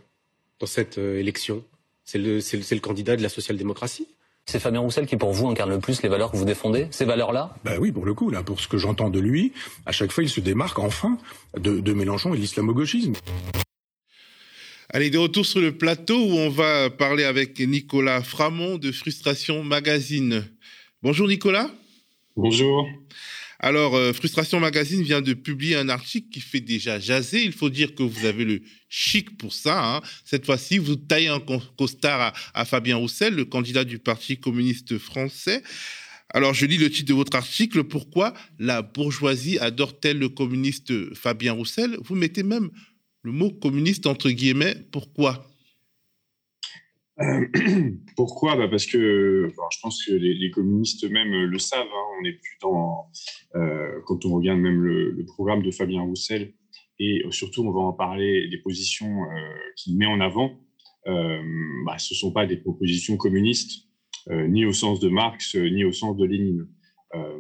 dans 0.60 0.66
cette 0.66 0.98
euh, 0.98 1.20
élection. 1.20 1.64
C'est 2.04 2.18
le, 2.18 2.38
le 2.38 2.80
candidat 2.80 3.16
de 3.16 3.24
la 3.24 3.30
social-démocratie. 3.30 4.08
C'est 4.48 4.60
Fabien 4.60 4.82
Roussel 4.82 5.08
qui, 5.08 5.18
pour 5.18 5.32
vous, 5.32 5.48
incarne 5.48 5.72
le 5.72 5.80
plus 5.80 6.04
les 6.04 6.10
valeurs 6.10 6.32
que 6.32 6.38
vous 6.38 6.46
défendez, 6.46 6.88
ces 6.92 7.04
valeurs-là? 7.04 7.56
Bah 7.64 7.78
oui, 7.80 7.92
pour 7.92 8.06
le 8.06 8.14
coup, 8.14 8.30
là, 8.30 8.44
pour 8.44 8.60
ce 8.60 8.68
que 8.68 8.78
j'entends 8.78 9.10
de 9.10 9.20
lui, 9.20 9.54
à 9.88 9.92
chaque 9.92 10.12
fois, 10.12 10.24
il 10.24 10.30
se 10.30 10.40
démarque 10.40 10.78
enfin 10.78 11.18
de, 11.58 11.80
de 11.80 11.94
Mélenchon 11.94 12.36
et 12.36 12.38
l'islamo-gauchisme. 12.38 13.14
Allez, 14.90 15.10
de 15.10 15.18
retour 15.18 15.48
sur 15.48 15.62
le 15.62 15.76
plateau 15.76 16.16
où 16.16 16.38
on 16.38 16.50
va 16.50 16.92
parler 16.92 17.24
avec 17.24 17.60
Nicolas 17.60 18.22
Framont 18.22 18.78
de 18.78 18.92
Frustration 18.92 19.64
Magazine. 19.64 20.48
Bonjour 21.02 21.28
Nicolas. 21.28 21.72
Bonjour. 22.36 22.88
Alors, 23.60 23.96
euh, 23.96 24.14
Frustration 24.14 24.60
Magazine 24.60 25.02
vient 25.02 25.22
de 25.22 25.34
publier 25.34 25.76
un 25.76 25.90
article 25.90 26.30
qui 26.30 26.42
fait 26.42 26.60
déjà 26.60 27.00
jaser. 27.00 27.44
Il 27.44 27.54
faut 27.54 27.70
dire 27.70 27.96
que 27.96 28.04
vous 28.04 28.26
avez 28.26 28.46
le 28.46 28.62
chic 28.90 29.38
pour 29.38 29.54
ça. 29.54 29.96
Hein. 29.96 30.02
Cette 30.26 30.46
fois-ci, 30.46 30.78
vous 30.78 30.96
taillez 30.96 31.30
un 31.30 31.42
costard 31.78 32.34
à, 32.54 32.66
Fabien 32.66 32.98
Roussel, 32.98 33.36
le 33.36 33.46
candidat 33.46 33.84
du 33.84 34.00
Parti 34.00 34.38
communiste 34.38 34.98
français. 34.98 35.64
Alors, 36.30 36.54
je 36.54 36.66
lis 36.66 36.78
le 36.78 36.90
titre 36.90 37.10
de 37.10 37.14
votre 37.14 37.38
article. 37.38 37.84
Pourquoi 37.86 38.34
la 38.60 38.82
bourgeoisie 38.82 39.58
adore-t-elle 39.60 40.20
le 40.20 40.30
communiste 40.30 41.14
Fabien 41.14 41.54
Roussel? 41.54 41.98
Vous 42.04 42.16
mettez 42.16 42.44
même 42.44 42.70
le 43.24 43.32
mot 43.32 43.52
communiste 43.52 44.06
entre 44.06 44.30
guillemets. 44.30 44.76
Pourquoi? 44.92 45.55
Euh, 47.22 47.48
pourquoi? 48.16 48.56
Bah 48.56 48.68
Parce 48.68 48.86
que 48.86 49.48
je 49.48 49.80
pense 49.82 50.06
que 50.06 50.14
les, 50.14 50.52
communistes 50.52 51.04
eux-mêmes 51.06 51.46
le 51.46 51.60
savent. 51.60 51.86
Hein. 51.86 52.06
on 52.22 52.26
est 52.26 52.34
plus 52.34 52.58
dans, 52.62 53.08
euh, 53.56 54.02
quand 54.06 54.26
on 54.26 54.36
regarde 54.36 54.60
même 54.60 54.82
le, 54.82 55.26
programme 55.26 55.64
de 55.64 55.72
Fabien 55.72 56.02
Roussel, 56.02 56.54
et 57.00 57.24
surtout 57.32 57.64
on 57.64 57.72
va 57.72 57.80
en 57.80 57.94
parler 57.94 58.48
des 58.50 58.58
positions 58.58 59.24
euh, 59.24 59.58
qu'il 59.76 59.98
met 59.98 60.06
en 60.06 60.20
avant. 60.20 60.60
Bah, 61.06 62.00
ce 62.00 62.16
ne 62.16 62.18
sont 62.18 62.32
pas 62.32 62.48
des 62.48 62.58
propositions 62.58 63.16
communistes, 63.16 63.88
ni 64.28 64.66
au 64.66 64.74
sens 64.74 65.00
de 65.00 65.08
Marx, 65.08 65.56
ni 65.56 65.86
au 65.86 65.92
sens 65.92 66.18
de 66.18 66.26
Lénine. 66.26 66.68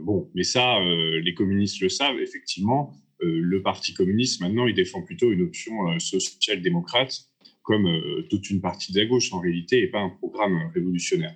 bon, 0.04 0.30
mais 0.36 0.44
ça, 0.44 0.80
les 1.24 1.34
communistes 1.34 1.82
le 1.82 1.90
savent, 1.90 2.20
effectivement. 2.20 2.94
le 3.22 3.64
Parti 3.64 3.96
communiste, 3.96 4.40
maintenant, 4.40 4.68
il 4.68 4.76
défend 4.76 5.02
plutôt 5.02 5.32
une 5.32 5.42
option 5.42 5.98
social-démocrate 5.98 7.28
comme 7.66 7.88
euh, 7.88 8.26
toute 8.30 8.50
une 8.50 8.62
partie 8.62 8.94
de 8.94 9.00
la 9.00 9.06
gauche 9.08 9.34
en 9.34 9.40
réalité, 9.40 9.82
et 9.82 9.88
pas 9.88 10.00
un 10.00 10.10
programme 10.10 10.72
révolutionnaire. 10.74 11.36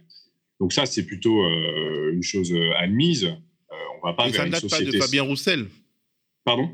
Donc 0.60 0.72
ça, 0.72 0.86
c'est 0.86 1.06
plutôt 1.06 1.44
euh, 1.44 2.14
une 2.14 2.24
chose 2.24 2.54
euh, 2.54 2.72
admise. 2.78 3.36
on 3.72 4.08
va 4.08 4.14
pas 4.14 4.30
et 4.30 4.34
ça 4.34 4.46
ne 4.46 4.52
date 4.52 4.70
pas 4.70 4.80
de 4.80 4.92
Fabien 4.92 5.24
Roussel. 5.24 5.68
Pardon? 6.46 6.70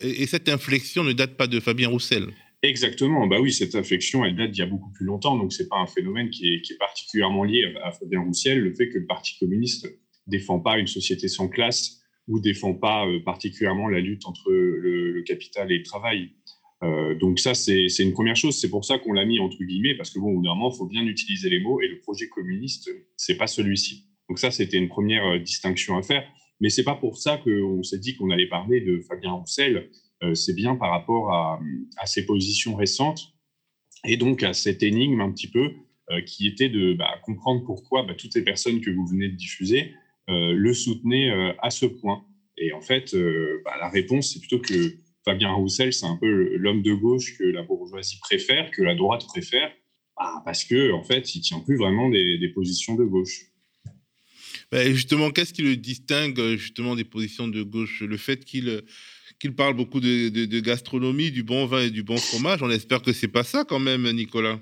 Et, 0.00 0.26
cette 0.26 0.48
inflexion 0.48 1.04
ne 1.04 1.12
date 1.12 1.36
pas 1.36 1.46
de 1.46 1.60
Fabien 1.60 1.88
Roussel. 1.88 2.28
Exactement. 2.62 3.26
Bah 3.26 3.40
oui, 3.40 3.52
cette 3.52 3.74
inflexion, 3.74 4.24
elle 4.24 4.36
date 4.36 4.52
d'il 4.52 4.60
y 4.60 4.62
a 4.62 4.66
beaucoup 4.66 4.90
plus 4.92 5.04
longtemps. 5.04 5.36
Donc 5.36 5.52
c'est 5.52 5.68
pas 5.68 5.78
un 5.78 5.86
phénomène 5.86 6.30
qui 6.30 6.46
est, 6.54 6.78
particulièrement 6.78 7.44
lié 7.44 7.74
à, 7.82 7.90
Fabien 7.90 8.20
Roussel. 8.20 8.60
Le 8.60 8.74
fait 8.74 8.88
que 8.88 8.98
le 8.98 9.06
Parti 9.06 9.36
communiste 9.38 9.88
défend 10.26 10.60
pas 10.60 10.78
une 10.78 10.86
société 10.86 11.28
sans 11.28 11.48
classe 11.48 12.00
ou 12.28 12.38
défend 12.38 12.74
pas 12.74 13.06
particulièrement 13.24 13.88
la 13.88 14.00
lutte 14.00 14.24
entre 14.26 14.50
le, 14.52 15.10
le, 15.10 15.22
capital 15.22 15.72
et 15.72 15.78
le 15.78 15.82
travail. 15.82 16.30
Euh, 16.82 17.14
donc 17.14 17.38
ça, 17.38 17.54
c'est 17.54 17.86
une 17.98 18.12
première 18.12 18.36
chose. 18.36 18.58
C'est 18.58 18.70
pour 18.70 18.84
ça 18.84 18.98
qu'on 18.98 19.12
l'a 19.12 19.24
mis 19.24 19.38
entre 19.38 19.62
guillemets, 19.62 19.94
parce 19.94 20.10
que 20.10 20.18
bon, 20.18 20.38
au 20.38 20.42
il 20.42 20.76
faut 20.76 20.86
bien 20.86 21.04
utiliser 21.06 21.50
les 21.50 21.60
mots, 21.60 21.80
et 21.80 21.88
le 21.88 22.00
projet 22.00 22.28
communiste, 22.28 22.90
c'est 23.16 23.36
pas 23.36 23.46
celui-ci. 23.46 24.06
Donc 24.28 24.38
ça, 24.38 24.50
c'était 24.50 24.78
une 24.78 24.88
première 24.88 25.26
euh, 25.26 25.38
distinction 25.38 25.96
à 25.96 26.02
faire. 26.02 26.24
Mais 26.60 26.68
c'est 26.68 26.84
pas 26.84 26.94
pour 26.94 27.16
ça 27.16 27.38
qu'on 27.38 27.82
s'est 27.82 27.98
dit 27.98 28.16
qu'on 28.16 28.30
allait 28.30 28.48
parler 28.48 28.80
de 28.80 29.00
Fabien 29.00 29.32
Roussel. 29.32 29.90
Euh, 30.22 30.34
c'est 30.34 30.54
bien 30.54 30.76
par 30.76 30.90
rapport 30.90 31.32
à, 31.32 31.60
à, 31.96 32.06
ses 32.06 32.26
positions 32.26 32.76
récentes 32.76 33.32
et 34.04 34.18
donc 34.18 34.42
à 34.42 34.52
cette 34.52 34.82
énigme 34.82 35.20
un 35.20 35.32
petit 35.32 35.48
peu 35.48 35.72
qui 36.26 36.48
était 36.48 36.68
de 36.68 36.94
bah, 36.94 37.20
comprendre 37.22 37.62
pourquoi 37.64 38.02
bah, 38.02 38.14
toutes 38.14 38.34
les 38.34 38.42
personnes 38.42 38.80
que 38.80 38.90
vous 38.90 39.06
venez 39.06 39.28
de 39.28 39.36
diffuser 39.36 39.94
le 40.26 40.74
soutenaient 40.74 41.30
à 41.60 41.70
ce 41.70 41.86
point. 41.86 42.24
Et 42.58 42.72
en 42.72 42.80
fait, 42.80 43.14
bah, 43.64 43.76
la 43.78 43.88
réponse, 43.88 44.32
c'est 44.32 44.40
plutôt 44.40 44.58
que 44.58 44.96
Fabien 45.24 45.52
Roussel, 45.52 45.92
c'est 45.92 46.06
un 46.06 46.16
peu 46.16 46.56
l'homme 46.56 46.82
de 46.82 46.94
gauche 46.94 47.36
que 47.36 47.44
la 47.44 47.62
bourgeoisie 47.62 48.18
préfère, 48.20 48.70
que 48.70 48.82
la 48.82 48.94
droite 48.94 49.26
préfère, 49.26 49.70
bah, 50.16 50.42
parce 50.44 50.64
que 50.64 50.92
en 50.92 51.02
fait, 51.02 51.34
il 51.34 51.40
tient 51.40 51.60
plus 51.60 51.76
vraiment 51.76 52.08
des, 52.08 52.50
positions 52.54 52.94
de 52.94 53.04
gauche. 53.04 53.42
Bah, 54.72 54.84
justement, 54.90 55.30
qu'est-ce 55.30 55.52
qui 55.52 55.62
le 55.62 55.76
distingue 55.76 56.56
justement 56.56 56.96
des 56.96 57.04
positions 57.04 57.48
de 57.48 57.62
gauche? 57.62 58.02
Le 58.02 58.16
fait 58.16 58.44
qu'il 58.44 58.82
qu'il 59.40 59.54
parle 59.54 59.74
beaucoup 59.74 60.00
de, 60.00 60.60
gastronomie, 60.60 61.30
du 61.30 61.42
bon 61.42 61.64
vin 61.64 61.80
et 61.80 61.90
du 61.90 62.02
bon 62.02 62.18
fromage. 62.18 62.62
On 62.62 62.70
espère 62.70 63.00
que 63.00 63.12
c'est 63.12 63.28
pas 63.28 63.42
ça 63.42 63.64
quand 63.64 63.78
même, 63.80 64.08
Nicolas. 64.12 64.60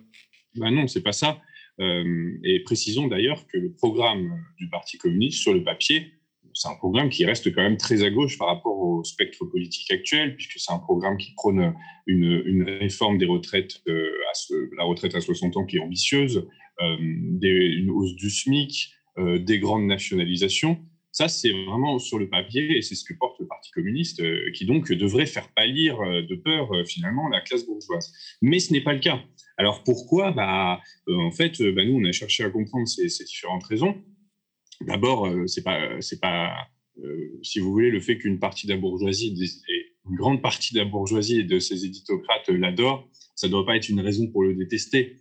Ben 0.55 0.71
non, 0.71 0.87
c'est 0.87 1.03
pas 1.03 1.12
ça. 1.12 1.40
Euh, 1.81 2.38
et 2.44 2.61
précisons 2.61 3.09
d'ailleurs 3.09 3.47
que 3.47 3.59
le 3.59 3.73
programme 3.73 4.33
du 4.57 4.68
Parti 4.68 4.97
communiste 4.97 5.40
sur 5.40 5.53
le 5.53 5.62
papier 5.62 6.12
c'est 6.59 6.68
un 6.68 6.75
programme 6.75 7.09
qui 7.09 7.25
reste 7.25 7.55
quand 7.55 7.62
même 7.62 7.77
très 7.77 8.03
à 8.03 8.11
gauche 8.11 8.37
par 8.37 8.49
rapport 8.49 8.77
au 8.77 9.05
spectre 9.05 9.44
politique 9.44 9.92
actuel, 9.92 10.35
puisque 10.35 10.55
c'est 10.59 10.73
un 10.73 10.81
programme 10.81 11.16
qui 11.16 11.33
prône 11.37 11.73
une, 12.07 12.64
réforme 12.81 13.16
des 13.16 13.27
retraites, 13.27 13.81
euh, 13.87 14.11
à 14.29 14.55
la 14.77 14.83
retraite 14.83 15.14
à 15.14 15.21
60 15.21 15.57
ans 15.57 15.64
qui 15.64 15.77
est 15.77 15.81
ambitieuse, 15.81 16.49
euh, 16.81 16.97
une 16.99 17.90
hausse 17.90 18.16
du 18.16 18.29
SMIC, 18.29 18.90
euh, 19.18 19.38
des 19.38 19.61
grandes 19.61 19.87
nationalisations. 19.87 20.81
Ça, 21.12 21.29
c'est 21.29 21.53
vraiment 21.53 22.01
sur 22.01 22.18
le 22.18 22.29
papier, 22.29 22.77
et 22.77 22.83
c'est 22.83 22.97
ce 22.97 23.05
que 23.05 23.14
porte 23.14 23.38
le 23.38 23.47
Parti 23.47 23.71
communiste, 23.71 24.21
qui 24.53 24.66
donc 24.66 24.90
devrait 24.90 25.27
faire 25.27 25.49
pâlir 25.55 25.99
de 25.99 26.35
peur 26.35 26.71
finalement 26.87 27.29
la 27.29 27.40
classe 27.40 27.66
bourgeoise. 27.66 28.12
Mais 28.42 28.59
ce 28.59 28.73
n'est 28.73 28.83
pas 28.83 28.92
le 28.92 29.01
cas. 29.01 29.21
Alors 29.57 29.85
pourquoi? 29.85 30.33
Bah, 30.33 30.81
En 31.09 31.31
fait, 31.31 31.62
bah, 31.73 31.85
nous, 31.85 31.94
on 31.94 32.05
a 32.05 32.12
cherché 32.12 32.44
à 32.44 32.51
comprendre 32.51 32.87
ces, 32.87 33.09
ces 33.09 33.25
différentes 33.25 33.64
raisons. 33.64 33.97
D'abord, 34.80 35.26
euh, 35.26 35.46
c'est 35.46 35.62
pas, 35.62 36.00
c'est 36.00 36.20
pas, 36.20 36.54
euh, 37.02 37.38
si 37.42 37.58
vous 37.58 37.70
voulez, 37.70 37.90
le 37.90 38.00
fait 38.00 38.18
qu'une 38.18 38.38
partie 38.38 38.66
de 38.66 38.72
la 38.72 38.78
bourgeoisie, 38.78 39.34
une 40.08 40.16
grande 40.16 40.40
partie 40.40 40.72
de 40.74 40.78
la 40.78 40.84
bourgeoisie 40.84 41.40
et 41.40 41.44
de 41.44 41.58
ses 41.58 41.84
éditocrates 41.84 42.48
l'adorent, 42.48 43.08
ça 43.34 43.46
ne 43.46 43.52
doit 43.52 43.66
pas 43.66 43.76
être 43.76 43.88
une 43.88 44.00
raison 44.00 44.28
pour 44.28 44.42
le 44.42 44.54
détester. 44.54 45.16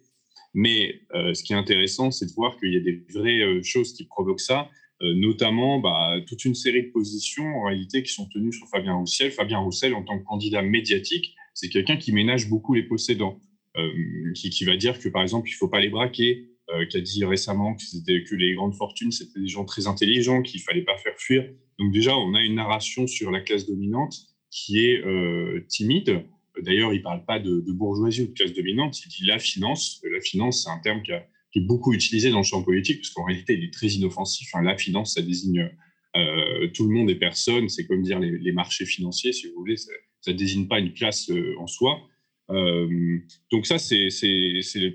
Mais 0.54 1.02
euh, 1.14 1.34
ce 1.34 1.44
qui 1.44 1.54
est 1.54 1.56
intéressant, 1.56 2.12
c'est 2.12 2.28
de 2.28 2.32
voir 2.32 2.58
qu'il 2.58 2.74
y 2.74 2.78
a 2.78 2.80
des 2.80 3.04
vraies 3.14 3.62
choses 3.64 3.94
qui 3.94 4.06
provoquent 4.06 4.40
ça, 4.40 4.70
notamment 5.02 5.80
bah, 5.80 6.16
toute 6.28 6.44
une 6.46 6.56
série 6.56 6.88
de 6.88 6.92
positions 6.92 7.46
en 7.46 7.66
réalité 7.66 8.02
qui 8.02 8.12
sont 8.12 8.28
tenues 8.30 8.54
sur 8.54 8.68
Fabien 8.68 8.96
Roussel. 8.96 9.32
Fabien 9.32 9.60
Roussel, 9.60 9.94
en 9.94 10.04
tant 10.04 10.18
que 10.18 10.24
candidat 10.24 10.64
médiatique, 10.64 11.36
c'est 11.54 11.70
quelqu'un 11.70 11.98
qui 11.98 12.12
ménage 12.12 12.50
beaucoup 12.50 12.74
les 12.74 12.82
possédants, 12.82 13.40
qui, 14.34 14.50
qui, 14.50 14.66
va 14.66 14.76
dire 14.76 14.98
que 14.98 15.10
par 15.10 15.22
exemple, 15.22 15.50
il 15.50 15.54
ne 15.54 15.58
faut 15.58 15.68
pas 15.68 15.80
les 15.80 15.90
braquer, 15.90 16.50
euh, 16.70 16.86
qui 16.86 16.98
a 16.98 17.02
dit 17.02 17.24
récemment 17.24 17.76
que, 17.76 18.36
les 18.36 18.54
grandes 18.54 18.76
fortunes, 18.76 19.14
c'était 19.14 19.40
des 19.40 19.48
gens 19.48 19.64
très 19.64 19.88
intelligents, 19.88 20.42
qu'il 20.42 20.60
ne 20.60 20.64
fallait 20.64 20.84
pas 20.84 20.98
faire 20.98 21.18
fuir. 21.18 21.50
Donc 21.80 21.94
déjà, 21.94 22.14
on 22.18 22.34
a 22.34 22.42
une 22.42 22.56
narration 22.56 23.08
sur 23.08 23.32
la 23.32 23.40
classe 23.40 23.66
dominante 23.66 24.14
qui 24.52 24.86
est 24.86 25.00
euh, 25.06 25.66
timide. 25.70 26.26
D'ailleurs, 26.62 26.94
il 26.94 26.98
ne 26.98 27.04
parle 27.04 27.24
pas 27.24 27.40
de, 27.40 27.64
bourgeoisie 27.72 28.24
ou 28.24 28.28
de 28.28 28.34
classe 28.34 28.52
dominante, 28.52 29.00
il 29.06 29.08
dit 29.08 29.26
la 29.26 29.40
finance. 29.40 30.02
La 30.12 30.20
finance, 30.20 30.64
c'est 30.64 30.70
un 30.70 30.80
terme 30.80 31.04
qui, 31.04 31.14
est 31.14 31.62
beaucoup 31.62 31.94
utilisé 31.94 32.32
dans 32.32 32.40
le 32.40 32.44
champ 32.44 32.62
politique, 32.62 33.00
parce 33.00 33.12
qu'en 33.12 33.24
réalité, 33.24 33.54
il 33.54 33.64
est 33.64 33.74
très 33.74 33.88
inoffensif. 33.88 34.50
la 34.62 34.78
finance, 34.78 35.14
ça 35.14 35.22
désigne 35.22 35.70
euh, 36.18 36.68
tout 36.74 36.86
le 36.86 36.94
monde 36.94 37.10
et 37.10 37.16
personne. 37.16 37.70
C'est 37.70 37.88
comme 37.88 38.02
dire 38.02 38.20
les, 38.20 38.52
marchés 38.52 38.86
financiers, 38.86 39.32
si 39.32 39.48
vous 39.48 39.56
voulez. 39.56 39.78
Ça 39.78 39.92
ne 40.28 40.34
désigne 40.34 40.68
pas 40.68 40.80
une 40.80 40.94
classe 40.94 41.32
en 41.60 41.68
soi. 41.68 42.02
Euh, 42.50 43.20
donc 43.52 43.66
ça, 43.66 43.78
c'est 43.78 44.10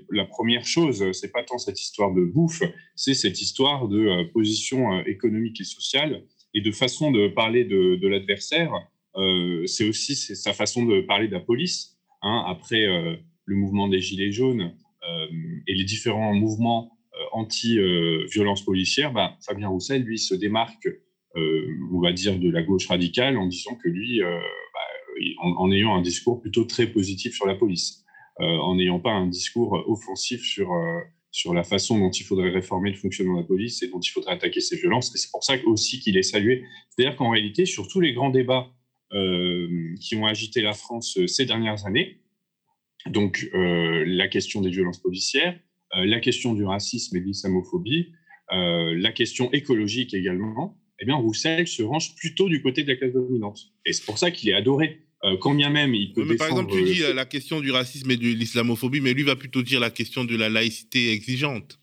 la 0.09 0.25
première 0.25 0.65
chose. 0.65 1.05
C'est 1.13 1.31
pas 1.31 1.43
tant 1.43 1.57
cette 1.57 1.79
histoire 1.79 2.13
de 2.13 2.23
bouffe, 2.23 2.63
c'est 2.95 3.13
cette 3.13 3.41
histoire 3.41 3.87
de 3.87 4.07
euh, 4.07 4.23
position 4.33 4.93
euh, 4.93 5.03
économique 5.05 5.61
et 5.61 5.63
sociale 5.63 6.23
et 6.55 6.61
de 6.61 6.71
façon 6.71 7.11
de 7.11 7.27
parler 7.27 7.65
de, 7.65 8.07
l'adversaire. 8.07 8.71
c'est 9.65 9.87
aussi 9.89 10.15
sa 10.15 10.53
façon 10.53 10.85
de 10.85 11.01
parler 11.01 11.27
de 11.27 11.33
la 11.33 11.39
police. 11.39 11.97
Hein, 12.21 12.45
après 12.47 12.85
le 13.45 13.55
mouvement 13.55 13.87
des 13.87 13.99
Gilets 13.99 14.31
jaunes 14.31 14.71
et 15.67 15.73
les 15.73 15.83
différents 15.83 16.35
mouvements 16.35 16.95
anti-violence 17.31 18.63
policière, 18.63 19.11
bah, 19.11 19.35
Fabien 19.43 19.67
Roussel, 19.67 20.03
lui, 20.03 20.19
se 20.19 20.35
démarque, 20.35 20.87
on 21.35 21.99
va 22.01 22.13
dire, 22.13 22.37
de 22.37 22.51
la 22.51 22.61
gauche 22.61 22.85
radicale 22.85 23.35
en 23.37 23.47
disant 23.47 23.73
que 23.73 23.89
lui, 23.89 24.21
en, 25.37 25.71
ayant 25.71 25.95
un 25.95 26.01
discours 26.01 26.41
plutôt 26.41 26.63
très 26.65 26.87
positif 26.87 27.35
sur 27.35 27.45
la 27.45 27.55
police, 27.55 28.03
euh, 28.39 28.45
en 28.45 28.75
n'ayant 28.75 28.99
pas 28.99 29.11
un 29.11 29.27
discours 29.27 29.83
offensif 29.87 30.43
sur, 30.43 30.73
euh, 30.73 30.99
sur 31.31 31.53
la 31.53 31.63
façon 31.63 31.99
dont 31.99 32.11
il 32.11 32.23
faudrait 32.23 32.49
réformer 32.49 32.91
le 32.91 32.97
fonctionnement 32.97 33.35
de 33.35 33.41
la 33.41 33.47
police 33.47 33.83
et 33.83 33.89
dont 33.89 33.99
il 33.99 34.09
faudrait 34.09 34.33
attaquer 34.33 34.59
ces 34.59 34.77
violences. 34.77 35.13
Et 35.15 35.17
c'est 35.17 35.31
pour 35.31 35.43
ça 35.43 35.55
aussi 35.65 35.99
qu'il 35.99 36.17
est 36.17 36.23
salué. 36.23 36.63
C'est-à-dire 36.89 37.15
qu'en 37.15 37.29
réalité, 37.29 37.65
sur 37.65 37.87
tous 37.87 37.99
les 37.99 38.13
grands 38.13 38.29
débats 38.29 38.69
qui 39.99 40.15
ont 40.15 40.25
agité 40.25 40.63
la 40.63 40.73
France 40.73 41.19
ces 41.27 41.45
dernières 41.45 41.85
années. 41.85 42.21
Donc, 43.05 43.47
la 43.53 44.27
question 44.27 44.59
des 44.59 44.71
violences 44.71 44.99
policières, 44.99 45.55
la 45.93 46.19
question 46.19 46.55
du 46.55 46.63
racisme 46.63 47.15
et 47.17 47.19
de 47.19 47.25
l'islamophobie, 47.25 48.11
la 48.49 49.11
question 49.11 49.51
écologique 49.51 50.15
également, 50.15 50.75
eh 51.03 51.05
bien, 51.05 51.15
Roussel 51.15 51.67
se 51.67 51.83
range 51.83 52.15
plutôt 52.15 52.47
du 52.47 52.61
côté 52.61 52.83
de 52.83 52.87
la 52.87 52.95
classe 52.95 53.11
dominante. 53.11 53.73
Et 53.85 53.91
c'est 53.91 54.05
pour 54.05 54.17
ça 54.17 54.31
qu'il 54.31 54.47
est 54.47 54.53
adoré. 54.53 55.01
Euh, 55.25 55.35
quand 55.37 55.53
bien 55.53 55.69
même 55.69 55.93
il 55.93 56.13
peut 56.13 56.25
Par 56.37 56.47
exemple, 56.47 56.71
tu 56.71 56.81
dis 56.83 57.01
la 57.13 57.25
question 57.25 57.59
du 57.59 57.71
racisme 57.71 58.09
et 58.11 58.15
de 58.15 58.23
l'islamophobie, 58.23 59.01
mais 59.01 59.13
lui 59.13 59.23
va 59.23 59.35
plutôt 59.35 59.63
dire 59.63 59.81
la 59.81 59.89
question 59.89 60.23
de 60.23 60.37
la 60.37 60.47
laïcité 60.47 61.11
exigeante. 61.11 61.77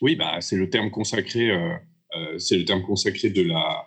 Oui, 0.00 0.16
bah, 0.16 0.40
c'est 0.40 0.56
le 0.56 0.68
terme 0.68 0.90
consacré, 0.90 1.48
euh, 1.48 1.74
euh, 2.16 2.38
c'est 2.38 2.58
le 2.58 2.64
terme 2.64 2.82
consacré 2.82 3.30
de 3.30 3.42
la, 3.42 3.86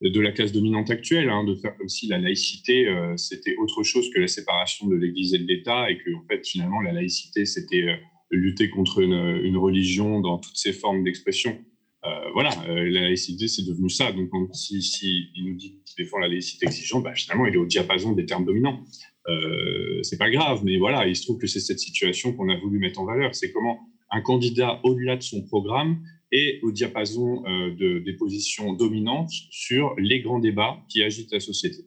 de 0.00 0.20
la 0.20 0.32
classe 0.32 0.52
dominante 0.52 0.90
actuelle, 0.90 1.28
hein, 1.28 1.44
de 1.44 1.54
faire 1.54 1.76
comme 1.76 1.90
si 1.90 2.06
la 2.06 2.16
laïcité, 2.16 2.86
c'était 3.16 3.56
autre 3.56 3.82
chose 3.82 4.10
que 4.14 4.18
la 4.18 4.28
séparation 4.28 4.86
de 4.86 4.96
l'Église 4.96 5.34
et 5.34 5.38
de 5.38 5.46
l'État, 5.46 5.90
et 5.90 5.98
que 5.98 6.14
en 6.14 6.24
fait, 6.26 6.46
finalement, 6.46 6.80
la 6.80 6.92
laïcité, 6.92 7.44
c'était 7.44 7.84
lutter 8.30 8.70
contre 8.70 9.00
une, 9.00 9.40
une, 9.44 9.58
religion 9.58 10.20
dans 10.20 10.38
toutes 10.38 10.56
ses 10.56 10.72
formes 10.72 11.04
d'expression. 11.04 11.62
Euh, 12.04 12.30
voilà, 12.32 12.50
euh, 12.68 12.90
la 12.90 13.02
laïcité, 13.02 13.46
c'est 13.46 13.64
devenu 13.64 13.88
ça. 13.88 14.10
Donc, 14.12 14.30
si, 14.52 14.82
si, 14.82 15.28
il 15.36 15.44
nous 15.44 15.54
dit 15.54 15.78
qu'il 15.84 16.04
défend 16.04 16.18
la 16.18 16.28
laïcité 16.28 16.66
exigeante, 16.66 17.04
bah, 17.04 17.14
finalement, 17.14 17.46
il 17.46 17.54
est 17.54 17.58
au 17.58 17.66
diapason 17.66 18.12
des 18.12 18.26
termes 18.26 18.44
dominants. 18.44 18.84
Euh, 19.28 20.02
c'est 20.02 20.18
pas 20.18 20.30
grave, 20.30 20.62
mais 20.64 20.78
voilà, 20.78 21.06
il 21.06 21.14
se 21.14 21.22
trouve 21.22 21.38
que 21.38 21.46
c'est 21.46 21.60
cette 21.60 21.78
situation 21.78 22.32
qu'on 22.32 22.48
a 22.48 22.56
voulu 22.56 22.78
mettre 22.78 23.00
en 23.00 23.04
valeur. 23.04 23.34
C'est 23.34 23.52
comment 23.52 23.78
un 24.10 24.20
candidat, 24.20 24.80
au-delà 24.82 25.16
de 25.16 25.22
son 25.22 25.42
programme, 25.42 26.02
est 26.32 26.60
au 26.62 26.72
diapason 26.72 27.42
de, 27.42 27.98
des 27.98 28.12
positions 28.14 28.72
dominantes 28.72 29.30
sur 29.50 29.94
les 29.98 30.20
grands 30.20 30.38
débats 30.38 30.82
qui 30.88 31.02
agitent 31.02 31.32
la 31.32 31.40
société. 31.40 31.84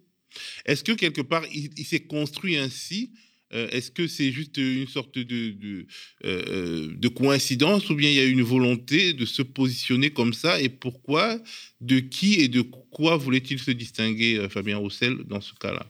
Est-ce 0.65 0.83
que 0.83 0.91
quelque 0.91 1.21
part, 1.21 1.43
il 1.51 1.83
s'est 1.83 2.01
construit 2.01 2.55
ainsi 2.55 3.11
euh, 3.53 3.69
est-ce 3.69 3.91
que 3.91 4.07
c'est 4.07 4.31
juste 4.31 4.57
une 4.57 4.87
sorte 4.87 5.19
de, 5.19 5.85
euh, 6.25 6.93
de, 6.95 7.07
coïncidence 7.07 7.89
ou 7.89 7.95
bien 7.95 8.09
il 8.09 8.15
y 8.15 8.19
a 8.19 8.25
une 8.25 8.41
volonté 8.41 9.13
de 9.13 9.25
se 9.25 9.41
positionner 9.43 10.09
comme 10.09 10.33
ça 10.33 10.59
Et 10.59 10.69
pourquoi 10.69 11.39
De 11.79 11.99
qui 11.99 12.35
et 12.41 12.47
de 12.47 12.61
quoi 12.61 13.17
voulait-il 13.17 13.59
se 13.59 13.71
distinguer, 13.71 14.37
euh, 14.37 14.49
Fabien 14.49 14.77
Roussel, 14.77 15.17
dans 15.25 15.41
ce 15.41 15.53
cas-là? 15.55 15.85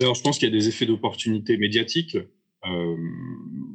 Alors, 0.00 0.14
je 0.14 0.22
pense 0.22 0.38
qu'il 0.38 0.48
y 0.48 0.52
a 0.52 0.56
des 0.56 0.68
effets 0.68 0.86
d'opportunité 0.86 1.56
médiatique 1.56 2.16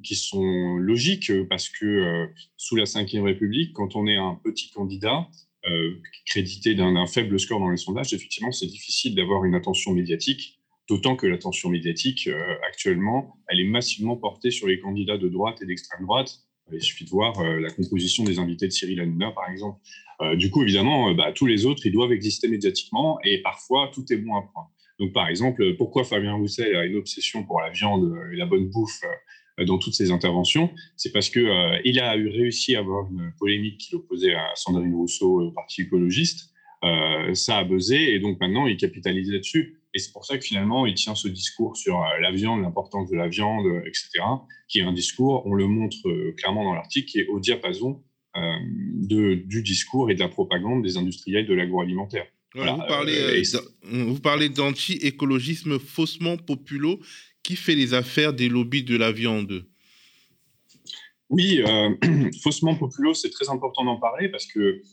qui 0.04 0.16
sont 0.16 0.78
logiques 0.78 1.32
parce 1.48 1.70
que 1.70 2.28
sous 2.58 2.76
la 2.76 2.86
Ve 2.86 3.24
République, 3.24 3.72
quand 3.74 3.96
on 3.96 4.08
est 4.08 4.16
un 4.16 4.40
petit 4.44 4.72
candidat, 4.72 5.28
crédité 6.26 6.74
d'un 6.74 7.06
faible 7.06 7.40
score 7.40 7.60
dans 7.60 7.70
les 7.70 7.78
sondages, 7.78 8.14
effectivement, 8.14 8.52
c'est 8.52 8.66
difficile 8.66 9.14
d'avoir 9.14 9.46
une 9.46 9.54
attention 9.54 9.94
médiatique 9.94 10.59
D'autant 10.90 11.16
que 11.16 11.28
l'attention 11.28 11.70
médiatique, 11.70 12.28
euh, 12.28 12.56
actuellement, 12.68 13.38
elle 13.48 13.60
est 13.60 13.68
massivement 13.68 14.16
portée 14.16 14.50
sur 14.50 14.68
les 14.68 14.80
candidats 14.80 15.20
de 15.20 15.30
droite 15.30 15.62
et 15.62 15.68
d'extrême 15.68 16.02
droite. 16.02 16.40
Il 16.72 16.82
suffit 16.82 17.06
de 17.06 17.12
voir 17.12 17.40
euh, 17.40 17.60
la 17.60 17.70
composition 17.70 18.24
des 18.24 18.40
invités 18.40 18.66
de 18.66 18.72
Cyril 18.72 19.00
Hanouna, 19.00 19.32
par 19.32 19.50
exemple. 19.52 19.80
Euh, 20.22 20.36
du 20.36 20.50
coup, 20.50 20.64
évidemment, 20.64 21.14
bah, 21.14 21.32
tous 21.32 21.46
les 21.46 21.68
autres, 21.68 21.86
ils 21.86 21.92
doivent 21.92 22.12
exister 22.12 22.48
médiatiquement 22.48 23.20
et 23.24 23.40
parfois, 23.44 23.92
tout 23.94 24.04
est 24.12 24.18
bon 24.18 24.36
à 24.36 24.42
point. 24.42 24.64
Donc, 25.00 25.14
par 25.14 25.28
exemple, 25.28 25.76
pourquoi 25.78 26.04
Fabien 26.04 26.34
Roussel 26.34 26.76
a 26.76 26.86
une 26.86 26.96
obsession 26.96 27.44
pour 27.44 27.62
la 27.62 27.70
viande 27.70 28.12
et 28.34 28.36
la 28.36 28.48
bonne 28.48 28.68
bouffe 28.70 29.02
dans 29.66 29.78
toutes 29.78 29.94
ses 29.94 30.12
interventions? 30.12 30.72
C'est 30.98 31.12
parce 31.12 31.30
qu'il 31.30 31.82
il 31.86 32.00
a 32.00 32.12
réussi 32.14 32.76
à 32.76 32.80
avoir 32.80 33.10
une 33.12 33.32
polémique 33.40 33.78
qui 33.78 33.94
l'opposait 33.94 34.34
à 34.34 34.52
Sandrine 34.56 34.96
Rousseau, 34.96 35.42
au 35.42 35.52
Parti 35.52 35.84
écologiste. 35.84 36.52
ça 37.34 37.60
a 37.60 37.64
buzzé 37.64 38.14
et 38.14 38.20
donc 38.20 38.42
maintenant, 38.42 38.68
il 38.68 38.76
capitalise 38.76 39.32
là-dessus. 39.32 39.79
Et 39.94 40.00
c'est 40.00 40.12
pour 40.12 40.26
ça 40.26 40.38
que 40.38 40.46
finalement, 40.46 40.86
il 40.86 40.94
tient 40.94 41.16
ce 41.16 41.28
discours 41.28 41.76
sur 41.76 42.00
euh, 42.00 42.20
la 42.22 42.32
viande, 42.32 42.62
l'importance 42.62 43.10
de 43.10 43.16
la 43.16 43.28
viande, 43.28 43.66
euh, 43.66 43.82
etc., 43.88 44.24
qui 44.68 44.80
est 44.80 44.84
un 44.84 44.94
discours, 44.94 45.46
on 45.46 45.54
le 45.54 45.68
montre 45.68 45.98
euh, 46.08 46.34
clairement 46.38 46.64
dans 46.64 46.76
l'article, 46.76 47.10
qui 47.10 47.20
est 47.20 47.28
au 47.28 47.40
diapason 47.40 48.04
de, 48.36 49.34
du 49.34 49.64
discours 49.64 50.12
et 50.12 50.16
de 50.16 50.20
la 50.20 50.30
propagande 50.30 50.82
des 50.84 50.96
industriels 50.96 51.46
de 51.46 51.54
l'agroalimentaire. 51.54 52.26
Voilà, 52.54 52.74
vous 53.84 54.20
parlez, 54.20 54.48
d'anti-écologisme 54.50 55.78
faussement 55.78 56.38
populo 56.38 57.02
qui 57.44 57.58
fait 57.58 57.76
les 57.76 57.94
affaires 57.94 58.32
des 58.32 58.48
lobbies 58.48 58.84
de 58.84 58.96
la 58.96 59.12
viande? 59.12 59.66
Oui, 61.30 61.62
faussement 62.44 62.76
populo, 62.76 63.14
c'est 63.14 63.32
très 63.32 63.50
important 63.50 63.84
d'en 63.84 64.00
parler 64.00 64.30
parce 64.30 64.46
que 64.46 64.84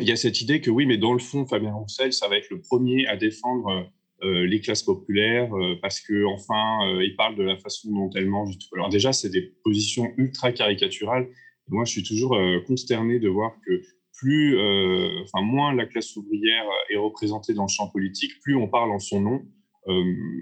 il 0.00 0.08
y 0.08 0.12
a 0.12 0.16
cette 0.16 0.40
idée 0.40 0.60
que 0.60 0.70
oui, 0.70 0.86
mais 0.86 0.98
dans 0.98 1.12
le 1.12 1.18
fond, 1.18 1.46
Fabien 1.46 1.74
Roussel, 1.74 2.12
ça 2.12 2.28
va 2.28 2.36
être 2.36 2.50
le 2.50 2.60
premier 2.60 3.06
à 3.06 3.16
défendre 3.16 3.90
euh, 4.24 4.46
les 4.46 4.60
classes 4.60 4.84
populaires 4.84 5.52
euh, 5.56 5.74
parce 5.82 6.00
que 6.00 6.24
enfin, 6.26 6.86
euh, 6.86 7.04
il 7.04 7.16
parle 7.16 7.34
de 7.34 7.42
la 7.42 7.56
façon 7.56 7.90
dont 7.90 8.10
elles 8.14 8.28
mangent. 8.28 8.56
Alors 8.72 8.88
déjà, 8.88 9.12
c'est 9.12 9.30
des 9.30 9.52
positions 9.64 10.12
ultra 10.16 10.52
caricaturales. 10.52 11.28
Moi, 11.68 11.84
je 11.84 11.90
suis 11.90 12.04
toujours 12.04 12.36
consterné 12.66 13.18
de 13.18 13.28
voir 13.28 13.52
que 13.66 13.80
plus, 14.18 14.58
enfin, 15.22 15.42
moins 15.42 15.72
la 15.72 15.86
classe 15.86 16.14
ouvrière 16.16 16.64
est 16.90 16.96
représentée 16.96 17.54
dans 17.54 17.62
le 17.62 17.68
champ 17.68 17.88
politique, 17.88 18.32
plus 18.42 18.56
on 18.56 18.68
parle 18.68 18.90
en 18.90 18.98
son 18.98 19.20
nom. 19.20 19.40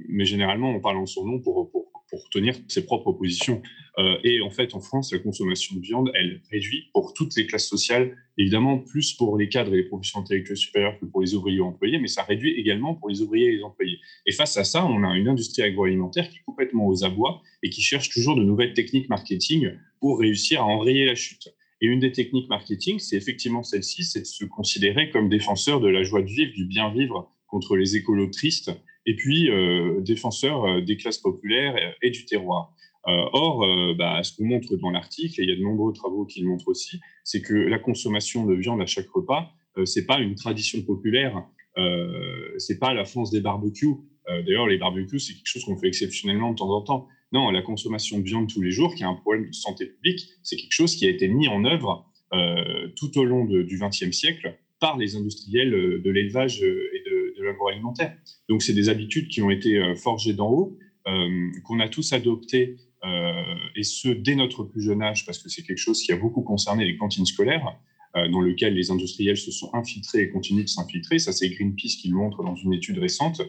mais 0.09 0.25
généralement, 0.25 0.71
on 0.71 0.81
parle 0.81 0.97
en 0.97 1.07
son 1.07 1.27
nom 1.27 1.41
pour, 1.41 1.71
pour 1.71 1.90
pour 2.11 2.29
tenir 2.31 2.55
ses 2.69 2.85
propres 2.85 3.13
positions. 3.13 3.63
Euh, 3.99 4.19
et 4.25 4.41
en 4.43 4.51
fait, 4.51 4.75
en 4.75 4.81
France, 4.81 5.13
la 5.13 5.19
consommation 5.19 5.77
de 5.77 5.81
viande, 5.81 6.11
elle 6.15 6.41
réduit 6.51 6.91
pour 6.93 7.15
toutes 7.15 7.37
les 7.37 7.47
classes 7.47 7.69
sociales, 7.69 8.17
évidemment 8.37 8.79
plus 8.79 9.13
pour 9.15 9.37
les 9.39 9.49
cadres 9.49 9.73
et 9.75 9.79
les 9.79 9.85
professions 9.85 10.21
intellectuelles 10.21 10.57
supérieures 10.57 10.99
que 10.99 11.07
pour 11.07 11.21
les 11.21 11.35
ouvriers 11.35 11.61
employés, 11.61 11.99
mais 11.99 12.09
ça 12.09 12.23
réduit 12.23 12.53
également 12.59 12.95
pour 12.95 13.09
les 13.09 13.23
ouvriers 13.23 13.47
et 13.47 13.57
les 13.57 13.63
employés. 13.63 13.99
Et 14.27 14.33
face 14.33 14.57
à 14.57 14.65
ça, 14.65 14.85
on 14.85 15.05
a 15.05 15.17
une 15.17 15.29
industrie 15.29 15.63
agroalimentaire 15.63 16.29
qui 16.29 16.39
est 16.39 16.45
complètement 16.45 16.87
aux 16.87 17.05
abois 17.05 17.43
et 17.63 17.71
qui 17.71 17.83
cherche 17.83 18.11
toujours 18.11 18.37
de 18.37 18.43
nouvelles 18.43 18.75
techniques 18.75 19.09
marketing 19.09 19.71
pour 20.01 20.19
réussir 20.19 20.61
à 20.61 20.65
enrayer 20.65 21.07
la 21.07 21.15
chute. 21.15 21.49
Et 21.83 21.87
une 21.87 22.01
des 22.01 22.13
techniques 22.13 22.49
marketing, 22.49 22.99
c'est 22.99 23.17
effectivement 23.17 23.63
celle-ci, 23.63 24.05
c'est 24.05 24.21
de 24.21 24.27
se 24.27 24.45
considérer 24.45 25.11
comme 25.11 25.29
défenseur 25.29 25.81
de 25.81 25.89
la 25.89 26.03
joie 26.03 26.23
de 26.23 26.31
vivre, 26.31 26.53
du 26.53 26.67
bien 26.67 26.93
vivre 26.93 27.31
contre 27.47 27.77
les 27.77 27.97
écolos 27.97 28.29
tristes 28.29 28.71
et 29.07 29.17
puis 29.17 29.51
euh, 29.51 30.01
défenseur 30.01 30.65
euh, 30.65 30.81
des 30.81 30.97
classes 30.97 31.19
populaires 31.19 31.77
et, 32.03 32.11
du 32.11 32.25
terroir. 32.25 32.75
Euh, 33.07 33.25
or, 33.33 33.67
bah, 33.97 34.23
ce 34.23 34.37
qu'on 34.37 34.45
montre 34.45 34.77
dans 34.77 34.91
l'article, 34.91 35.41
et 35.41 35.45
il 35.45 35.51
y 35.51 35.53
a 35.53 35.57
de 35.57 35.63
nombreux 35.63 35.93
travaux 35.93 36.27
qui 36.27 36.43
le 36.43 36.49
montrent 36.49 36.69
aussi, 36.69 37.01
c'est 37.25 37.41
que 37.41 37.55
la 37.55 37.79
consommation 37.79 38.45
de 38.45 38.55
viande 38.55 38.83
à 38.83 38.87
chaque 38.87 39.09
repas, 39.09 39.51
c'est 39.87 40.05
pas 40.05 40.19
une 40.19 40.35
tradition 40.35 40.83
populaire, 40.83 41.43
euh, 41.79 42.53
c'est 42.59 42.79
pas 42.79 42.93
la 42.93 43.07
France 43.07 43.31
des 43.31 43.41
barbecues. 43.41 43.95
D'ailleurs, 44.29 44.69
les 44.69 44.77
barbecues, 44.77 45.19
c'est 45.19 45.33
quelque 45.33 45.47
chose 45.47 45.65
qu'on 45.65 45.77
fait 45.77 45.89
exceptionnellement 45.89 46.53
de 46.53 46.57
temps 46.57 46.71
en 46.71 46.83
temps. 46.83 47.09
Non, 47.33 47.51
la 47.51 47.63
consommation 47.63 48.19
de 48.19 48.23
viande 48.23 48.49
tous 48.49 48.61
les 48.61 48.71
jours, 48.71 48.95
qui 48.95 49.03
est 49.03 49.07
un 49.07 49.15
problème 49.15 49.49
de 49.49 49.55
santé 49.55 49.87
publique, 49.87 50.21
c'est 50.45 50.57
quelque 50.57 50.73
chose 50.73 50.95
qui 50.95 51.07
a 51.07 51.09
été 51.09 51.27
mis 51.27 51.49
en 51.49 51.65
œuvre 51.65 52.07
tout 52.97 53.19
au 53.19 53.25
long 53.25 53.45
du 53.47 53.81
XXe 53.81 54.13
siècle 54.13 54.57
par 54.79 54.99
les 54.99 55.17
industriels 55.17 55.71
de 55.71 56.11
l'élevage 56.11 56.63
et 56.63 57.03
de, 57.07 57.10
Donc, 58.49 58.63
c'est 58.63 58.73
des 58.73 58.89
habitudes 58.89 59.29
qui 59.29 59.43
ont 59.43 59.51
été 59.51 59.77
euh, 59.77 59.95
forgées 59.95 60.35
d'en 60.35 60.51
haut, 60.51 60.79
euh, 61.07 61.51
qu'on 61.65 61.81
a 61.81 61.89
tous 61.89 62.13
adoptées, 62.13 62.77
euh, 63.05 63.43
et 63.77 63.83
ce, 63.83 64.09
dès 64.09 64.35
notre 64.35 64.65
plus 64.65 64.83
jeune 64.83 65.03
âge, 65.03 65.25
parce 65.25 65.39
que 65.39 65.49
c'est 65.49 65.63
quelque 65.63 65.79
chose 65.79 66.03
qui 66.03 66.13
a 66.13 66.17
beaucoup 66.17 66.43
concerné 66.43 66.85
les 66.85 66.97
cantines 66.97 67.27
scolaires, 67.27 67.77
dans 68.13 68.41
lequel 68.41 68.75
les 68.75 68.91
industriels 68.91 69.37
se 69.37 69.53
sont 69.53 69.71
infiltrés 69.73 70.23
et 70.23 70.31
continuent 70.31 70.65
de 70.65 70.69
s'infiltrer. 70.69 71.21
Ça, 71.21 71.31
c'est 71.31 71.49
Greenpeace 71.49 71.97
qui 72.03 72.09
le 72.09 72.17
montre 72.17 72.43
dans 72.43 72.57
une 72.57 72.73
étude 72.73 72.99
récente. 72.99 73.41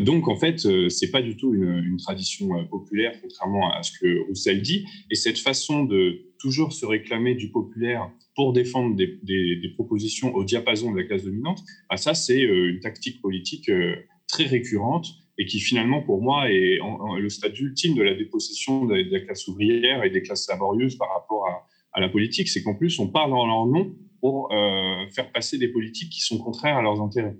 donc, 0.00 0.26
en 0.26 0.34
fait, 0.34 0.58
c'est 0.88 1.12
pas 1.12 1.22
du 1.22 1.36
tout 1.36 1.54
une, 1.54 1.96
tradition 1.98 2.66
populaire, 2.66 3.12
contrairement 3.22 3.72
à 3.72 3.84
ce 3.84 3.92
que 3.96 4.26
Roussel 4.26 4.60
dit. 4.60 4.86
Et 5.08 5.14
cette 5.14 5.38
façon 5.38 5.84
de 5.84 6.32
toujours 6.40 6.72
se 6.72 6.84
réclamer 6.84 7.36
du 7.36 7.52
populaire 7.52 8.10
pour 8.34 8.52
défendre 8.52 8.96
des, 8.96 9.72
propositions 9.74 10.34
au 10.34 10.44
diapason 10.44 10.92
de 10.92 10.98
la 10.98 11.04
classe 11.04 11.24
dominante, 11.24 11.60
bah, 11.90 11.96
ça, 11.96 12.14
c'est 12.14 12.44
euh, 12.44 12.70
une 12.70 12.80
tactique 12.80 13.20
politique 13.20 13.68
euh, 13.68 13.96
très 14.28 14.44
récurrente 14.44 15.08
et 15.38 15.46
qui 15.46 15.60
finalement, 15.60 16.02
pour 16.02 16.22
moi, 16.22 16.50
est 16.50 16.78
le 17.18 17.28
stade 17.28 17.58
ultime 17.58 17.94
de 17.94 18.02
la 18.02 18.14
dépossession 18.14 18.84
de, 18.84 18.94
la 18.94 19.20
classe 19.20 19.48
ouvrière 19.48 20.04
et 20.04 20.10
des 20.10 20.22
classes 20.22 20.46
laborieuses 20.48 20.96
par 20.96 21.08
rapport 21.12 21.46
à, 21.94 22.00
la 22.00 22.08
politique. 22.08 22.48
C'est 22.48 22.62
qu'en 22.62 22.74
plus, 22.74 22.98
on 22.98 23.08
parle 23.08 23.32
en 23.32 23.46
leur 23.46 23.66
nom 23.66 23.94
pour 24.20 24.52
euh, 24.52 25.08
faire 25.14 25.32
passer 25.32 25.58
des 25.58 25.68
politiques 25.68 26.10
qui 26.10 26.20
sont 26.20 26.38
contraires 26.38 26.76
à 26.76 26.82
leurs 26.82 27.00
intérêts. 27.00 27.36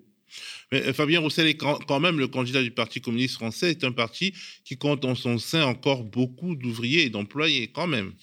Mais 0.72 0.92
Fabien 0.94 1.20
Roussel 1.20 1.46
est 1.46 1.56
quand 1.56 2.00
même 2.00 2.18
le 2.18 2.28
candidat 2.28 2.62
du 2.62 2.70
Parti 2.70 3.02
communiste 3.02 3.34
français, 3.34 3.70
est 3.70 3.84
un 3.84 3.92
parti 3.92 4.32
qui 4.64 4.78
compte 4.78 5.04
en 5.04 5.14
son 5.14 5.36
sein 5.36 5.64
encore 5.64 6.04
beaucoup 6.04 6.56
d'ouvriers 6.56 7.04
et 7.04 7.10
d'employés 7.10 7.68
quand 7.68 7.86
même. 7.86 8.14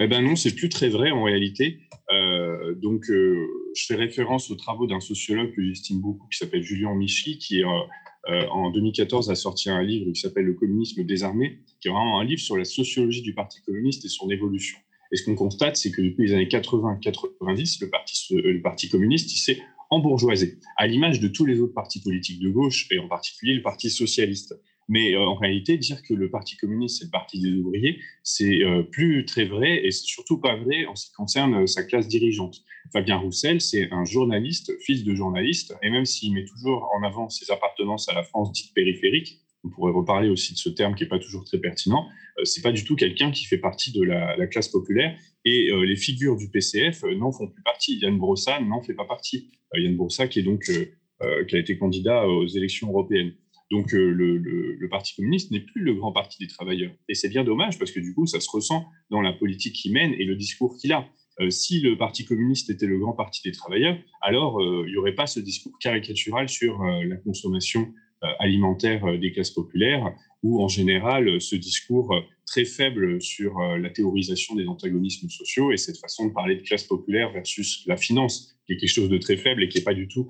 Eh 0.00 0.08
ben 0.08 0.22
non, 0.22 0.34
c'est 0.34 0.54
plus 0.54 0.68
très 0.68 0.88
vrai 0.88 1.10
en 1.10 1.22
réalité. 1.22 1.80
Euh, 2.10 2.74
donc, 2.74 3.08
euh, 3.10 3.46
je 3.76 3.86
fais 3.86 3.94
référence 3.94 4.50
aux 4.50 4.56
travaux 4.56 4.86
d'un 4.86 5.00
sociologue 5.00 5.54
que 5.54 5.62
j'estime 5.62 6.00
beaucoup, 6.00 6.26
qui 6.28 6.38
s'appelle 6.38 6.62
Julien 6.62 6.94
Michel, 6.94 7.38
qui 7.38 7.62
euh, 7.62 8.46
en 8.50 8.70
2014 8.70 9.30
a 9.30 9.34
sorti 9.36 9.70
un 9.70 9.82
livre 9.82 10.10
qui 10.10 10.20
s'appelle 10.20 10.44
Le 10.44 10.54
communisme 10.54 11.04
désarmé, 11.04 11.60
qui 11.80 11.88
est 11.88 11.90
vraiment 11.92 12.18
un 12.18 12.24
livre 12.24 12.40
sur 12.40 12.56
la 12.56 12.64
sociologie 12.64 13.22
du 13.22 13.34
Parti 13.34 13.62
communiste 13.62 14.04
et 14.04 14.08
son 14.08 14.30
évolution. 14.30 14.78
Et 15.12 15.16
ce 15.16 15.24
qu'on 15.24 15.36
constate, 15.36 15.76
c'est 15.76 15.92
que 15.92 16.02
depuis 16.02 16.26
les 16.26 16.34
années 16.34 16.48
80-90, 16.48 17.82
le 17.82 17.90
parti, 17.90 18.34
le 18.34 18.62
parti 18.62 18.88
communiste, 18.88 19.30
s'est 19.30 19.60
embourgeoisé, 19.90 20.58
à 20.76 20.88
l'image 20.88 21.20
de 21.20 21.28
tous 21.28 21.44
les 21.44 21.60
autres 21.60 21.74
partis 21.74 22.00
politiques 22.00 22.40
de 22.40 22.50
gauche, 22.50 22.88
et 22.90 22.98
en 22.98 23.06
particulier 23.06 23.54
le 23.54 23.62
Parti 23.62 23.90
socialiste. 23.90 24.60
Mais 24.88 25.14
euh, 25.14 25.20
en 25.20 25.34
réalité, 25.34 25.78
dire 25.78 26.02
que 26.02 26.14
le 26.14 26.30
Parti 26.30 26.56
communiste, 26.56 26.98
c'est 26.98 27.04
le 27.06 27.10
Parti 27.10 27.40
des 27.40 27.50
ouvriers, 27.52 28.00
c'est 28.22 28.62
euh, 28.62 28.82
plus 28.82 29.24
très 29.24 29.44
vrai, 29.44 29.84
et 29.84 29.90
c'est 29.90 30.04
surtout 30.04 30.38
pas 30.38 30.56
vrai 30.56 30.86
en 30.86 30.94
ce 30.94 31.06
qui 31.06 31.12
concerne 31.12 31.54
euh, 31.54 31.66
sa 31.66 31.84
classe 31.84 32.08
dirigeante. 32.08 32.62
Fabien 32.92 33.16
Roussel, 33.16 33.60
c'est 33.60 33.90
un 33.92 34.04
journaliste, 34.04 34.72
fils 34.82 35.04
de 35.04 35.14
journaliste, 35.14 35.74
et 35.82 35.90
même 35.90 36.04
s'il 36.04 36.34
met 36.34 36.44
toujours 36.44 36.90
en 36.94 37.02
avant 37.02 37.28
ses 37.28 37.50
appartenances 37.50 38.08
à 38.08 38.14
la 38.14 38.22
France 38.22 38.52
dite 38.52 38.74
périphérique, 38.74 39.40
on 39.66 39.70
pourrait 39.70 39.92
reparler 39.92 40.28
aussi 40.28 40.52
de 40.52 40.58
ce 40.58 40.68
terme 40.68 40.94
qui 40.94 41.04
n'est 41.04 41.08
pas 41.08 41.18
toujours 41.18 41.44
très 41.44 41.58
pertinent, 41.58 42.06
c'est 42.42 42.60
pas 42.60 42.72
du 42.72 42.84
tout 42.84 42.96
quelqu'un 42.96 43.30
qui 43.30 43.46
fait 43.46 43.56
partie 43.56 43.92
de 43.92 44.02
la, 44.02 44.36
la 44.36 44.46
classe 44.46 44.68
populaire, 44.68 45.16
et 45.46 45.70
les 45.72 45.96
figures 45.96 46.36
du 46.36 46.50
PCF 46.50 47.04
n'en 47.04 47.32
font 47.32 47.48
plus 47.48 47.62
partie. 47.62 47.98
Yann 47.98 48.18
Brossa 48.18 48.60
n'en 48.60 48.82
fait 48.82 48.94
pas 48.94 49.04
partie. 49.04 49.50
Yann 49.74 49.96
Brossa 49.96 50.26
qui 50.26 50.40
est 50.40 50.42
donc 50.42 50.64
qui 50.64 51.56
a 51.56 51.58
été 51.58 51.78
candidat 51.78 52.26
aux 52.26 52.46
élections 52.46 52.88
européennes. 52.88 53.34
Donc 53.70 53.94
euh, 53.94 54.10
le, 54.10 54.88
Parti 54.90 55.14
communiste 55.16 55.50
n'est 55.50 55.60
plus 55.60 55.82
le 55.82 55.94
grand 55.94 56.12
parti 56.12 56.38
des 56.38 56.46
travailleurs. 56.46 56.92
Et 57.08 57.14
c'est 57.14 57.28
bien 57.28 57.42
dommage 57.42 57.78
parce 57.78 57.90
que 57.90 57.98
du 57.98 58.14
coup, 58.14 58.26
ça 58.26 58.38
se 58.38 58.48
ressent 58.48 58.86
dans 59.10 59.20
la 59.20 59.32
politique 59.32 59.74
qu'il 59.74 59.92
mène 59.92 60.12
et 60.12 60.24
le 60.24 60.36
discours 60.36 60.76
qu'il 60.76 60.92
a. 60.92 61.08
Euh, 61.40 61.50
si 61.50 61.80
le 61.80 61.96
Parti 61.96 62.24
communiste 62.24 62.70
était 62.70 62.86
le 62.86 62.98
grand 62.98 63.14
parti 63.14 63.40
des 63.42 63.50
travailleurs, 63.50 63.96
alors 64.22 64.62
euh, 64.62 64.84
il 64.86 64.92
n'y 64.92 64.96
aurait 64.96 65.14
pas 65.14 65.26
ce 65.26 65.40
discours 65.40 65.76
caricatural 65.80 66.48
sur 66.48 66.82
la 66.84 67.16
consommation 67.16 67.92
alimentaire 68.38 69.18
des 69.18 69.32
classes 69.32 69.50
populaires, 69.50 70.14
ou 70.42 70.62
en 70.62 70.68
général 70.68 71.42
ce 71.42 71.56
discours 71.56 72.14
très 72.46 72.64
faible 72.64 73.20
sur 73.20 73.58
la 73.58 73.90
théorisation 73.90 74.54
des 74.54 74.66
antagonismes 74.66 75.28
sociaux 75.28 75.72
et 75.72 75.76
cette 75.76 75.98
façon 75.98 76.28
de 76.28 76.32
parler 76.32 76.56
de 76.56 76.62
classe 76.62 76.84
populaire 76.84 77.32
versus 77.32 77.84
la 77.86 77.98
finance, 77.98 78.56
qui 78.66 78.72
est 78.72 78.76
quelque 78.78 78.88
chose 78.88 79.10
de 79.10 79.18
très 79.18 79.36
faible 79.36 79.62
et 79.62 79.68
qui 79.68 79.76
n'est 79.76 79.84
pas 79.84 79.92
du 79.92 80.08
tout 80.08 80.26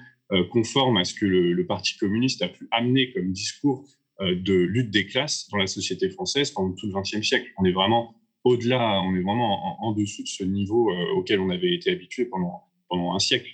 conforme 0.50 0.96
à 0.96 1.04
ce 1.04 1.14
que 1.14 1.26
le, 1.26 1.66
Parti 1.66 1.96
communiste 1.98 2.42
a 2.42 2.48
pu 2.48 2.66
amener 2.70 3.12
comme 3.12 3.32
discours 3.32 3.86
euh, 4.20 4.34
de 4.36 4.54
lutte 4.54 4.90
des 4.90 5.06
classes 5.06 5.48
dans 5.50 5.58
la 5.58 5.66
société 5.66 6.08
française 6.10 6.50
pendant 6.50 6.72
tout 6.74 6.86
le 6.86 6.92
XXe 6.92 7.26
siècle. 7.26 7.46
On 7.58 7.64
est 7.64 7.72
vraiment 7.72 8.14
au-delà, 8.44 9.00
on 9.02 9.14
est 9.14 9.22
vraiment 9.22 9.82
en, 9.82 9.92
dessous 9.92 10.22
de 10.22 10.28
ce 10.28 10.44
niveau 10.44 10.90
euh, 10.90 11.16
auquel 11.16 11.40
on 11.40 11.50
avait 11.50 11.74
été 11.74 11.90
habitué 11.90 12.26
pendant, 12.26 12.62
pendant 12.88 13.14
un 13.14 13.18
siècle. 13.18 13.50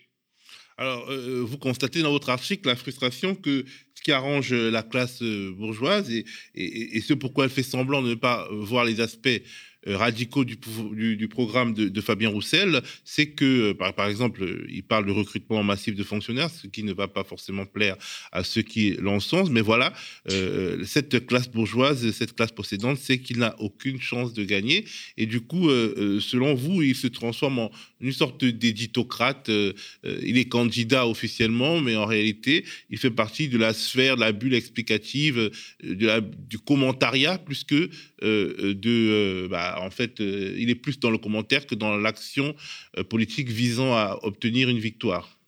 Alors, 0.76 1.12
vous 1.12 1.58
constatez 1.58 2.00
dans 2.00 2.10
votre 2.10 2.30
article 2.30 2.66
la 2.66 2.74
frustration 2.74 3.34
que 3.34 3.66
ce 3.94 4.02
qui 4.02 4.12
arrange 4.12 4.54
la 4.54 4.82
classe 4.82 5.22
bourgeoise 5.22 6.10
et, 6.10 6.24
et, 6.54 7.00
ce 7.02 7.12
pourquoi 7.12 7.44
elle 7.44 7.50
fait 7.50 7.62
semblant 7.62 8.00
de 8.00 8.08
ne 8.08 8.14
pas 8.14 8.48
voir 8.50 8.86
les 8.86 8.98
aspects 9.02 9.28
euh, 9.28 9.40
radicaux 9.86 10.44
du, 10.44 10.56
programme 11.28 11.74
de, 11.74 12.00
Fabien 12.00 12.28
Roussel, 12.28 12.82
c'est 13.04 13.30
que, 13.30 13.70
euh, 13.70 13.74
par, 13.74 14.08
exemple, 14.08 14.42
euh, 14.42 14.66
il 14.68 14.82
parle 14.82 15.06
de 15.06 15.12
recrutement 15.12 15.62
massif 15.62 15.94
de 15.94 16.02
fonctionnaires, 16.02 16.50
ce 16.50 16.66
qui 16.66 16.82
ne 16.82 16.92
va 16.92 17.08
pas 17.08 17.24
forcément 17.24 17.66
plaire 17.66 17.96
à 18.32 18.44
ceux 18.44 18.62
qui 18.62 18.92
l'encensent. 18.98 19.50
Mais 19.50 19.60
voilà, 19.60 19.92
cette 20.84 21.26
classe 21.26 21.48
bourgeoise, 21.48 22.10
cette 22.12 22.34
classe 22.34 22.52
possédante, 22.52 22.98
c'est 22.98 23.18
qu'il 23.18 23.38
n'a 23.38 23.54
aucune 23.60 24.00
chance 24.00 24.32
de 24.32 24.44
gagner. 24.44 24.84
Et 25.16 25.26
du 25.26 25.40
coup, 25.40 25.68
selon 25.68 26.54
vous, 26.54 26.82
il 26.82 26.94
se 26.94 27.06
transforme 27.06 27.58
en 27.58 27.70
une 28.00 28.12
sorte 28.12 28.44
d'éditocrate. 28.44 29.50
il 30.04 30.38
est 30.38 30.48
candidat 30.48 31.06
officiellement, 31.06 31.80
mais 31.80 31.96
en 31.96 32.06
réalité, 32.06 32.64
il 32.90 32.98
fait 32.98 33.10
partie 33.10 33.48
de 33.48 33.58
la 33.58 33.72
sphère, 33.72 34.16
de 34.16 34.20
la 34.20 34.32
bulle 34.32 34.54
explicative, 34.54 35.50
du 35.82 36.58
commentariat, 36.58 37.38
plus 37.38 37.64
que 37.64 37.90
de... 38.22 39.46
Bah, 39.50 39.78
en 39.80 39.90
fait, 39.90 40.20
euh, 40.20 40.54
il 40.58 40.70
est 40.70 40.74
plus 40.74 40.98
dans 41.00 41.10
le 41.10 41.18
commentaire 41.18 41.66
que 41.66 41.74
dans 41.74 41.96
l'action 41.96 42.54
euh, 42.98 43.04
politique 43.04 43.48
visant 43.48 43.92
à 43.92 44.18
obtenir 44.22 44.68
une 44.68 44.78
victoire. 44.78 45.38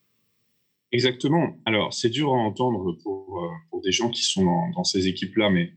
Exactement. 0.91 1.59
Alors, 1.65 1.93
c'est 1.95 2.11
dur 2.11 2.29
à 2.29 2.37
entendre 2.37 2.97
pour, 3.03 3.43
euh, 3.43 3.81
des 3.85 3.93
gens 3.93 4.11
qui 4.11 4.23
sont 4.23 4.45
dans, 4.75 4.85
ces 4.85 5.09
équipes-là, 5.09 5.51
mais 5.51 5.73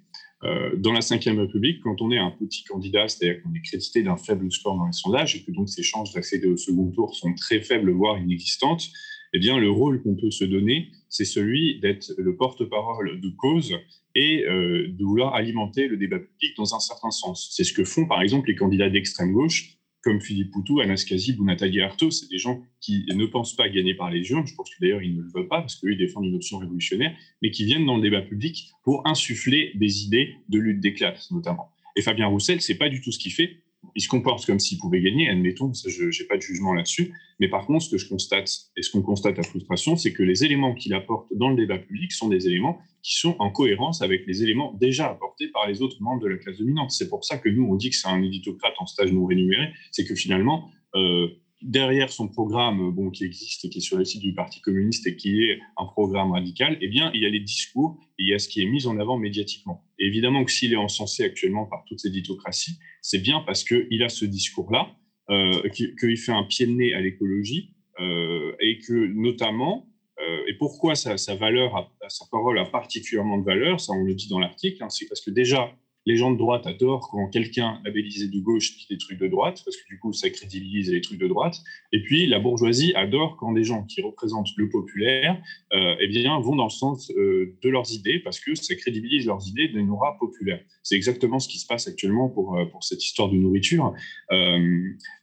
dans 0.78 0.92
la 0.92 1.00
Ve 1.00 1.40
République, 1.40 1.82
quand 1.82 2.00
on 2.04 2.12
est 2.12 2.20
un 2.20 2.30
petit 2.30 2.64
candidat, 2.66 3.08
c'est-à-dire 3.08 3.42
qu'on 3.42 3.52
est 3.56 3.62
crédité 3.62 4.04
d'un 4.04 4.16
faible 4.16 4.52
score 4.52 4.78
dans 4.78 4.86
les 4.86 4.92
sondages 4.92 5.36
et 5.36 5.44
que 5.44 5.50
donc 5.50 5.70
ses 5.70 5.82
chances 5.82 6.14
d'accéder 6.14 6.46
au 6.46 6.56
second 6.56 6.92
tour 6.92 7.16
sont 7.16 7.34
très 7.34 7.62
faibles, 7.62 7.90
voire 7.90 8.20
inexistantes, 8.20 8.92
eh 9.34 9.40
bien, 9.40 9.58
le 9.58 9.70
rôle 9.72 10.04
qu'on 10.04 10.16
peut 10.16 10.30
se 10.30 10.46
donner, 10.46 10.92
c'est 11.16 11.24
celui 11.24 11.80
d'être 11.80 12.14
le 12.18 12.36
porte-parole 12.36 13.22
de 13.22 13.30
cause 13.30 13.78
et 14.16 14.44
euh, 14.46 14.90
de 14.90 15.04
vouloir 15.04 15.34
alimenter 15.34 15.88
le 15.88 15.96
débat 15.96 16.20
public 16.20 16.58
dans 16.58 16.76
un 16.76 16.82
certain 16.82 17.10
sens. 17.10 17.52
C'est 17.52 17.64
ce 17.64 17.72
que 17.72 17.86
font, 17.86 18.06
par 18.06 18.22
exemple, 18.22 18.50
les 18.50 18.56
candidats 18.56 18.90
d'extrême 18.90 19.32
gauche, 19.32 19.78
comme 20.04 20.20
Philippe 20.20 20.52
Poutou, 20.52 20.82
Anas 20.82 21.06
Kazib 21.08 21.40
ou 21.40 21.46
Nathalie 21.46 21.80
Arthaud. 21.80 22.12
C'est 22.12 22.30
des 22.30 22.38
gens 22.38 22.62
qui 22.82 23.06
ne 23.08 23.26
pensent 23.28 23.56
pas 23.56 23.70
gagner 23.70 23.94
par 23.94 24.12
les 24.12 24.30
urnes. 24.30 24.46
Je 24.46 24.56
pense 24.56 24.70
que 24.70 24.76
d'ailleurs, 24.82 25.02
ils 25.02 25.16
ne 25.16 25.22
le 25.22 25.30
veulent 25.34 25.48
pas 25.48 25.62
parce 25.62 25.76
qu'eux, 25.76 25.94
ils 25.94 25.98
défendent 25.98 26.26
une 26.26 26.36
option 26.36 26.58
révolutionnaire, 26.58 27.16
mais 27.42 27.50
qui 27.50 27.64
viennent 27.64 27.86
dans 27.86 27.96
le 27.96 28.04
débat 28.04 28.22
public 28.22 28.72
pour 28.84 29.08
insuffler 29.08 29.72
des 29.76 30.04
idées 30.04 30.36
de 30.50 30.60
lutte 30.60 30.82
des 30.82 30.94
classes, 30.94 31.32
notamment. 31.32 31.70
Et 31.96 32.02
Fabien 32.02 32.28
Roussel, 32.28 32.60
c'est 32.60 32.78
pas 32.78 32.90
du 32.90 33.00
tout 33.00 33.14
ce 33.14 33.20
qu'il 33.20 33.32
fait 33.32 33.64
il 33.96 34.02
se 34.02 34.10
comporte 34.10 34.46
comme 34.46 34.60
s'il 34.60 34.78
pouvait 34.78 35.02
gagner, 35.02 35.30
admettons, 35.30 35.72
je 35.74 36.04
n'ai 36.04 36.28
pas 36.28 36.36
de 36.36 36.42
jugement 36.42 36.74
là-dessus. 36.74 37.14
Mais 37.40 37.48
par 37.48 37.66
contre, 37.66 37.86
ce 37.86 37.90
que 37.90 37.98
je 37.98 38.10
constate, 38.10 38.50
et 38.76 38.82
ce 38.82 38.92
qu'on 38.92 39.02
constate 39.02 39.40
à 39.40 39.44
frustration, 39.44 39.96
c'est 39.96 40.12
que 40.12 40.24
les 40.24 40.44
éléments 40.44 40.76
qu'il 40.76 40.94
apporte 40.94 41.28
dans 41.34 41.50
le 41.50 41.56
débat 41.56 41.80
public 41.80 42.12
sont 42.12 42.28
des 42.28 42.48
éléments 42.48 42.80
qui 43.02 43.16
sont 43.16 43.36
en 43.40 43.52
cohérence 43.52 44.02
avec 44.02 44.26
les 44.28 44.44
éléments 44.44 44.74
déjà 44.74 45.10
apportés 45.10 45.48
par 45.50 45.68
les 45.68 45.82
autres 45.82 45.98
membres 46.02 46.22
de 46.22 46.28
la 46.28 46.38
classe 46.38 46.58
dominante. 46.58 46.92
C'est 46.92 47.10
pour 47.10 47.24
ça 47.24 47.38
que 47.38 47.50
nous, 47.50 47.64
on 47.64 47.76
dit 47.76 47.90
que 47.90 47.96
c'est 47.96 48.08
un 48.08 48.22
éditocrate 48.22 48.74
en 48.80 48.86
stage 48.86 49.12
non 49.14 49.26
rémunéré, 49.26 49.70
c'est 49.92 50.06
que 50.06 50.16
finalement, 50.16 50.70
euh, 50.96 51.28
derrière 51.62 52.12
son 52.12 52.28
programme 52.28 52.92
bon, 52.92 53.10
qui 53.10 53.24
existe 53.24 53.66
et 53.66 53.70
qui 53.70 53.80
est 53.80 53.82
sur 53.82 53.98
le 53.98 54.06
site 54.06 54.22
du 54.22 54.34
Parti 54.34 54.62
communiste 54.62 55.08
et 55.08 55.16
qui 55.16 55.44
est 55.44 55.60
un 55.78 55.86
programme 55.86 56.32
radical, 56.32 56.78
eh 56.82 56.88
bien, 56.88 57.12
il 57.14 57.24
y 57.24 57.26
a 57.26 57.30
les 57.30 57.40
discours 57.40 57.98
et 58.20 58.24
il 58.24 58.30
y 58.30 58.34
a 58.34 58.40
ce 58.40 58.48
qui 58.48 58.62
est 58.62 58.66
mis 58.66 58.88
en 58.88 59.00
avant 59.00 59.18
médiatiquement. 59.18 59.84
Évidemment 60.00 60.44
que 60.44 60.52
s'il 60.52 60.74
est 60.74 60.78
encensé 60.78 61.24
actuellement 61.24 61.66
par 61.66 61.84
toute 61.88 62.00
cette 62.00 62.12
éditocratie, 62.12 62.78
c'est 63.02 63.20
bien 63.20 63.42
parce 63.46 63.64
qu'il 63.64 64.04
a 64.04 64.10
ce 64.10 64.26
discours-là, 64.26 64.96
euh, 65.30 65.70
qu'il 65.70 66.18
fait 66.18 66.32
un 66.32 66.44
pied 66.44 66.68
de 66.68 66.72
nez 66.72 66.94
à 66.94 67.02
l'écologie 67.02 67.74
euh, 68.00 68.56
et 68.60 68.78
que 68.80 68.94
notamment, 68.94 69.90
euh, 70.20 70.44
et 70.48 70.54
pourquoi 70.54 70.96
sa, 70.96 71.16
valeur, 71.36 71.92
sa 72.08 72.26
parole 72.32 72.60
a 72.60 72.66
particulièrement 72.66 73.38
de 73.38 73.46
valeur, 73.46 73.80
ça 73.80 73.94
on 73.94 74.04
le 74.04 74.14
dit 74.14 74.28
dans 74.28 74.40
l'article, 74.40 74.84
hein, 74.84 74.90
c'est 74.90 75.08
parce 75.08 75.22
que 75.22 75.32
déjà, 75.32 75.74
les 76.06 76.18
gens 76.18 76.32
de 76.32 76.38
droite 76.38 76.68
adorent 76.68 77.10
quand 77.10 77.28
quelqu'un 77.30 77.80
labellisé 77.84 78.28
de 78.28 78.40
gauche 78.40 78.78
dit 78.78 78.86
des 78.90 78.98
trucs 78.98 79.20
de 79.20 79.28
droite, 79.28 79.62
parce 79.66 79.76
que 79.76 79.88
du 79.90 80.00
coup, 80.00 80.14
ça 80.14 80.30
crédibilise 80.30 80.92
les 80.92 81.02
trucs 81.02 81.20
de 81.20 81.28
droite. 81.28 81.56
Et 81.92 82.02
puis, 82.02 82.28
la 82.28 82.40
bourgeoisie 82.40 82.94
adore 82.94 83.38
quand 83.38 83.54
des 83.54 83.64
gens 83.64 83.84
qui 83.84 84.02
représentent 84.02 84.50
le 84.56 84.70
populaire 84.70 85.42
euh, 85.74 85.96
eh 86.00 86.08
bien, 86.08 86.40
vont 86.40 86.56
dans 86.56 86.66
le 86.66 86.70
sens 86.70 87.12
euh, 87.12 87.58
de 87.64 87.70
leurs 87.70 87.92
idées, 87.92 88.20
parce 88.20 88.40
que 88.40 88.54
ça 88.56 88.76
crédibilise 88.76 89.26
leurs 89.26 89.48
idées 89.48 89.68
d'une 89.68 89.90
aura 89.90 90.18
populaire. 90.20 90.60
C'est 90.84 90.96
exactement 90.96 91.40
ce 91.40 91.48
qui 91.48 91.58
se 91.58 91.66
passe 91.66 91.88
actuellement 91.88 92.30
pour, 92.30 92.56
euh, 92.56 92.66
pour 92.66 92.84
cette 92.84 93.04
histoire 93.04 93.30
de 93.30 93.38
nourriture. 93.38 93.94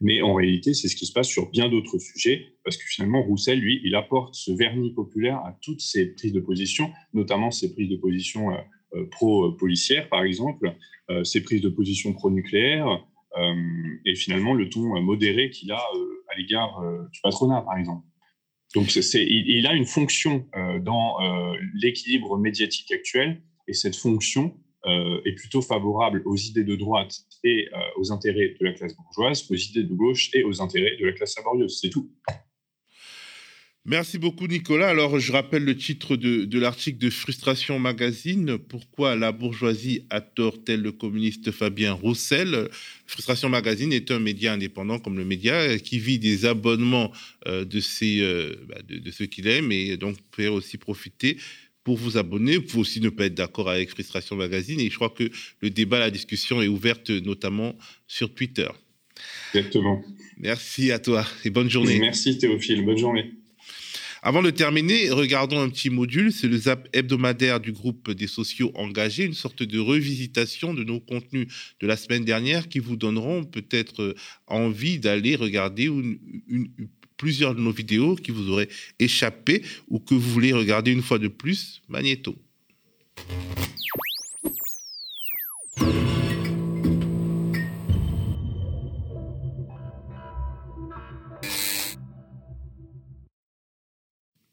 mais 0.01 0.21
en 0.23 0.35
réalité, 0.35 0.75
c'est 0.75 0.89
ce 0.89 0.97
qui 0.97 1.07
se 1.07 1.13
passe 1.13 1.29
sur 1.29 1.51
bien 1.51 1.69
d'autres 1.69 1.99
sujets, 1.99 2.47
parce 2.65 2.77
que 2.77 2.85
finalement, 2.87 3.23
Roussel, 3.23 3.59
lui, 3.61 3.81
il 3.85 3.95
apporte 3.95 4.35
ce 4.35 4.51
vernis 4.51 4.93
populaire 4.93 5.37
à 5.39 5.57
toutes 5.63 5.81
ses 5.81 6.07
prises 6.15 6.33
de 6.33 6.41
position, 6.41 6.91
notamment 7.13 7.51
ses 7.51 7.73
prises 7.73 7.89
de 7.89 7.97
position 7.97 8.51
pro-policière, 9.11 10.09
par 10.09 10.23
exemple, 10.23 10.75
euh, 11.11 11.25
ses 11.25 11.43
prises 11.43 11.61
de 11.61 11.69
position 11.69 12.13
pro-nucléaire, 12.13 12.87
euh, 13.39 13.55
et 14.05 14.15
finalement 14.15 14.55
le 14.55 14.69
ton 14.69 15.01
modéré 15.01 15.51
qu'il 15.51 15.73
a 15.73 15.83
à 16.29 16.37
l'égard 16.37 16.83
du 17.13 17.21
patronat, 17.23 17.63
par 17.63 17.77
exemple. 17.77 18.07
Donc, 18.75 18.91
c'est, 18.91 19.27
il, 19.27 19.67
a 19.67 19.75
une 19.75 19.85
fonction 19.85 20.47
dans 20.81 21.19
l'équilibre 21.75 22.39
médiatique 22.39 22.91
actuel, 22.91 23.43
et 23.69 23.75
cette 23.75 23.97
fonction 23.97 24.57
est 24.87 25.35
plutôt 25.35 25.61
favorable 25.61 26.23
aux 26.25 26.37
idées 26.37 26.65
de 26.65 26.75
droite 26.75 27.15
et 27.45 27.69
aux 27.97 28.13
intérêts 28.13 28.57
de 28.59 28.65
la 28.65 28.73
classe 28.73 28.97
bourgeoise 28.97 29.43
qu'aux 29.43 29.55
idées 29.55 29.83
de 29.83 29.93
gauche 29.93 30.31
et 30.33 30.43
aux 30.43 30.63
intérêts 30.63 30.97
de 30.99 31.05
la 31.05 31.13
classe 31.13 31.37
laborieuse. 31.37 31.81
C'est 31.83 31.91
tout. 31.91 32.11
Merci 33.85 34.19
beaucoup 34.19 34.47
Nicolas. 34.47 34.91
Alors 34.91 35.19
je 35.19 35.33
rappelle 35.33 35.65
le 35.65 35.77
titre 35.77 36.15
de, 36.15 36.59
l'article 36.59 36.99
de 36.99 37.11
Frustration 37.11 37.81
Magazine. 37.81 38.57
Pourquoi 38.57 39.17
la 39.17 39.33
bourgeoisie 39.33 40.07
a 40.09 40.21
tort 40.21 40.63
tel 40.63 40.83
le 40.83 40.93
communiste 40.93 41.51
Fabien 41.51 41.93
Roussel? 41.93 42.69
Frustration 43.07 43.49
Magazine 43.49 43.93
est 43.93 44.13
un 44.13 44.21
média 44.21 44.53
indépendant 44.53 45.01
comme 45.01 45.19
le 45.19 45.25
média 45.25 45.77
qui 45.81 45.99
vit 45.99 46.21
des 46.21 46.45
abonnements 46.45 47.11
euh, 47.49 47.65
de, 47.65 47.81
ses, 47.81 48.21
euh, 48.21 48.55
bah, 48.69 48.79
de, 48.87 49.11
ceux 49.11 49.27
qu'il 49.27 49.49
aime 49.49 49.73
et 49.73 49.97
donc 49.97 50.17
peut 50.31 50.47
aussi 50.47 50.79
profiter 50.79 51.37
pour 51.83 51.97
vous 51.97 52.17
abonner. 52.17 52.59
Vous 52.59 52.63
pouvez 52.63 52.83
aussi 52.83 53.01
ne 53.01 53.09
pas 53.09 53.25
être 53.27 53.35
d'accord 53.35 53.69
avec 53.69 53.91
Frustration 53.91 54.37
Magazine 54.37 54.79
et 54.79 54.91
je 54.91 54.95
crois 54.95 55.11
que 55.11 55.29
le 55.61 55.71
débat, 55.71 55.99
la 55.99 56.13
discussion 56.13 56.63
est 56.63 56.69
ouverte 56.69 57.11
notamment 57.11 57.77
sur 58.07 58.33
Twitter. 58.33 58.69
Exactement. 59.53 60.05
Merci 60.39 60.93
à 60.93 61.01
toi 61.01 61.27
et 61.45 61.51
bonne 61.51 61.69
journée. 61.69 61.99
Merci 61.99 62.39
Théophile, 62.39 62.85
bonne 62.85 62.99
journée. 62.99 63.42
Avant 64.25 64.41
de 64.41 64.51
terminer, 64.51 65.11
regardons 65.11 65.61
un 65.61 65.69
petit 65.69 65.91
module. 65.91 66.33
C'est 66.33 66.47
le 66.47 66.57
zap 66.57 66.89
hebdomadaire 66.93 67.59
du 67.59 67.73
groupe 67.73 68.13
des 68.13 68.29
sociaux 68.29 68.71
engagés, 68.77 69.25
une 69.25 69.35
sorte 69.35 69.65
de 69.65 69.79
revisitation 69.81 70.75
de 70.75 70.85
nos 70.85 71.01
contenus 71.01 71.49
de 71.81 71.89
la 71.89 71.97
semaine 71.97 72.25
dernière 72.25 72.69
qui 72.69 72.79
vous 72.79 72.95
donneront 72.95 73.43
peut-être 73.45 74.15
envie 74.47 75.01
d'aller 75.01 75.35
regarder 75.35 75.87
une, 75.87 76.19
plusieurs 77.17 77.57
de 77.57 77.61
nos 77.61 77.73
vidéos 77.73 78.15
qui 78.15 78.31
vous 78.31 78.49
auraient 78.49 78.69
échappé 79.01 79.63
ou 79.89 79.99
que 79.99 80.15
vous 80.15 80.31
voulez 80.31 80.53
regarder 80.53 80.93
une 80.93 81.03
fois 81.03 81.19
de 81.19 81.29
plus, 81.29 81.83
Magneto. 81.89 82.37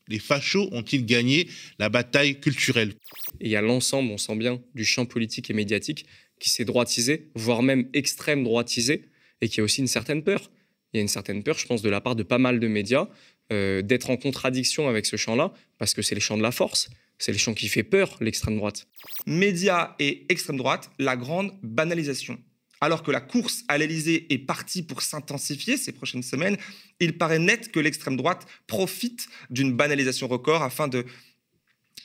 Les 0.10 0.20
fachos 0.20 0.68
ont-ils 0.72 1.06
gagné 1.06 1.48
la 1.78 1.90
bataille 1.90 2.40
culturelle? 2.40 2.94
Il 3.40 3.48
y 3.48 3.56
a 3.56 3.62
l'ensemble, 3.62 4.12
on 4.12 4.18
sent 4.18 4.36
bien, 4.36 4.62
du 4.76 4.84
champ 4.84 5.06
politique 5.06 5.50
et 5.50 5.54
médiatique 5.54 6.06
qui 6.40 6.50
s'est 6.50 6.66
droitisé, 6.66 7.30
voire 7.36 7.62
même 7.62 7.90
extrême 7.94 8.44
droitisé, 8.44 9.06
et 9.42 9.50
qui 9.50 9.62
a 9.62 9.64
aussi 9.64 9.82
une 9.82 9.88
certaine 9.88 10.24
peur. 10.24 10.52
Il 10.94 10.98
y 10.98 11.00
a 11.00 11.02
une 11.02 11.08
certaine 11.08 11.44
peur, 11.44 11.58
je 11.58 11.68
pense, 11.68 11.82
de 11.82 11.90
la 11.90 12.02
part 12.02 12.16
de 12.16 12.24
pas 12.24 12.40
mal 12.40 12.60
de 12.60 12.68
médias, 12.68 13.08
euh, 13.52 13.82
d'être 13.82 14.10
en 14.10 14.18
contradiction 14.18 14.90
avec 14.90 15.06
ce 15.06 15.16
champ-là, 15.16 15.54
parce 15.78 15.94
que 15.94 16.02
c'est 16.02 16.16
le 16.16 16.22
champ 16.22 16.38
de 16.38 16.42
la 16.42 16.52
force, 16.52 16.90
c'est 17.18 17.32
le 17.32 17.38
champ 17.38 17.54
qui 17.54 17.68
fait 17.68 17.84
peur, 17.84 18.18
l'extrême 18.22 18.58
droite. 18.58 18.88
Médias 19.28 19.96
et 20.00 20.26
extrême 20.30 20.58
droite, 20.58 20.90
la 20.98 21.16
grande 21.16 21.52
banalisation. 21.62 22.40
Alors 22.82 23.04
que 23.04 23.12
la 23.12 23.22
course 23.22 23.64
à 23.68 23.78
l'Élysée 23.78 24.32
est 24.34 24.38
partie 24.38 24.84
pour 24.84 25.02
s'intensifier 25.02 25.76
ces 25.76 25.92
prochaines 25.92 26.24
semaines, 26.24 26.58
il 27.00 27.18
paraît 27.18 27.40
net 27.40 27.72
que 27.72 27.80
l'extrême 27.80 28.16
droite 28.16 28.46
profite 28.68 29.28
d'une 29.50 29.76
banalisation 29.76 30.28
record 30.28 30.64
afin 30.64 30.88
de 30.88 31.06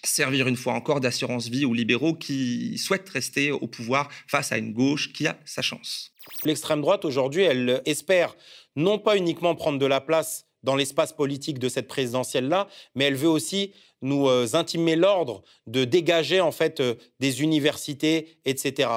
servir 0.03 0.49
une 0.49 0.57
fois 0.57 0.75
encore 0.75 1.01
d'assurance 1.01 1.49
vie 1.49 1.65
aux 1.65 1.75
libéraux 1.75 2.15
qui 2.15 2.77
souhaitent 2.79 3.09
rester 3.09 3.53
au 3.53 3.67
pouvoir 3.67 4.11
face 4.27 4.53
à 4.53 4.59
une 4.59 4.73
gauche 4.73 5.13
qui 5.13 5.27
a 5.27 5.39
sa 5.45 5.63
chance. 5.63 6.13
L'extrême 6.45 6.81
droite, 6.81 7.05
aujourd'hui, 7.05 7.43
elle 7.43 7.83
espère 7.87 8.37
non 8.77 8.99
pas 8.99 9.17
uniquement 9.17 9.55
prendre 9.55 9.79
de 9.79 9.87
la 9.87 10.01
place 10.01 10.47
dans 10.63 10.77
l'espace 10.77 11.13
politique 11.13 11.59
de 11.59 11.69
cette 11.69 11.89
présidentielle-là, 11.89 12.69
mais 12.95 13.05
elle 13.05 13.15
veut 13.15 13.29
aussi 13.29 13.73
nous 14.05 14.29
euh, 14.29 14.47
intimer 14.53 14.95
l'ordre 14.95 15.43
de 15.67 15.85
dégager 15.85 16.41
en 16.41 16.53
fait 16.53 16.81
euh, 16.81 16.95
des 17.19 17.43
universités, 17.43 18.39
etc. 18.45 18.89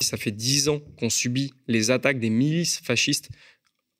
Ça 0.00 0.16
fait 0.16 0.32
dix 0.32 0.68
ans 0.68 0.80
qu'on 0.98 1.10
subit 1.10 1.52
les 1.68 1.90
attaques 1.90 2.18
des 2.18 2.30
milices 2.30 2.80
fascistes 2.80 3.28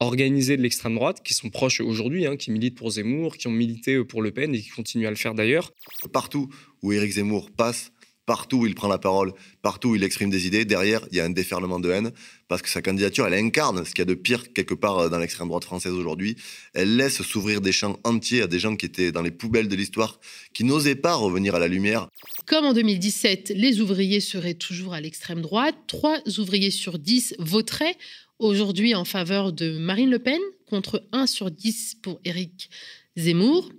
organisées 0.00 0.56
de 0.56 0.62
l'extrême 0.62 0.96
droite, 0.96 1.22
qui 1.22 1.34
sont 1.34 1.50
proches 1.50 1.80
aujourd'hui, 1.80 2.26
hein, 2.26 2.36
qui 2.36 2.50
militent 2.50 2.76
pour 2.76 2.90
Zemmour, 2.90 3.36
qui 3.36 3.46
ont 3.46 3.52
milité 3.52 4.02
pour 4.04 4.22
Le 4.22 4.32
Pen 4.32 4.54
et 4.54 4.60
qui 4.60 4.70
continuent 4.70 5.06
à 5.06 5.10
le 5.10 5.16
faire 5.16 5.34
d'ailleurs. 5.34 5.72
Partout 6.12 6.50
où 6.82 6.92
Éric 6.92 7.12
Zemmour 7.12 7.50
passe, 7.56 7.92
partout 8.26 8.58
où 8.58 8.66
il 8.66 8.74
prend 8.74 8.88
la 8.88 8.98
parole, 8.98 9.32
partout 9.62 9.90
où 9.90 9.96
il 9.96 10.02
exprime 10.02 10.30
des 10.30 10.46
idées, 10.46 10.64
derrière, 10.64 11.00
il 11.10 11.16
y 11.16 11.20
a 11.20 11.24
un 11.24 11.30
déferlement 11.30 11.80
de 11.80 11.90
haine, 11.90 12.12
parce 12.48 12.62
que 12.62 12.68
sa 12.68 12.82
candidature, 12.82 13.26
elle 13.26 13.34
incarne 13.34 13.84
ce 13.84 13.90
qu'il 13.90 13.98
y 13.98 14.02
a 14.02 14.04
de 14.06 14.14
pire 14.14 14.52
quelque 14.52 14.74
part 14.74 14.98
euh, 14.98 15.08
dans 15.08 15.18
l'extrême 15.18 15.48
droite 15.48 15.64
française 15.64 15.92
aujourd'hui. 15.92 16.36
Elle 16.72 16.96
laisse 16.96 17.22
s'ouvrir 17.22 17.60
des 17.60 17.72
champs 17.72 17.98
entiers 18.04 18.42
à 18.42 18.46
des 18.46 18.58
gens 18.58 18.76
qui 18.76 18.86
étaient 18.86 19.12
dans 19.12 19.22
les 19.22 19.30
poubelles 19.30 19.68
de 19.68 19.76
l'histoire, 19.76 20.20
qui 20.52 20.64
n'osaient 20.64 20.94
pas 20.94 21.14
revenir 21.14 21.54
à 21.54 21.58
la 21.58 21.68
lumière. 21.68 22.08
Comme 22.46 22.64
en 22.64 22.72
2017, 22.72 23.52
les 23.56 23.80
ouvriers 23.80 24.20
seraient 24.20 24.54
toujours 24.54 24.94
à 24.94 25.00
l'extrême 25.00 25.40
droite, 25.40 25.76
trois 25.86 26.18
ouvriers 26.38 26.70
sur 26.70 26.98
dix 26.98 27.34
voteraient 27.38 27.96
aujourd'hui 28.38 28.94
en 28.94 29.04
faveur 29.04 29.52
de 29.52 29.78
Marine 29.78 30.10
Le 30.10 30.18
Pen, 30.18 30.40
contre 30.66 31.06
1 31.12 31.26
sur 31.26 31.50
10 31.50 31.96
pour 32.02 32.20
Éric 32.24 32.70
Zemmour. 33.16 33.70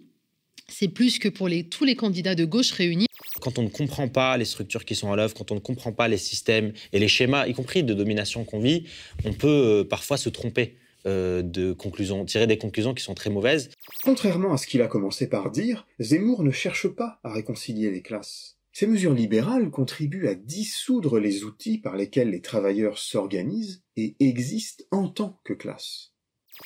C'est 0.68 0.88
plus 0.88 1.20
que 1.20 1.30
pour 1.30 1.50
tous 1.70 1.86
les 1.86 1.96
candidats 1.96 2.36
de 2.36 2.46
gauche 2.46 2.72
réunis. 2.72 3.08
Quand 3.42 3.60
on 3.60 3.64
ne 3.64 3.70
comprend 3.70 4.08
pas 4.08 4.38
les 4.38 4.46
structures 4.46 4.86
qui 4.86 4.96
sont 4.96 5.12
à 5.12 5.16
l'œuvre, 5.16 5.34
quand 5.34 5.52
on 5.52 5.56
ne 5.56 5.60
comprend 5.60 5.92
pas 5.92 6.08
les 6.08 6.18
systèmes 6.18 6.74
et 6.94 7.00
les 7.00 7.08
schémas, 7.08 7.48
y 7.48 7.54
compris 7.54 7.84
de 7.84 7.94
domination 7.94 8.44
qu'on 8.44 8.60
vit, 8.60 8.86
on 9.24 9.34
peut 9.34 9.48
euh, 9.48 9.84
parfois 9.84 10.18
se 10.18 10.30
tromper. 10.30 10.78
Euh, 11.08 11.44
de 11.44 11.72
conclusions, 11.72 12.26
tirer 12.26 12.48
des 12.48 12.58
conclusions 12.58 12.96
qui 12.96 13.04
sont 13.04 13.14
très 13.14 13.30
mauvaises. 13.30 13.70
Contrairement 14.04 14.54
à 14.54 14.58
ce 14.58 14.66
qu'il 14.66 14.82
a 14.82 14.88
commencé 14.88 15.30
par 15.30 15.52
dire, 15.52 15.86
Zemmour 16.00 16.42
ne 16.42 16.50
cherche 16.50 16.88
pas 16.88 17.20
à 17.24 17.32
réconcilier 17.32 17.92
les 17.92 18.02
classes. 18.02 18.58
Ces 18.74 18.88
mesures 18.88 19.14
libérales 19.14 19.70
contribuent 19.70 20.28
à 20.28 20.34
dissoudre 20.34 21.20
les 21.20 21.44
outils 21.44 21.78
par 21.78 21.96
lesquels 21.96 22.32
les 22.32 22.42
travailleurs 22.42 22.98
s'organisent 22.98 23.84
et 23.96 24.16
existent 24.20 24.84
en 24.90 25.08
tant 25.08 25.40
que 25.44 25.54
classe. 25.54 26.12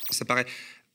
Ça 0.10 0.24
paraît 0.24 0.46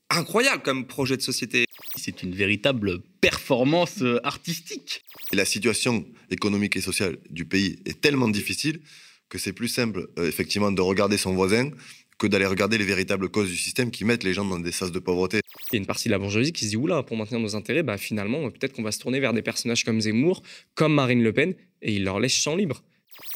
incroyable 0.08 0.62
comme 0.62 0.86
projet 0.86 1.18
de 1.18 1.22
société. 1.22 1.66
C'est 1.96 2.22
une 2.22 2.34
véritable 2.34 3.00
performance 3.20 4.02
euh, 4.02 4.18
artistique. 4.24 5.02
la 5.32 5.44
situation 5.44 6.04
économique 6.30 6.76
et 6.76 6.80
sociale 6.80 7.18
du 7.30 7.44
pays 7.44 7.78
est 7.86 8.00
tellement 8.00 8.28
difficile 8.28 8.80
que 9.28 9.38
c'est 9.38 9.52
plus 9.52 9.68
simple, 9.68 10.08
euh, 10.18 10.28
effectivement, 10.28 10.72
de 10.72 10.80
regarder 10.80 11.18
son 11.18 11.34
voisin 11.34 11.70
que 12.18 12.26
d'aller 12.26 12.46
regarder 12.46 12.78
les 12.78 12.84
véritables 12.84 13.28
causes 13.28 13.50
du 13.50 13.56
système 13.56 13.90
qui 13.90 14.04
mettent 14.04 14.22
les 14.22 14.34
gens 14.34 14.44
dans 14.44 14.60
des 14.60 14.72
sas 14.72 14.92
de 14.92 14.98
pauvreté. 14.98 15.40
Il 15.72 15.74
y 15.74 15.76
a 15.76 15.78
une 15.78 15.86
partie 15.86 16.08
de 16.08 16.12
la 16.12 16.18
bourgeoisie 16.18 16.52
qui 16.52 16.64
se 16.64 16.70
dit 16.70 16.76
oula, 16.76 17.02
pour 17.02 17.16
maintenir 17.16 17.40
nos 17.40 17.56
intérêts, 17.56 17.82
bah, 17.82 17.98
finalement, 17.98 18.48
peut-être 18.50 18.72
qu'on 18.72 18.82
va 18.82 18.92
se 18.92 19.00
tourner 19.00 19.20
vers 19.20 19.32
des 19.32 19.42
personnages 19.42 19.84
comme 19.84 20.00
Zemmour, 20.00 20.42
comme 20.74 20.94
Marine 20.94 21.22
Le 21.22 21.32
Pen, 21.32 21.54
et 21.82 21.92
ils 21.92 22.04
leur 22.04 22.20
laissent 22.20 22.40
champ 22.40 22.54
libre. 22.54 22.84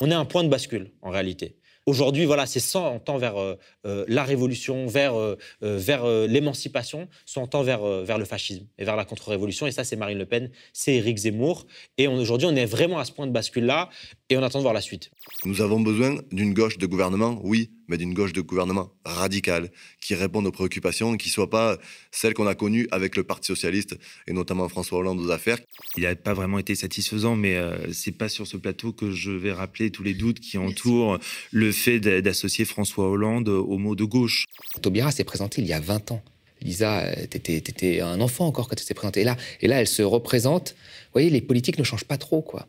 On 0.00 0.11
est 0.11 0.14
à 0.14 0.18
un 0.18 0.24
point 0.24 0.44
de 0.44 0.48
bascule, 0.48 0.92
en 1.02 1.11
réalité. 1.11 1.56
Aujourd'hui, 1.89 2.26
voilà, 2.26 2.45
c'est 2.45 2.61
100 2.61 2.99
temps 2.99 3.16
vers 3.16 3.41
euh, 3.41 3.55
euh, 3.86 4.05
la 4.09 4.22
révolution, 4.22 4.86
vers, 4.86 5.14
euh, 5.14 5.39
vers 5.62 6.07
l'émancipation, 6.26 7.09
100 7.24 7.55
ans 7.55 7.62
vers, 7.62 7.82
vers 8.05 8.18
le 8.18 8.26
fascisme 8.26 8.66
et 8.76 8.84
vers 8.84 8.95
la 8.95 9.07
contre-révolution. 9.07 9.66
Et 9.66 9.72
ça, 9.72 9.84
c'est 9.84 9.97
Marine 9.97 10.18
Le 10.18 10.26
Pen, 10.26 10.51
c'est 10.74 10.97
Éric 10.97 11.16
Zemmour. 11.16 11.64
Et 11.97 12.07
aujourd'hui, 12.07 12.47
on 12.47 12.55
est 12.57 12.66
vraiment 12.66 12.99
à 12.99 13.07
ce 13.07 13.12
point 13.12 13.26
de 13.26 13.32
bascule-là 13.32 13.89
et 14.28 14.36
on 14.36 14.43
attend 14.43 14.59
de 14.59 14.64
voir 14.64 14.74
la 14.74 14.82
suite. 14.82 15.11
Nous 15.47 15.62
avons 15.62 15.80
besoin 15.80 16.20
d'une 16.30 16.53
gauche 16.53 16.76
de 16.76 16.84
gouvernement, 16.84 17.41
oui, 17.43 17.70
mais 17.89 17.97
d'une 17.97 18.14
gauche 18.14 18.32
de 18.32 18.41
gouvernement 18.41 18.91
radicale, 19.05 19.70
qui 20.01 20.14
réponde 20.14 20.47
aux 20.47 20.53
préoccupations, 20.53 21.16
qui 21.16 21.28
ne 21.28 21.32
soit 21.32 21.51
pas 21.51 21.78
celle 22.11 22.34
qu'on 22.34 22.47
a 22.47 22.55
connue 22.55 22.86
avec 22.91 23.16
le 23.16 23.24
Parti 23.24 23.47
socialiste, 23.47 23.99
et 24.26 24.32
notamment 24.32 24.68
François 24.68 24.99
Hollande 24.99 25.20
aux 25.20 25.30
affaires. 25.30 25.59
Il 25.97 26.05
n'a 26.05 26.14
pas 26.14 26.34
vraiment 26.34 26.59
été 26.59 26.74
satisfaisant, 26.74 27.36
mais 27.36 27.57
euh, 27.57 27.93
c'est 27.93 28.12
pas 28.12 28.28
sur 28.28 28.47
ce 28.47 28.57
plateau 28.57 28.93
que 28.93 29.11
je 29.11 29.30
vais 29.30 29.53
rappeler 29.53 29.91
tous 29.91 30.03
les 30.03 30.14
doutes 30.14 30.41
qui 30.41 30.59
entourent 30.59 31.18
le 31.51 31.72
fait 31.72 32.01
d'associer 32.01 32.64
François 32.64 33.09
Hollande 33.09 33.49
au 33.49 33.78
mot 33.78 33.95
de 33.95 34.05
gauche. 34.05 34.45
Taubira 34.82 35.11
s'est 35.11 35.24
présenté 35.24 35.62
il 35.62 35.66
y 35.66 35.72
a 35.72 35.80
20 35.80 36.12
ans. 36.12 36.22
Lisa, 36.62 37.01
euh, 37.01 37.26
tu 37.30 37.53
étais, 37.53 38.01
un 38.01 38.20
enfant 38.20 38.47
encore 38.47 38.68
quand 38.68 38.76
tu 38.76 38.84
t'es 38.84 38.95
présentée. 38.95 39.20
Et 39.20 39.24
là, 39.24 39.36
et 39.61 39.68
là, 39.68 39.80
elle 39.80 39.86
se 39.86 40.03
représente. 40.03 40.70
Vous 40.70 41.12
voyez, 41.12 41.30
les 41.30 41.41
politiques 41.41 41.78
ne 41.78 41.84
changent 41.84 42.05
pas 42.05 42.18
trop, 42.18 42.43
quoi. 42.43 42.66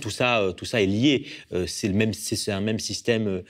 Tout 0.00 0.10
ça, 0.10 0.40
euh, 0.40 0.52
tout 0.52 0.64
ça 0.64 0.82
est 0.82 0.86
lié. 0.86 1.26
Euh, 1.52 1.66
c'est 1.66 1.88
un 2.52 2.60
même 2.60 2.78
système 2.78 3.42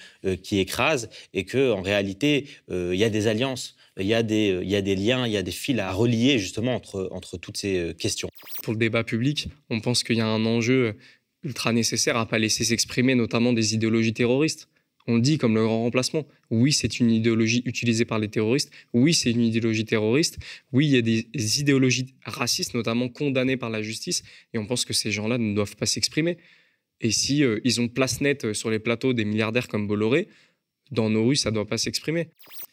qui 0.43 0.59
écrase 0.59 1.11
et 1.34 1.45
que, 1.45 1.70
en 1.72 1.82
réalité, 1.82 2.47
il 2.70 2.95
y 2.95 3.05
a 3.05 3.11
des 3.11 3.26
alliances. 3.26 3.76
Il 3.99 4.07
y, 4.07 4.14
a 4.14 4.22
des, 4.22 4.59
il 4.62 4.68
y 4.68 4.76
a 4.76 4.80
des 4.80 4.97
liens, 4.97 5.26
il 5.26 5.32
y 5.32 5.36
a 5.36 5.43
des 5.43 5.51
fils 5.51 5.78
à 5.78 5.93
relier 5.93 6.38
justement 6.38 6.74
entre, 6.74 7.09
entre 7.12 7.36
toutes 7.36 7.59
ces 7.59 7.95
questions. 7.99 8.30
Pour 8.62 8.72
le 8.72 8.78
débat 8.78 9.05
public, 9.05 9.49
on 9.68 9.80
pense 9.80 10.03
qu'il 10.03 10.16
y 10.16 10.20
a 10.20 10.26
un 10.26 10.47
enjeu 10.47 10.97
ultra 11.43 11.72
nécessaire 11.72 12.16
à 12.16 12.24
ne 12.24 12.30
pas 12.30 12.38
laisser 12.38 12.64
s'exprimer 12.64 13.14
notamment 13.14 13.53
des 13.53 13.74
idéologies 13.74 14.14
terroristes. 14.14 14.68
On 15.07 15.16
le 15.16 15.20
dit 15.20 15.38
comme 15.38 15.55
le 15.55 15.64
grand 15.64 15.82
remplacement. 15.82 16.26
Oui, 16.51 16.72
c'est 16.72 17.01
une 17.01 17.11
idéologie 17.11 17.62
utilisée 17.64 18.05
par 18.05 18.18
les 18.18 18.28
terroristes. 18.28 18.70
Oui, 18.92 19.14
c'est 19.14 19.30
une 19.30 19.40
idéologie 19.40 19.84
terroriste. 19.84 20.38
Oui, 20.72 20.86
il 20.86 20.92
y 20.92 20.98
a 20.98 21.03
des 21.03 21.61
idéologies 21.61 22.14
racistes, 22.24 22.74
notamment 22.74 23.09
condamnées 23.09 23.57
par 23.57 23.70
la 23.70 23.82
justice. 23.82 24.22
Et 24.53 24.59
on 24.59 24.66
pense 24.66 24.84
que 24.84 24.92
ces 24.92 25.11
gens-là 25.11 25.38
ne 25.38 25.55
doivent 25.55 25.76
pas 25.76 25.86
s'exprimer. 25.86 26.38
Et 27.01 27.11
si 27.11 27.42
euh, 27.42 27.61
ils 27.64 27.80
ont 27.80 27.88
place 27.88 28.20
nette 28.20 28.44
euh, 28.44 28.55
sur 28.55 28.70
les 28.70 28.78
plateaux 28.78 29.12
des 29.12 29.24
milliardaires 29.24 29.68
comme 29.68 29.86
Bolloré, 29.86 30.28
dans 30.90 31.09
nos 31.09 31.26
rues, 31.26 31.36
ça 31.36 31.51
ne 31.51 31.55
doit 31.55 31.66
pas 31.66 31.78
s'exprimer. 31.78 32.28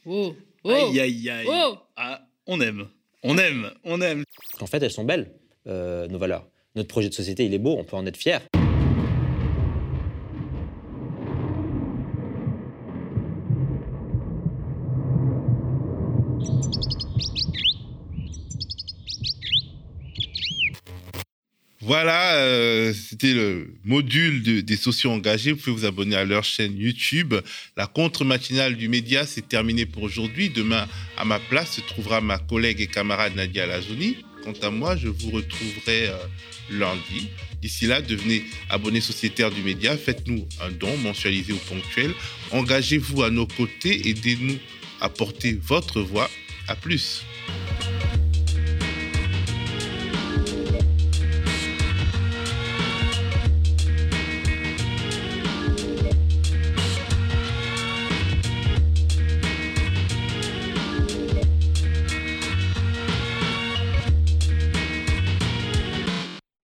Oh, 0.06 0.36
oh, 0.64 0.70
aïe, 0.70 1.00
aïe, 1.00 1.30
aïe. 1.30 1.48
Oh. 1.50 1.78
Ah, 1.96 2.28
on 2.46 2.60
aime, 2.60 2.88
on 3.24 3.38
aime, 3.38 3.72
on 3.84 4.02
aime. 4.02 4.24
En 4.60 4.68
fait, 4.68 4.82
elles 4.82 4.92
sont 4.92 5.06
belles, 5.06 5.32
euh, 5.68 6.08
nos 6.08 6.18
valeurs. 6.18 6.48
Notre 6.76 6.90
projet 6.90 7.10
de 7.10 7.14
société, 7.14 7.46
il 7.46 7.54
est 7.54 7.60
beau, 7.60 7.76
on 7.78 7.84
peut 7.84 7.96
en 7.96 8.06
être 8.06 8.18
fier. 8.18 8.42
Voilà, 21.88 22.36
euh, 22.36 22.94
c'était 22.94 23.34
le 23.34 23.74
module 23.86 24.44
des 24.62 24.76
sociaux 24.76 25.10
engagés. 25.10 25.54
Vous 25.54 25.58
pouvez 25.58 25.72
vous 25.74 25.86
abonner 25.86 26.18
à 26.18 26.26
leur 26.26 26.44
chaîne 26.44 26.78
YouTube. 26.78 27.34
La 27.78 27.88
contre-matinale 27.88 28.76
du 28.76 28.90
média, 28.90 29.26
c'est 29.26 29.48
terminé 29.48 29.86
pour 29.86 30.04
aujourd'hui. 30.04 30.50
Demain, 30.50 30.86
à 31.16 31.24
ma 31.24 31.40
place, 31.40 31.76
se 31.76 31.82
trouvera 31.82 32.20
ma 32.20 32.40
collègue 32.40 32.82
et 32.82 32.88
camarade 32.88 33.38
Nadia 33.38 33.66
Lazouni. 33.66 34.18
Quant 34.44 34.68
à 34.68 34.70
moi, 34.70 34.98
je 34.98 35.08
vous 35.08 35.30
retrouverai 35.30 36.10
euh, 36.10 36.18
lundi. 36.72 37.30
D'ici 37.62 37.88
là, 37.88 38.02
devenez 38.02 38.44
abonné 38.70 39.00
sociétaire 39.00 39.50
du 39.50 39.62
média. 39.62 39.96
Faites-nous 39.96 40.46
un 40.62 40.72
don 40.72 40.98
mensualisé 40.98 41.54
ou 41.54 41.60
ponctuel. 41.70 42.12
Engagez-vous 42.52 43.24
à 43.24 43.30
nos 43.30 43.48
côtés. 43.48 44.10
Aidez-nous 44.10 44.58
à 45.00 45.08
porter 45.08 45.58
votre 45.64 46.02
voix. 46.02 46.30
À 46.68 46.76
plus. 46.76 47.24